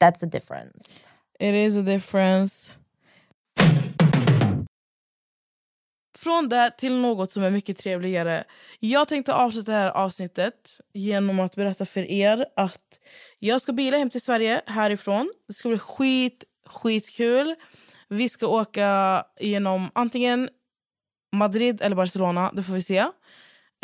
that's 0.00 0.22
a 0.22 0.26
difference. 0.26 1.08
It 1.40 1.54
is 1.54 1.78
a 1.78 1.82
difference. 1.82 2.78
Från 6.18 6.48
det 6.48 6.70
till 6.78 6.96
något 6.96 7.30
som 7.30 7.42
är 7.42 7.50
mycket 7.50 7.78
trevligare. 7.78 8.44
Jag 8.80 9.08
tänkte 9.08 9.34
avsluta 9.34 9.72
det 9.72 9.78
här 9.78 9.90
avsnittet 9.90 10.80
genom 10.94 11.40
att 11.40 11.56
berätta 11.56 11.86
för 11.86 12.10
er 12.10 12.46
att 12.56 13.00
jag 13.38 13.62
ska 13.62 13.72
bila 13.72 13.96
hem 13.96 14.10
till 14.10 14.20
Sverige 14.20 14.62
härifrån. 14.66 15.32
Det 15.46 15.52
ska 15.52 15.68
bli 15.68 15.78
skit, 15.78 16.44
skitkul. 16.66 17.54
Vi 18.08 18.28
ska 18.28 18.46
åka 18.46 19.24
genom 19.40 19.90
antingen 19.94 20.48
Madrid 21.36 21.80
eller 21.82 21.96
Barcelona, 21.96 22.52
det 22.52 22.62
får 22.62 22.72
vi 22.72 22.82
se. 22.82 22.98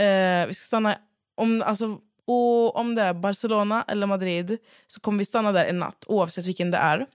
Eh, 0.05 0.47
vi 0.47 0.55
ska 0.55 0.67
stanna, 0.67 0.99
om, 1.35 1.63
alltså, 1.63 1.99
och 2.27 2.77
om 2.77 2.95
det 2.95 3.03
är 3.03 3.15
Barcelona 3.15 3.85
eller 3.89 4.07
Madrid 4.07 4.59
så 4.87 5.01
kommer 5.01 5.19
vi 5.19 5.25
stanna 5.25 5.53
där 5.53 5.65
en 5.65 5.79
natt 5.79 6.05
oavsett 6.09 6.47
vilken 6.47 6.71
det 6.71 6.79
är. 6.79 7.07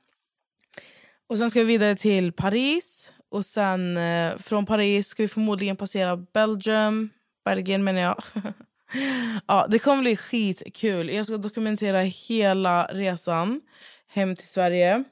Och 1.27 1.37
Sen 1.37 1.49
ska 1.49 1.59
vi 1.59 1.65
vidare 1.65 1.95
till 1.95 2.31
Paris. 2.31 3.13
Och 3.29 3.45
sen 3.45 3.97
eh, 3.97 4.37
Från 4.37 4.65
Paris 4.65 5.07
ska 5.07 5.23
vi 5.23 5.27
förmodligen 5.27 5.75
passera 5.75 6.17
Belgium. 6.17 7.09
Belgien 7.45 7.83
menar 7.83 8.01
jag. 8.01 8.23
ja, 9.47 9.67
det 9.69 9.79
kommer 9.79 10.01
bli 10.01 10.15
skitkul. 10.15 11.09
Jag 11.09 11.25
ska 11.25 11.37
dokumentera 11.37 12.01
hela 12.01 12.85
resan 12.85 13.61
hem 14.07 14.35
till 14.35 14.47
Sverige. 14.47 15.03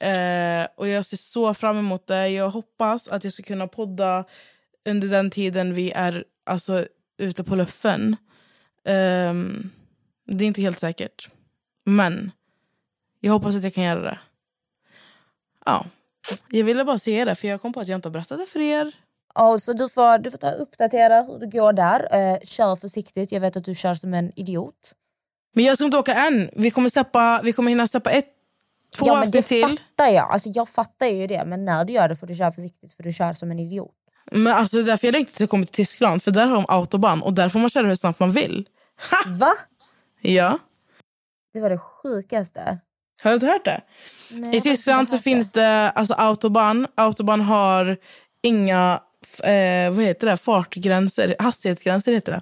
Eh, 0.00 0.66
och 0.76 0.88
Jag 0.88 1.06
ser 1.06 1.16
så 1.16 1.54
fram 1.54 1.78
emot 1.78 2.06
det. 2.06 2.28
Jag 2.28 2.50
hoppas 2.50 3.08
att 3.08 3.24
jag 3.24 3.32
ska 3.32 3.42
kunna 3.42 3.68
podda 3.68 4.24
under 4.84 5.08
den 5.08 5.30
tiden 5.30 5.74
vi 5.74 5.90
är 5.90 6.24
alltså, 6.44 6.86
ute 7.18 7.44
på 7.44 7.56
luffen. 7.56 8.16
Eh, 8.84 9.34
det 10.26 10.44
är 10.44 10.46
inte 10.46 10.62
helt 10.62 10.78
säkert. 10.78 11.28
Men 11.84 12.30
jag 13.20 13.32
hoppas 13.32 13.56
att 13.56 13.64
jag 13.64 13.74
kan 13.74 13.84
göra 13.84 14.00
det. 14.00 14.18
Ja, 15.64 15.86
jag 16.48 16.64
ville 16.64 16.84
bara 16.84 16.98
säga 16.98 17.24
det 17.24 17.34
för 17.34 17.48
jag 17.48 17.62
kom 17.62 17.72
på 17.72 17.80
att 17.80 17.88
jag 17.88 17.98
inte 17.98 18.08
har 18.08 18.12
berättat 18.12 18.38
det 18.38 18.46
för 18.46 18.60
er. 18.60 18.92
Ja, 19.34 19.58
så 19.58 19.72
du 19.72 19.88
får, 19.88 20.18
du 20.18 20.30
får 20.30 20.38
ta 20.38 20.50
uppdatera 20.50 21.22
hur 21.22 21.38
det 21.38 21.46
går 21.46 21.72
där. 21.72 22.08
Eh, 22.14 22.38
kör 22.44 22.76
försiktigt, 22.76 23.32
jag 23.32 23.40
vet 23.40 23.56
att 23.56 23.64
du 23.64 23.74
kör 23.74 23.94
som 23.94 24.14
en 24.14 24.32
idiot. 24.38 24.94
Men 25.52 25.64
jag 25.64 25.76
ska 25.76 25.84
inte 25.84 25.98
åka 25.98 26.14
än. 26.14 26.50
Vi 26.52 26.70
kommer, 26.70 26.88
släppa, 26.88 27.40
vi 27.44 27.52
kommer 27.52 27.70
hinna 27.70 27.86
släppa 27.86 28.10
ett, 28.10 28.28
två 28.96 29.06
ja, 29.06 29.20
men 29.20 29.30
det 29.30 29.42
till. 29.42 29.62
fattar 29.62 30.12
jag. 30.12 30.32
Alltså, 30.32 30.48
jag 30.48 30.68
fattar 30.68 31.06
ju 31.06 31.26
det, 31.26 31.44
men 31.44 31.64
när 31.64 31.84
du 31.84 31.92
gör 31.92 32.08
det 32.08 32.16
får 32.16 32.26
du 32.26 32.34
köra 32.34 32.52
försiktigt 32.52 32.92
för 32.92 33.02
du 33.02 33.12
kör 33.12 33.32
som 33.32 33.50
en 33.50 33.58
idiot. 33.58 33.94
Men 34.30 34.52
alltså, 34.52 34.76
det 34.76 34.82
är 34.82 34.86
därför 34.86 35.06
jag 35.06 35.12
längtar 35.12 35.32
till 35.32 35.44
att 35.44 35.50
komma 35.50 35.64
till 35.64 35.74
Tyskland. 35.74 36.22
För 36.22 36.30
där 36.30 36.46
har 36.46 36.54
de 36.54 36.64
autobahn 36.68 37.22
och 37.22 37.32
där 37.32 37.48
får 37.48 37.58
man 37.58 37.70
köra 37.70 37.86
hur 37.86 37.96
snabbt 37.96 38.20
man 38.20 38.32
vill. 38.32 38.68
Va? 39.26 39.52
Ja. 40.20 40.58
Det 41.52 41.60
var 41.60 41.70
det 41.70 41.78
sjukaste. 41.78 42.78
Har 43.22 43.30
du 43.30 43.34
inte 43.34 43.46
hört 43.46 43.64
det? 43.64 43.80
Nej, 44.30 44.56
I 44.56 44.60
Tyskland 44.60 45.10
så 45.10 45.18
finns 45.18 45.52
det 45.52 45.90
alltså 45.90 46.14
autobahn. 46.14 46.86
Autobahn 46.94 47.40
har 47.40 47.96
inga 48.42 49.00
eh, 49.42 49.90
vad 49.92 50.04
heter 50.04 50.26
det? 50.26 50.36
fartgränser. 50.36 51.36
Hastighetsgränser 51.38 52.12
heter 52.12 52.32
det. 52.32 52.40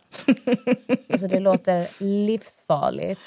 Alltså, 1.13 1.27
det 1.29 1.39
låter 1.41 1.89
livsfarligt. 1.99 3.21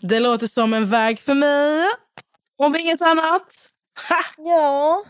Det 0.00 0.20
låter 0.20 0.46
som 0.46 0.74
en 0.74 0.88
väg 0.88 1.18
för 1.18 1.34
mig. 1.34 1.84
Om 2.58 2.76
inget 2.76 3.02
annat. 3.02 3.68
Ja. 4.36 5.04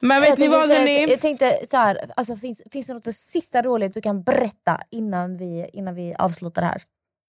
Men 0.00 0.20
vet 0.20 0.28
jag 0.28 0.38
ni 0.38 0.48
vad 0.48 0.68
säga-? 0.68 1.08
Jag 1.08 1.20
tänkte 1.20 1.66
så 1.70 1.76
här, 1.76 1.98
alltså, 2.16 2.36
finns, 2.36 2.62
finns 2.72 2.86
det 2.86 2.94
något 2.94 3.14
sista 3.14 3.62
roligt 3.62 3.94
du 3.94 4.00
kan 4.00 4.22
berätta 4.22 4.80
innan 4.90 5.36
vi, 5.36 5.70
innan 5.72 5.94
vi 5.94 6.14
avslutar 6.18 6.62
det 6.62 6.68
här? 6.68 6.82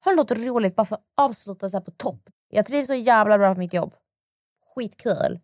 Har 0.06 0.12
du 0.12 0.16
något 0.16 0.32
roligt 0.32 0.76
bara 0.76 0.86
för 0.86 0.96
att 0.96 1.04
avsluta 1.18 1.70
så 1.70 1.78
här 1.78 1.84
på 1.84 1.92
topp? 1.92 2.22
Jag 2.50 2.66
trivs 2.66 2.88
så 2.88 2.94
jävla 2.94 3.38
bra 3.38 3.54
på 3.54 3.60
mitt 3.60 3.74
jobb. 3.74 3.94
Skitkul. 4.76 5.40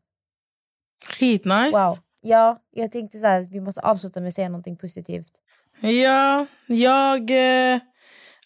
Skitnice. 1.05 1.71
Wow. 1.71 1.97
Ja, 2.21 2.61
jag 2.71 2.91
tänkte 2.91 3.19
så 3.19 3.25
här, 3.25 3.47
vi 3.51 3.61
måste 3.61 3.81
avsluta 3.81 4.19
med 4.19 4.27
att 4.27 4.33
säga 4.33 4.49
någonting 4.49 4.77
positivt. 4.77 5.31
Ja, 5.79 6.45
jag... 6.67 7.29
Eh, 7.29 7.79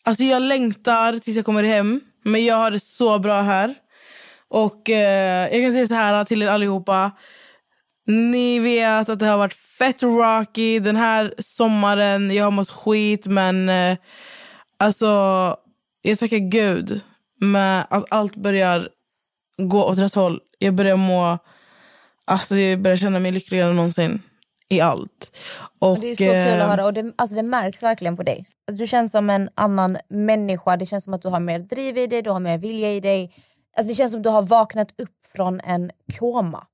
alltså 0.04 0.24
jag 0.24 0.42
längtar 0.42 1.20
tills 1.20 1.36
jag 1.36 1.46
kommer 1.46 1.64
hem. 1.64 2.02
Men 2.24 2.46
jag 2.46 2.56
har 2.56 2.72
det 2.72 2.80
så 2.80 3.20
bra 3.20 3.42
här. 3.42 3.76
Och 4.48 4.90
eh, 4.90 5.54
jag 5.54 5.64
kan 5.64 5.72
säga 5.72 5.88
så 5.88 5.96
här 5.96 6.26
till 6.26 6.42
er 6.42 6.48
allihopa. 6.48 7.12
Ni 8.08 8.60
vet 8.60 9.10
att 9.10 9.20
det 9.20 9.26
har 9.26 9.38
varit 9.38 9.54
fett 9.54 10.04
rocky 10.04 10.80
den 10.80 10.96
här 10.96 11.34
sommaren. 11.38 12.32
Jag 12.32 12.44
har 12.44 12.52
mått 12.52 12.70
skit, 12.70 13.26
men 13.26 13.70
eh, 13.70 13.98
alltså, 14.78 15.08
jag 16.02 16.20
tackar 16.20 16.38
gud 16.38 17.02
med 17.40 17.86
att 17.90 18.06
allt 18.10 18.36
börjar 18.36 18.90
gå 19.58 19.84
åt 19.84 20.00
rätt 20.00 20.16
håll. 20.16 20.40
Jag 20.60 20.74
börjar 20.74 20.96
må... 20.96 21.38
Alltså, 22.26 22.58
jag 22.58 22.82
börjar 22.82 22.98
känna 22.98 23.20
mig 23.20 23.32
lyckligare 23.32 23.70
än 23.70 23.76
någonsin 23.76 24.22
i 24.70 24.82
allt. 24.82 25.38
Och, 25.80 26.00
det 26.00 26.08
är 26.08 26.16
så 26.16 26.18
kul 26.18 26.36
eh, 26.36 26.64
att 26.64 26.70
höra 26.70 26.86
och 26.86 26.94
det, 26.94 27.14
alltså 27.16 27.36
det 27.36 27.44
märks 27.44 27.84
verkligen 27.84 28.18
på 28.18 28.24
dig. 28.24 28.46
Alltså 28.68 28.84
du 28.84 28.88
känns 28.88 29.12
som 29.12 29.30
en 29.30 29.50
annan 29.56 29.98
människa, 30.10 30.78
det 30.78 30.86
känns 30.86 31.04
som 31.04 31.14
att 31.14 31.22
du 31.22 31.28
har 31.28 31.40
mer 31.40 31.60
driv 31.60 31.98
i 31.98 32.08
dig, 32.08 32.22
du 32.22 32.30
har 32.30 32.40
mer 32.40 32.58
vilja 32.58 32.94
i 32.94 33.00
dig. 33.00 33.34
Alltså 33.78 33.90
det 33.90 33.96
känns 33.96 34.12
som 34.12 34.20
att 34.20 34.24
du 34.24 34.30
har 34.30 34.42
vaknat 34.42 35.02
upp 35.02 35.28
från 35.36 35.60
en 35.60 35.92
koma. 36.20 36.68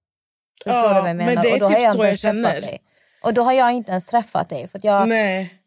Förstår 0.63 0.73
Ja, 0.73 1.01
du 1.07 1.13
men 1.13 1.17
det 1.41 1.49
är 1.49 1.53
och 1.53 1.59
då 1.59 1.65
har 1.65 1.73
typ 1.73 1.83
jag 1.83 1.95
så 1.95 2.05
jag 2.05 2.19
känner. 2.19 2.61
dig. 2.61 2.81
Och 3.23 3.33
då 3.33 3.41
har 3.41 3.53
jag 3.53 3.71
inte 3.71 3.91
ens 3.91 4.05
träffat 4.05 4.49
dig. 4.49 4.67
För 4.67 4.79
jag, 4.83 5.07
Nej. 5.07 5.57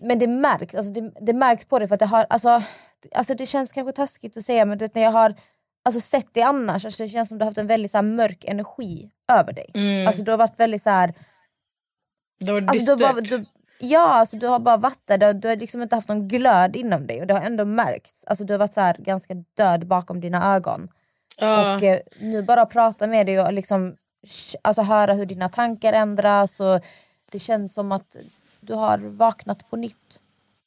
Men 0.00 0.18
det 0.18 0.26
märks, 0.26 0.74
alltså 0.74 0.92
det, 0.92 1.12
det 1.20 1.32
märks 1.32 1.64
på 1.64 1.78
dig 1.78 1.88
för 1.88 1.94
att 1.94 2.00
det 2.00 2.06
har, 2.06 2.26
alltså, 2.30 2.60
alltså 3.14 3.34
det 3.34 3.46
känns 3.46 3.72
kanske 3.72 3.92
taskigt 3.92 4.36
att 4.36 4.42
säga 4.44 4.64
men 4.64 4.78
du 4.78 4.84
vet, 4.84 4.94
när 4.94 5.02
jag 5.02 5.10
har 5.12 5.34
alltså, 5.84 6.00
sett 6.00 6.34
dig 6.34 6.42
annars, 6.42 6.84
alltså, 6.84 7.02
det 7.02 7.08
känns 7.08 7.28
som 7.28 7.38
du 7.38 7.44
har 7.44 7.50
haft 7.50 7.58
en 7.58 7.66
väldigt 7.66 7.90
så 7.90 7.96
här, 7.98 8.02
mörk 8.02 8.44
energi 8.44 9.10
över 9.32 9.52
dig. 9.52 9.70
Mm. 9.74 10.06
Alltså 10.06 10.22
du 10.22 10.30
har 10.30 10.38
varit 10.38 10.60
väldigt 10.60 10.82
så 10.82 10.90
här, 10.90 11.14
Det 12.40 12.52
var 12.52 12.60
Alltså, 12.68 12.96
du, 12.96 13.04
har 13.04 13.14
dystert. 13.14 13.30
bara, 13.30 13.38
du, 13.38 13.44
ja, 13.78 14.08
alltså, 14.08 14.36
du 14.36 14.46
har 14.46 14.58
bara 14.58 14.76
varit 14.76 15.06
där, 15.06 15.18
du, 15.18 15.32
du 15.32 15.48
har 15.48 15.56
liksom 15.56 15.82
inte 15.82 15.94
haft 15.96 16.08
någon 16.08 16.28
glöd 16.28 16.76
inom 16.76 17.06
dig 17.06 17.20
och 17.20 17.26
det 17.26 17.34
har 17.34 17.40
ändå 17.40 17.64
märkts. 17.64 18.24
Alltså, 18.24 18.44
du 18.44 18.52
har 18.52 18.58
varit 18.58 18.72
så 18.72 18.80
här, 18.80 18.96
ganska 18.98 19.34
död 19.56 19.86
bakom 19.86 20.20
dina 20.20 20.54
ögon. 20.54 20.88
Ja. 21.38 21.74
Och 21.76 21.82
eh, 21.82 21.98
nu 22.20 22.42
bara 22.42 22.66
prata 22.66 23.06
med 23.06 23.26
dig 23.26 23.40
och 23.40 23.52
liksom, 23.52 23.96
alltså, 24.62 24.82
höra 24.82 25.14
hur 25.14 25.26
dina 25.26 25.48
tankar 25.48 25.92
ändras. 25.92 26.60
Och 26.60 26.84
det 27.30 27.38
känns 27.38 27.74
som 27.74 27.92
att 27.92 28.16
du 28.60 28.74
har 28.74 28.98
vaknat 28.98 29.70
på 29.70 29.76
nytt. 29.76 30.20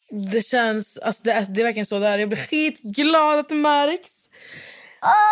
Det 0.10 0.46
känns, 0.46 0.98
alltså 0.98 1.24
det, 1.24 1.32
är, 1.32 1.46
det 1.50 1.62
är 1.62 1.66
verkligen 1.66 1.86
så 1.86 2.00
där. 2.00 2.20
Jag 2.20 2.30
blir 2.30 2.40
skitglad 2.40 3.40
att 3.40 3.50
det 3.50 3.56
märks. 3.56 4.30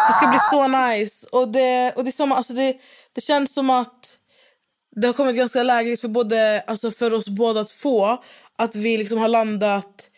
Det 0.07 0.13
ska 0.17 0.27
bli 0.27 0.39
så 0.51 0.67
nice. 0.67 1.27
Och 1.31 1.47
det, 1.47 1.93
och 1.95 2.03
det, 2.03 2.09
är 2.09 2.11
samma, 2.11 2.35
alltså 2.35 2.53
det, 2.53 2.77
det 3.13 3.21
känns 3.21 3.53
som 3.53 3.69
att 3.69 4.19
det 4.95 5.07
har 5.07 5.13
kommit 5.13 5.35
ganska 5.35 5.63
lägligt 5.63 6.01
för, 6.01 6.07
både, 6.07 6.61
alltså 6.67 6.91
för 6.91 7.13
oss 7.13 7.27
båda 7.27 7.63
två. 7.63 8.17
Att 8.55 8.75
vi 8.75 8.97
liksom 8.97 9.17
har 9.19 9.27
landat. 9.27 10.11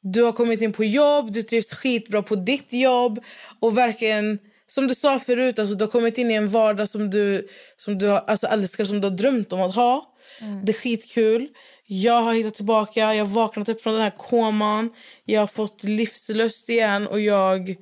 Du 0.00 0.22
har 0.22 0.32
kommit 0.32 0.60
in 0.60 0.72
på 0.72 0.84
jobb, 0.84 1.32
du 1.32 1.42
trivs 1.42 1.72
skitbra 1.72 2.22
på 2.22 2.34
ditt 2.36 2.72
jobb. 2.72 3.24
Och 3.60 3.78
verkligen, 3.78 4.38
som 4.66 4.86
du 4.86 4.94
sa 4.94 5.18
förut, 5.18 5.58
alltså 5.58 5.74
du 5.74 5.84
har 5.84 5.90
kommit 5.90 6.18
in 6.18 6.30
i 6.30 6.34
en 6.34 6.48
vardag 6.48 6.88
som 6.88 7.10
du, 7.10 7.48
som 7.76 7.98
du 7.98 8.08
har, 8.08 8.18
alltså 8.18 8.46
älskar, 8.46 8.84
som 8.84 9.00
du 9.00 9.08
har 9.08 9.16
drömt 9.16 9.52
om 9.52 9.60
att 9.62 9.74
ha. 9.74 10.14
Det 10.62 10.72
är 10.72 10.76
skitkul. 10.76 11.48
Jag 11.86 12.22
har 12.22 12.34
hittat 12.34 12.54
tillbaka, 12.54 13.14
jag 13.14 13.24
har 13.24 13.34
vaknat 13.34 13.68
upp 13.68 13.82
från 13.82 13.92
den 13.92 14.02
här 14.02 14.14
koman. 14.18 14.90
Jag 15.24 15.40
har 15.40 15.46
fått 15.46 15.84
livslust 15.84 16.68
igen 16.68 17.06
och 17.06 17.20
jag... 17.20 17.76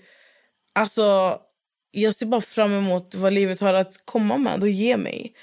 Alltså, 0.74 1.38
jag 1.90 2.14
ser 2.14 2.26
bara 2.26 2.40
fram 2.40 2.72
emot 2.72 3.14
vad 3.14 3.32
livet 3.32 3.60
har 3.60 3.74
att 3.74 4.06
komma 4.06 4.36
med 4.36 4.62
och 4.62 4.68
ge 4.68 4.96
mig. 4.96 5.34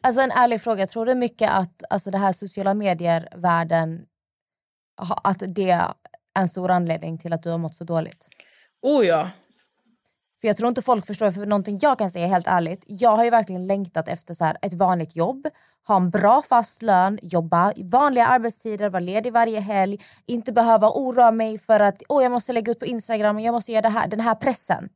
Alltså 0.00 0.20
en 0.20 0.30
ärlig 0.30 0.62
fråga, 0.62 0.86
tror 0.86 1.06
du 1.06 1.14
mycket 1.14 1.50
att 1.50 1.82
alltså, 1.90 2.10
det 2.10 2.18
här 2.18 2.32
sociala 2.32 2.74
medier-världen, 2.74 4.06
att 5.24 5.42
det 5.46 5.70
är 5.70 5.92
en 6.38 6.48
stor 6.48 6.70
anledning 6.70 7.18
till 7.18 7.32
att 7.32 7.42
du 7.42 7.50
har 7.50 7.58
mått 7.58 7.74
så 7.74 7.84
dåligt? 7.84 8.28
Oh 8.82 9.06
ja. 9.06 9.30
För 10.40 10.48
jag 10.48 10.56
tror 10.56 10.68
inte 10.68 10.82
folk 10.82 11.06
förstår, 11.06 11.30
för 11.30 11.46
någonting 11.46 11.78
jag 11.82 11.98
kan 11.98 12.10
säga 12.10 12.26
helt 12.26 12.46
ärligt, 12.46 12.84
jag 12.86 13.16
har 13.16 13.24
ju 13.24 13.30
verkligen 13.30 13.66
längtat 13.66 14.08
efter 14.08 14.34
så 14.34 14.44
här, 14.44 14.56
ett 14.62 14.74
vanligt 14.74 15.16
jobb, 15.16 15.48
ha 15.88 15.96
en 15.96 16.10
bra 16.10 16.42
fast 16.42 16.82
lön, 16.82 17.18
jobba 17.22 17.72
vanliga 17.92 18.26
arbetstider, 18.26 18.88
vara 18.90 19.00
ledig 19.00 19.32
varje 19.32 19.60
helg, 19.60 19.98
inte 20.26 20.52
behöva 20.52 20.90
oroa 20.90 21.30
mig 21.30 21.58
för 21.58 21.80
att 21.80 22.02
oh, 22.08 22.22
jag 22.22 22.32
måste 22.32 22.52
lägga 22.52 22.72
ut 22.72 22.78
på 22.78 22.86
Instagram 22.86 23.36
och 23.36 23.42
jag 23.42 23.52
måste 23.52 23.72
göra 23.72 23.82
det 23.82 23.88
här, 23.88 24.08
den 24.08 24.20
här 24.20 24.34
pressen. 24.34 24.88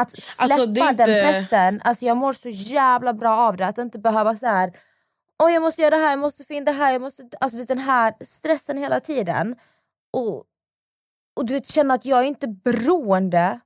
Att 0.00 0.10
släppa 0.10 0.42
Alltså, 0.42 0.62
är 0.62 0.90
inte- 0.90 1.06
den 1.06 1.32
pressen, 1.32 1.80
alltså 1.84 2.04
jag 2.04 2.16
mår 2.16 2.32
så 2.32 2.48
jävla 2.48 3.12
bra 3.12 3.36
av 3.36 3.56
det, 3.56 3.66
att 3.66 3.78
inte 3.78 3.98
behöva 3.98 4.36
så 4.36 4.46
här 4.46 4.72
Åh 5.42 5.52
jag 5.52 5.62
måste 5.62 5.82
göra 5.82 5.96
det 5.96 6.02
här, 6.02 6.10
jag 6.10 6.18
måste 6.18 6.44
få 6.44 6.52
in 6.52 6.64
det 6.64 6.72
här, 6.72 6.92
jag 6.92 7.02
måste, 7.02 7.28
alltså 7.40 7.64
den 7.64 7.78
här 7.78 8.14
stressen 8.20 8.78
hela 8.78 9.00
tiden. 9.00 9.56
och, 10.12 10.44
och 11.36 11.46
du 11.46 11.54
vet, 11.54 11.66
känna 11.66 11.94
att 11.94 12.06
jag 12.06 12.20
är 12.20 12.24
inte 12.24 12.48
beroende 12.48 13.60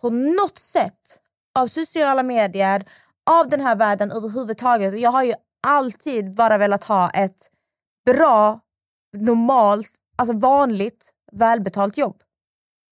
på 0.00 0.10
något 0.10 0.58
sätt 0.58 1.20
av 1.54 1.66
sociala 1.66 2.22
medier, 2.22 2.84
av 3.30 3.48
den 3.48 3.60
här 3.60 3.76
världen 3.76 4.12
överhuvudtaget. 4.12 5.00
Jag 5.00 5.10
har 5.10 5.22
ju 5.22 5.34
alltid 5.66 6.34
bara 6.34 6.58
velat 6.58 6.84
ha 6.84 7.10
ett 7.10 7.50
bra, 8.04 8.60
normalt, 9.16 9.94
alltså 10.16 10.32
vanligt, 10.32 11.10
välbetalt 11.32 11.98
jobb. 11.98 12.22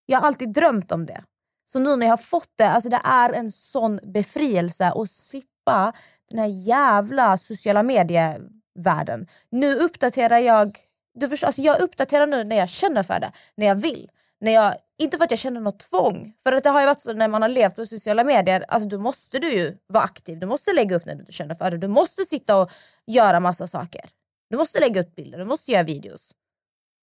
Jag 0.07 0.21
har 0.21 0.27
alltid 0.27 0.53
drömt 0.53 0.93
om 0.93 1.07
det. 1.07 1.25
Så 1.67 1.79
nu 1.79 1.97
när 1.97 2.07
jag 2.07 2.13
har 2.13 2.17
fått 2.17 2.53
det, 2.57 2.71
alltså 2.71 2.91
det 2.91 3.01
är 3.05 3.33
en 3.33 3.53
sån 3.53 4.01
befrielse 4.03 4.93
att 4.93 5.11
slippa 5.11 5.93
den 6.31 6.39
här 6.39 6.47
jävla 6.47 7.39
sociala 7.39 7.83
medievärlden. 7.83 9.27
Nu 9.51 9.75
uppdaterar 9.75 10.39
jag, 10.39 10.79
du 11.15 11.29
förstår, 11.29 11.47
alltså 11.47 11.63
jag 11.63 11.81
uppdaterar 11.81 12.27
nu 12.27 12.45
när 12.45 12.57
jag 12.57 12.69
känner 12.69 13.03
för 13.03 13.21
det, 13.21 13.33
när 13.55 13.67
jag 13.67 13.75
vill. 13.75 14.11
När 14.41 14.53
jag, 14.53 14.75
inte 14.99 15.17
för 15.17 15.25
att 15.25 15.31
jag 15.31 15.39
känner 15.39 15.61
något 15.61 15.79
tvång, 15.79 16.33
för 16.43 16.53
att 16.53 16.65
det 16.65 16.71
har 16.71 16.81
ju 16.81 16.87
varit 16.87 17.01
så 17.01 17.13
när 17.13 17.29
man 17.29 17.43
har 17.43 17.49
levt 17.49 17.77
på 17.77 17.87
sociala 17.87 18.25
medier, 18.25 18.65
alltså 18.69 18.89
då 18.89 18.99
måste 18.99 19.39
du 19.39 19.53
ju 19.53 19.77
vara 19.87 20.05
aktiv, 20.05 20.39
du 20.39 20.47
måste 20.47 20.73
lägga 20.73 20.97
upp 20.97 21.05
när 21.05 21.15
du 21.15 21.33
känner 21.33 21.55
för 21.55 21.71
det, 21.71 21.79
du 21.79 21.89
måste 21.89 22.25
sitta 22.25 22.57
och 22.57 22.71
göra 23.07 23.41
massa 23.41 23.67
saker. 23.67 24.05
Du 24.51 24.57
måste 24.57 24.81
lägga 24.81 25.01
ut 25.01 25.15
bilder, 25.15 25.39
du 25.39 25.45
måste 25.45 25.73
göra 25.73 25.83
videos. 25.83 26.31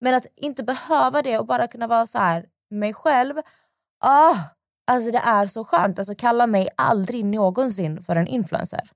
Men 0.01 0.13
att 0.13 0.25
inte 0.35 0.63
behöva 0.63 1.21
det 1.21 1.37
och 1.39 1.45
bara 1.45 1.67
kunna 1.67 1.87
vara 1.87 2.07
så 2.07 2.17
här 2.17 2.45
mig 2.71 2.93
själv. 2.93 3.35
Ah, 3.99 4.35
alltså 4.91 5.11
det 5.11 5.17
är 5.17 5.45
så 5.45 5.63
skönt. 5.63 5.99
Alltså 5.99 6.15
kalla 6.15 6.47
mig 6.47 6.69
aldrig 6.77 7.25
någonsin 7.25 8.01
för 8.01 8.15
en 8.15 8.27
influencer. 8.27 8.89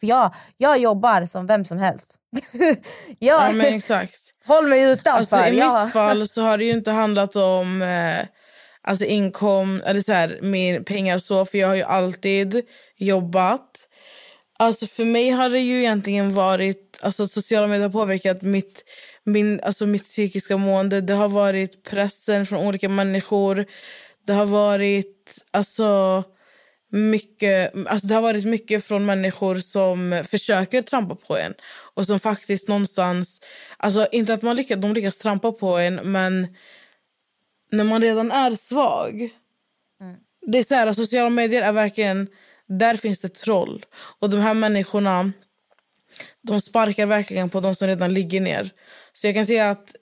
För 0.00 0.06
jag, 0.06 0.34
jag 0.56 0.78
jobbar 0.78 1.24
som 1.24 1.46
vem 1.46 1.64
som 1.64 1.78
helst. 1.78 2.18
jag, 3.18 3.50
Ja, 3.50 3.52
men 3.52 3.74
exakt. 3.74 4.20
Håll 4.46 4.68
mig 4.68 4.92
utanför. 4.92 5.36
Alltså, 5.36 5.36
I 5.36 5.58
jag, 5.58 5.84
mitt 5.84 5.92
fall 5.92 6.28
så 6.28 6.42
har 6.42 6.58
det 6.58 6.64
ju 6.64 6.72
inte 6.72 6.90
handlat 6.90 7.36
om 7.36 7.82
eh, 7.82 8.26
alltså 8.82 9.04
inkom 9.04 9.82
eller 9.86 10.00
så 10.00 10.12
här, 10.12 10.38
min 10.42 10.84
pengar 10.84 11.18
så, 11.18 11.44
för 11.44 11.58
jag 11.58 11.68
har 11.68 11.74
ju 11.74 11.82
alltid 11.82 12.62
jobbat. 12.96 13.88
Alltså 14.58 14.86
för 14.86 15.04
mig 15.04 15.30
har 15.30 15.50
det 15.50 15.60
ju 15.60 15.78
egentligen 15.78 16.34
varit, 16.34 17.00
alltså 17.02 17.28
sociala 17.28 17.66
medier 17.66 17.82
har 17.82 17.92
påverkat 17.92 18.42
mitt, 18.42 18.84
min, 19.24 19.60
alltså 19.60 19.86
mitt 19.86 20.04
psykiska 20.04 20.56
mående. 20.56 21.00
Det 21.00 21.14
har 21.14 21.28
varit 21.28 21.82
pressen 21.82 22.46
från 22.46 22.66
olika 22.66 22.88
människor. 22.88 23.66
Det 24.26 24.32
har 24.32 24.46
varit, 24.46 25.44
alltså 25.50 26.22
mycket, 26.92 27.72
alltså 27.86 28.06
det 28.06 28.14
har 28.14 28.22
varit 28.22 28.44
mycket 28.44 28.84
från 28.84 29.06
människor 29.06 29.58
som 29.58 30.24
försöker 30.28 30.82
trampa 30.82 31.14
på 31.14 31.36
en 31.36 31.54
och 31.94 32.06
som 32.06 32.20
faktiskt 32.20 32.68
någonstans... 32.68 33.40
Alltså 33.76 34.08
inte 34.12 34.34
att 34.34 34.42
man 34.42 34.56
lyckas, 34.56 34.80
de 34.80 34.94
lyckas 34.94 35.18
trampa 35.18 35.52
på 35.52 35.78
en, 35.78 35.94
men 35.94 36.48
när 37.72 37.84
man 37.84 38.02
redan 38.02 38.30
är 38.30 38.54
svag... 38.54 39.30
Det 40.46 40.58
är 40.58 40.64
så 40.64 40.74
här, 40.74 40.92
sociala 40.92 41.30
medier 41.30 41.62
är 41.62 41.72
verkligen... 41.72 42.28
Där 42.66 42.96
finns 42.96 43.20
det 43.20 43.28
troll. 43.28 43.84
Och 44.18 44.30
de 44.30 44.40
här 44.40 44.54
människorna 44.54 45.32
de 46.42 46.60
sparkar 46.60 47.06
verkligen 47.06 47.50
på 47.50 47.60
de 47.60 47.74
som 47.74 47.88
redan 47.88 48.14
ligger 48.14 48.40
ner. 48.40 48.70
Så 49.12 49.26
jag 49.26 49.34
kan 49.34 49.46
säga 49.46 49.70
att... 49.70 49.94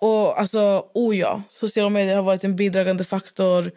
Och 0.00 0.40
alltså, 0.40 0.90
oh 0.94 1.16
ja, 1.16 1.42
sociala 1.48 1.90
medier 1.90 2.16
har 2.16 2.22
varit 2.22 2.44
en 2.44 2.56
bidragande 2.56 3.04
faktor 3.04 3.72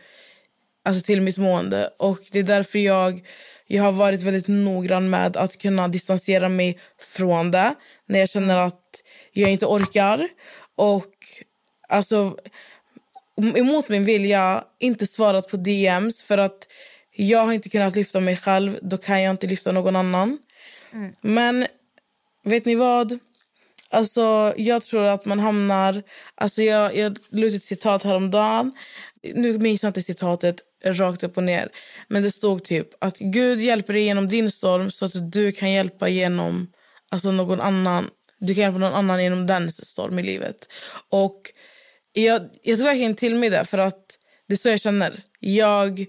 alltså 0.86 1.04
till 1.04 1.22
mitt 1.22 1.38
mående. 1.38 1.90
Och 2.00 2.20
Det 2.32 2.40
är 2.40 2.44
därför 2.44 2.80
jag, 2.80 3.28
jag 3.68 3.84
har 3.84 3.92
varit 3.92 4.22
väldigt 4.22 4.48
noggrann 4.48 5.10
med 5.10 5.38
att 5.38 5.58
kunna 5.58 5.88
distansera 5.88 6.50
mig 6.50 6.80
från 7.00 7.52
det 7.52 7.76
när 8.06 8.20
jag 8.20 8.30
känner 8.30 8.58
att 8.58 9.04
jag 9.32 9.52
inte 9.52 9.66
orkar. 9.66 10.28
Och 10.76 11.14
alltså, 11.90 12.38
emot 13.38 13.90
min 13.90 14.06
vilja 14.06 14.64
inte 14.80 15.08
svarat 15.08 15.48
på 15.48 15.58
DMs 15.58 16.24
för 16.24 16.38
att 16.38 16.68
jag 17.16 17.46
har 17.46 17.54
inte 17.54 17.70
kunnat 17.70 17.96
lyfta 17.96 18.20
mig 18.20 18.38
själv. 18.38 18.80
Då 18.82 18.98
kan 18.98 19.22
jag 19.22 19.32
inte 19.32 19.48
lyfta 19.48 19.72
någon 19.72 19.96
annan. 19.96 20.38
Men 21.22 21.66
vet 22.44 22.66
ni 22.66 22.76
vad? 22.76 23.20
Alltså, 23.90 24.54
jag 24.58 24.84
tror 24.84 25.04
att 25.04 25.26
man 25.26 25.40
hamnar... 25.40 26.04
Alltså 26.36 26.62
jag, 26.62 26.98
jag 26.98 27.18
la 27.30 27.46
ut 27.46 27.56
ett 27.56 27.64
citat 27.64 28.04
häromdagen. 28.04 28.72
Nu 29.34 29.60
minns 29.60 29.84
jag 29.84 29.90
inte 29.90 30.02
citatet 30.02 30.62
rakt 30.86 31.24
upp 31.24 31.38
och 31.38 31.44
ner. 31.44 31.70
Men 32.08 32.24
det 32.24 32.32
stod 32.32 32.64
typ 32.64 32.88
att 33.00 33.18
Gud 33.18 33.60
hjälper 33.60 33.94
dig 33.94 34.04
genom 34.04 34.28
din 34.28 34.52
storm 34.52 34.92
så 34.92 35.06
att 35.06 35.32
du 35.32 35.52
kan 35.52 35.72
hjälpa 35.72 36.10
genom 36.10 36.72
alltså 37.10 37.32
någon 37.32 37.62
annan. 37.62 38.10
Du 38.40 38.56
kan 38.56 38.64
hjälpa 38.64 38.78
någon 38.78 38.94
annan 38.94 39.24
genom 39.24 39.48
dens 39.48 39.86
storm 39.86 40.20
i 40.20 40.24
livet. 40.24 40.68
Och 41.10 41.42
jag, 42.16 42.50
jag 42.64 42.78
tog 42.78 42.88
verkligen 42.88 43.16
till 43.16 43.36
mig 43.36 43.50
det 43.50 43.66
för 43.66 43.78
att 43.78 44.18
det 44.48 44.54
är 44.54 44.58
så 44.58 44.70
jag 44.70 44.82
känner. 44.82 45.24
Jag... 45.40 46.06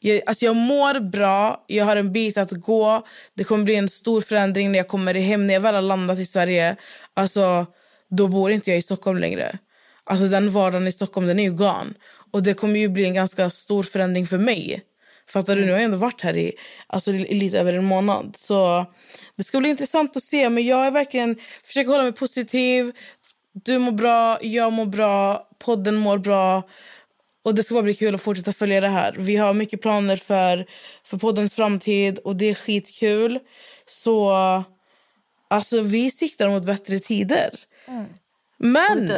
Jag, 0.00 0.20
alltså 0.26 0.44
jag 0.44 0.56
mår 0.56 1.00
bra, 1.00 1.64
jag 1.66 1.84
har 1.84 1.96
en 1.96 2.12
bit 2.12 2.36
att 2.36 2.50
gå. 2.50 3.06
Det 3.34 3.44
kommer 3.44 3.64
bli 3.64 3.74
en 3.74 3.88
stor 3.88 4.20
förändring 4.20 4.72
när 4.72 4.78
jag 4.78 4.88
kommer 4.88 5.14
hem. 5.14 5.46
När 5.46 5.54
jag 5.54 5.60
väl 5.60 5.74
har 5.74 5.82
landat 5.82 6.18
i 6.18 6.26
Sverige, 6.26 6.76
alltså, 7.14 7.66
då 8.10 8.28
bor 8.28 8.50
inte 8.50 8.70
jag 8.70 8.78
i 8.78 8.82
Stockholm 8.82 9.18
längre. 9.18 9.58
Alltså 10.04 10.26
Den 10.26 10.50
vardagen 10.50 10.86
i 10.86 10.92
Stockholm 10.92 11.26
den 11.26 11.38
är 11.38 11.42
ju 11.42 11.52
gone. 11.52 11.94
Och 12.30 12.42
Det 12.42 12.54
kommer 12.54 12.80
ju 12.80 12.88
bli 12.88 13.04
en 13.04 13.14
ganska 13.14 13.50
stor 13.50 13.82
förändring 13.82 14.26
för 14.26 14.38
mig. 14.38 14.82
Fattar 15.28 15.56
du? 15.56 15.62
Nu 15.62 15.68
har 15.68 15.78
jag 15.78 15.84
ändå 15.84 15.96
varit 15.96 16.20
här 16.20 16.36
i, 16.36 16.52
alltså, 16.86 17.12
i 17.12 17.34
lite 17.34 17.58
över 17.60 17.72
en 17.72 17.84
månad. 17.84 18.36
Så 18.38 18.86
Det 19.36 19.44
ska 19.44 19.60
bli 19.60 19.68
intressant 19.68 20.16
att 20.16 20.22
se. 20.22 20.50
Men 20.50 20.66
jag 20.66 20.86
är 20.86 20.90
verkligen 20.90 21.36
försöker 21.64 21.90
hålla 21.90 22.02
mig 22.02 22.12
positiv. 22.12 22.92
Du 23.54 23.78
mår 23.78 23.92
bra, 23.92 24.38
jag 24.42 24.72
mår 24.72 24.86
bra, 24.86 25.48
podden 25.58 25.96
mår 25.96 26.18
bra. 26.18 26.62
Och 27.44 27.54
Det 27.54 27.62
ska 27.62 27.74
bara 27.74 27.82
bli 27.82 27.94
kul 27.94 28.14
att 28.14 28.22
fortsätta 28.22 28.52
följa 28.52 28.80
det 28.80 28.88
här. 28.88 29.14
Vi 29.18 29.36
har 29.36 29.54
mycket 29.54 29.82
planer 29.82 30.16
för, 30.16 30.66
för 31.04 31.16
poddens 31.16 31.54
framtid 31.54 32.18
och 32.18 32.36
det 32.36 32.46
är 32.46 32.54
skitkul. 32.54 33.40
Så 33.86 34.32
alltså, 35.48 35.80
vi 35.80 36.10
siktar 36.10 36.48
mot 36.48 36.64
bättre 36.64 36.98
tider. 36.98 37.50
Men 38.58 39.10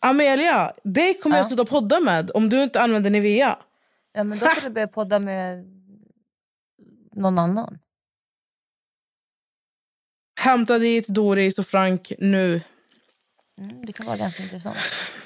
Amelia, 0.00 0.72
det 0.84 1.14
kommer 1.22 1.36
jag 1.36 1.46
sluta 1.46 1.64
podda 1.64 2.00
med 2.00 2.30
om 2.34 2.48
du 2.48 2.62
inte 2.62 2.80
använder 2.80 3.10
Nivea. 3.10 3.58
ja, 4.12 4.24
men 4.24 4.38
då 4.38 4.46
får 4.46 4.68
du 4.68 4.70
börja 4.70 4.88
podda 4.88 5.18
med 5.18 5.64
någon 7.12 7.38
annan. 7.38 7.78
Hämta 10.40 10.78
dit 10.78 11.08
Doris 11.08 11.58
och 11.58 11.66
Frank 11.66 12.12
nu. 12.18 12.60
Mm, 13.60 13.86
det 13.86 13.92
kan 13.92 14.06
vara 14.06 14.16
ganska 14.16 14.42
intressant. 14.42 14.76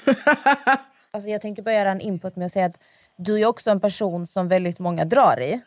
alltså 1.11 1.29
jag 1.29 1.41
tänkte 1.41 1.61
bara 1.61 1.73
göra 1.75 1.91
en 1.91 2.01
input 2.01 2.35
med 2.35 2.45
att 2.45 2.51
säga 2.51 2.65
att 2.65 2.79
du 3.17 3.41
är 3.41 3.45
också 3.45 3.69
en 3.71 3.79
person 3.79 4.27
som 4.27 4.47
väldigt 4.47 4.79
många 4.79 5.05
drar 5.05 5.41
i. 5.41 5.61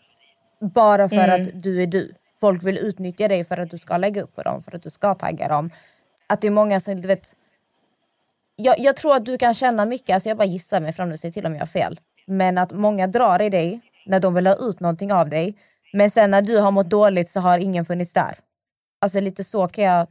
Bara 0.75 1.09
för 1.09 1.17
Mm. 1.17 1.43
att 1.43 1.63
du 1.63 1.83
är 1.83 1.87
du. 1.87 2.15
Folk 2.41 2.65
vill 2.65 2.79
utnyttja 2.79 3.29
dig 3.29 3.45
för 3.45 3.57
att 3.59 3.71
du 3.71 3.79
ska 3.79 3.97
lägga 3.97 4.23
upp 4.23 4.35
på 4.35 4.43
dem, 4.43 4.63
för 4.63 4.77
att 4.77 4.83
du 4.83 4.91
ska 4.91 5.15
tagga 5.15 5.49
dem. 5.49 5.71
Att 6.27 6.41
det 6.41 6.47
är 6.47 6.51
många 6.51 6.81
som, 6.81 7.01
du 7.01 7.09
vet... 7.09 7.37
Jag, 8.57 8.79
jag 8.79 8.97
tror 8.97 9.15
att 9.17 9.25
du 9.25 9.39
kan 9.39 9.55
känna 9.55 9.85
mycket, 9.85 10.15
alltså 10.15 10.29
jag 10.29 10.39
bara 10.39 10.45
gissar 10.45 10.81
mig 10.81 10.93
fram 10.93 11.09
nu, 11.09 11.19
säg 11.19 11.33
till 11.33 11.47
om 11.47 11.53
jag 11.55 11.61
har 11.61 11.67
fel. 11.67 12.01
Men 12.27 12.59
att 12.59 12.73
många 12.73 13.07
drar 13.07 13.43
i 13.43 13.51
dig 13.51 13.81
när 14.07 14.21
de 14.21 14.35
vill 14.35 14.47
ha 14.47 14.55
ut 14.55 14.81
någonting 14.81 15.13
av 15.13 15.29
dig. 15.29 15.55
Men 15.93 16.11
sen 16.11 16.31
när 16.31 16.43
du 16.43 16.59
har 16.59 16.71
mått 16.71 16.91
dåligt 16.91 17.31
så 17.31 17.41
har 17.41 17.59
ingen 17.59 17.85
funnits 17.85 18.13
där. 18.13 18.39
Alltså 19.01 19.21
lite 19.21 19.45
så 19.45 19.69
kan 19.69 19.85
jag 19.85 20.07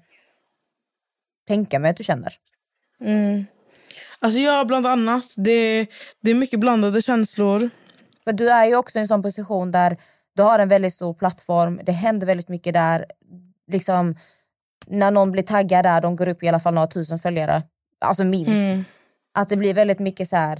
tänka 1.47 1.79
mig 1.79 1.91
att 1.91 1.97
du 1.97 2.03
känner. 2.03 2.33
Mm. 3.01 3.45
Alltså 4.19 4.39
ja, 4.39 4.65
bland 4.65 4.85
annat. 4.85 5.25
Det, 5.35 5.87
det 6.21 6.31
är 6.31 6.35
mycket 6.35 6.59
blandade 6.59 7.01
känslor. 7.01 7.69
För 8.23 8.33
du 8.33 8.49
är 8.49 8.65
ju 8.65 8.75
också 8.75 8.97
i 8.97 9.01
en 9.01 9.07
sån 9.07 9.23
position 9.23 9.71
där 9.71 9.97
du 10.35 10.43
har 10.43 10.59
en 10.59 10.67
väldigt 10.67 10.93
stor 10.93 11.13
plattform, 11.13 11.79
det 11.83 11.91
händer 11.91 12.27
väldigt 12.27 12.49
mycket 12.49 12.73
där. 12.73 13.05
Liksom, 13.71 14.15
när 14.87 15.11
någon 15.11 15.31
blir 15.31 15.43
taggad 15.43 15.85
där, 15.85 16.01
de 16.01 16.15
går 16.15 16.27
upp 16.29 16.43
i 16.43 16.47
alla 16.47 16.59
fall 16.59 16.73
några 16.73 16.87
tusen 16.87 17.19
följare. 17.19 17.63
Alltså 17.99 18.23
minst. 18.23 18.49
Mm. 18.49 18.85
Att 19.33 19.49
det 19.49 19.57
blir 19.57 19.73
väldigt 19.73 19.99
mycket 19.99 20.29
så 20.29 20.35
här, 20.35 20.59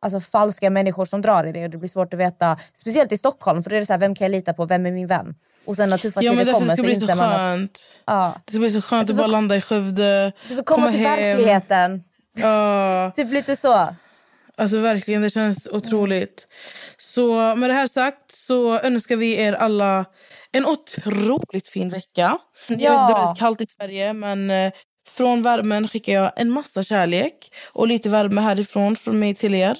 alltså 0.00 0.20
falska 0.20 0.70
människor 0.70 1.04
som 1.04 1.22
drar 1.22 1.46
i 1.46 1.52
det 1.52 1.64
och 1.64 1.70
det 1.70 1.78
blir 1.78 1.88
svårt 1.88 2.14
att 2.14 2.20
veta. 2.20 2.58
Speciellt 2.74 3.12
i 3.12 3.18
Stockholm, 3.18 3.62
för 3.62 3.70
det 3.70 3.76
är 3.76 3.84
så 3.84 3.92
här, 3.92 4.00
vem 4.00 4.14
kan 4.14 4.24
jag 4.24 4.32
lita 4.32 4.52
på, 4.52 4.66
vem 4.66 4.86
är 4.86 4.92
min 4.92 5.06
vän? 5.06 5.34
Och 5.64 5.76
sen 5.76 5.98
tuffa 5.98 6.22
Ja, 6.22 6.32
men 6.32 6.46
tider 6.46 6.52
kommer 6.52 6.76
så 6.76 6.84
inser 6.84 7.14
man 7.14 7.64
att 7.64 8.00
ja, 8.06 8.34
Det 8.44 8.52
ska 8.52 8.60
bli 8.60 8.70
så 8.70 8.82
skönt 8.82 9.10
att 9.10 9.16
får- 9.16 9.22
bara 9.22 9.26
landa 9.26 9.56
i 9.56 9.60
Skövde. 9.60 10.32
du 10.48 10.56
får 10.56 10.62
komma, 10.62 10.92
till 10.92 11.02
verkligheten. 11.02 12.04
Ja. 12.36 13.12
Typ 13.16 13.32
lite 13.32 13.56
så. 13.56 13.94
Alltså 14.58 14.78
verkligen, 14.78 15.22
det 15.22 15.30
känns 15.30 15.66
otroligt. 15.72 16.46
Så 16.98 17.54
med 17.56 17.70
det 17.70 17.74
här 17.74 17.86
sagt 17.86 18.32
så 18.32 18.78
önskar 18.78 19.16
vi 19.16 19.38
er 19.40 19.52
alla 19.52 20.04
en 20.52 20.66
otroligt 20.66 21.68
fin 21.68 21.90
vecka. 21.90 22.38
Jag 22.68 22.76
vet 22.76 22.90
att 22.90 23.08
det 23.08 23.14
är 23.14 23.18
väldigt 23.24 23.38
kallt 23.38 23.60
i 23.60 23.66
Sverige 23.68 24.12
men 24.12 24.50
eh, 24.50 24.72
från 25.08 25.42
värmen 25.42 25.88
skickar 25.88 26.12
jag 26.12 26.32
en 26.36 26.50
massa 26.50 26.84
kärlek 26.84 27.52
och 27.72 27.88
lite 27.88 28.08
värme 28.08 28.40
härifrån 28.40 28.96
från 28.96 29.18
mig 29.18 29.34
till 29.34 29.54
er. 29.54 29.76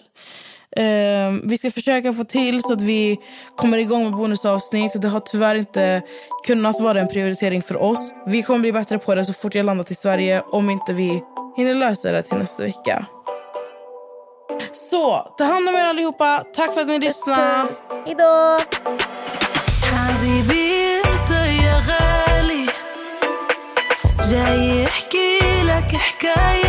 Eh, 0.78 1.32
vi 1.44 1.58
ska 1.58 1.72
försöka 1.72 2.14
få 2.14 2.24
till 2.24 2.62
så 2.62 2.74
att 2.74 2.82
vi 2.82 3.18
kommer 3.56 3.78
igång 3.78 4.04
med 4.04 4.14
bonusavsnitt. 4.14 5.02
Det 5.02 5.08
har 5.08 5.20
tyvärr 5.20 5.56
inte 5.56 6.02
kunnat 6.46 6.80
vara 6.80 7.00
en 7.02 7.08
prioritering 7.08 7.62
för 7.62 7.78
oss. 7.82 8.14
Vi 8.28 8.44
kommer 8.44 8.60
bli 8.60 8.72
bättre 8.72 8.98
på 8.98 9.16
det 9.16 9.26
så 9.26 9.34
fort 9.34 9.56
jag 9.56 9.66
landat 9.66 9.92
i 9.92 9.96
Sverige 9.96 10.42
om 10.42 10.70
inte 10.70 10.94
vi 10.94 11.24
hinner 11.58 11.74
lösa 11.74 12.12
det 12.12 12.22
till 12.22 12.38
nästa 12.38 12.64
vecka. 12.64 13.06
Så, 14.74 15.34
ta 15.38 15.44
hand 15.44 15.70
om 15.70 15.76
er 15.76 15.86
allihopa. 15.86 16.44
Tack 16.56 16.74
för 16.74 16.82
att 16.82 16.88
ni 16.88 17.00
lyssnade. 17.00 17.68
Hejdå! 18.06 18.58
حبيبي 20.26 20.98
انت 20.98 21.32
يا 21.64 21.84
غالي 21.88 22.66
جاي 24.32 24.84
يحكي 24.84 25.40
لك 25.64 25.96
حكاية 25.96 26.69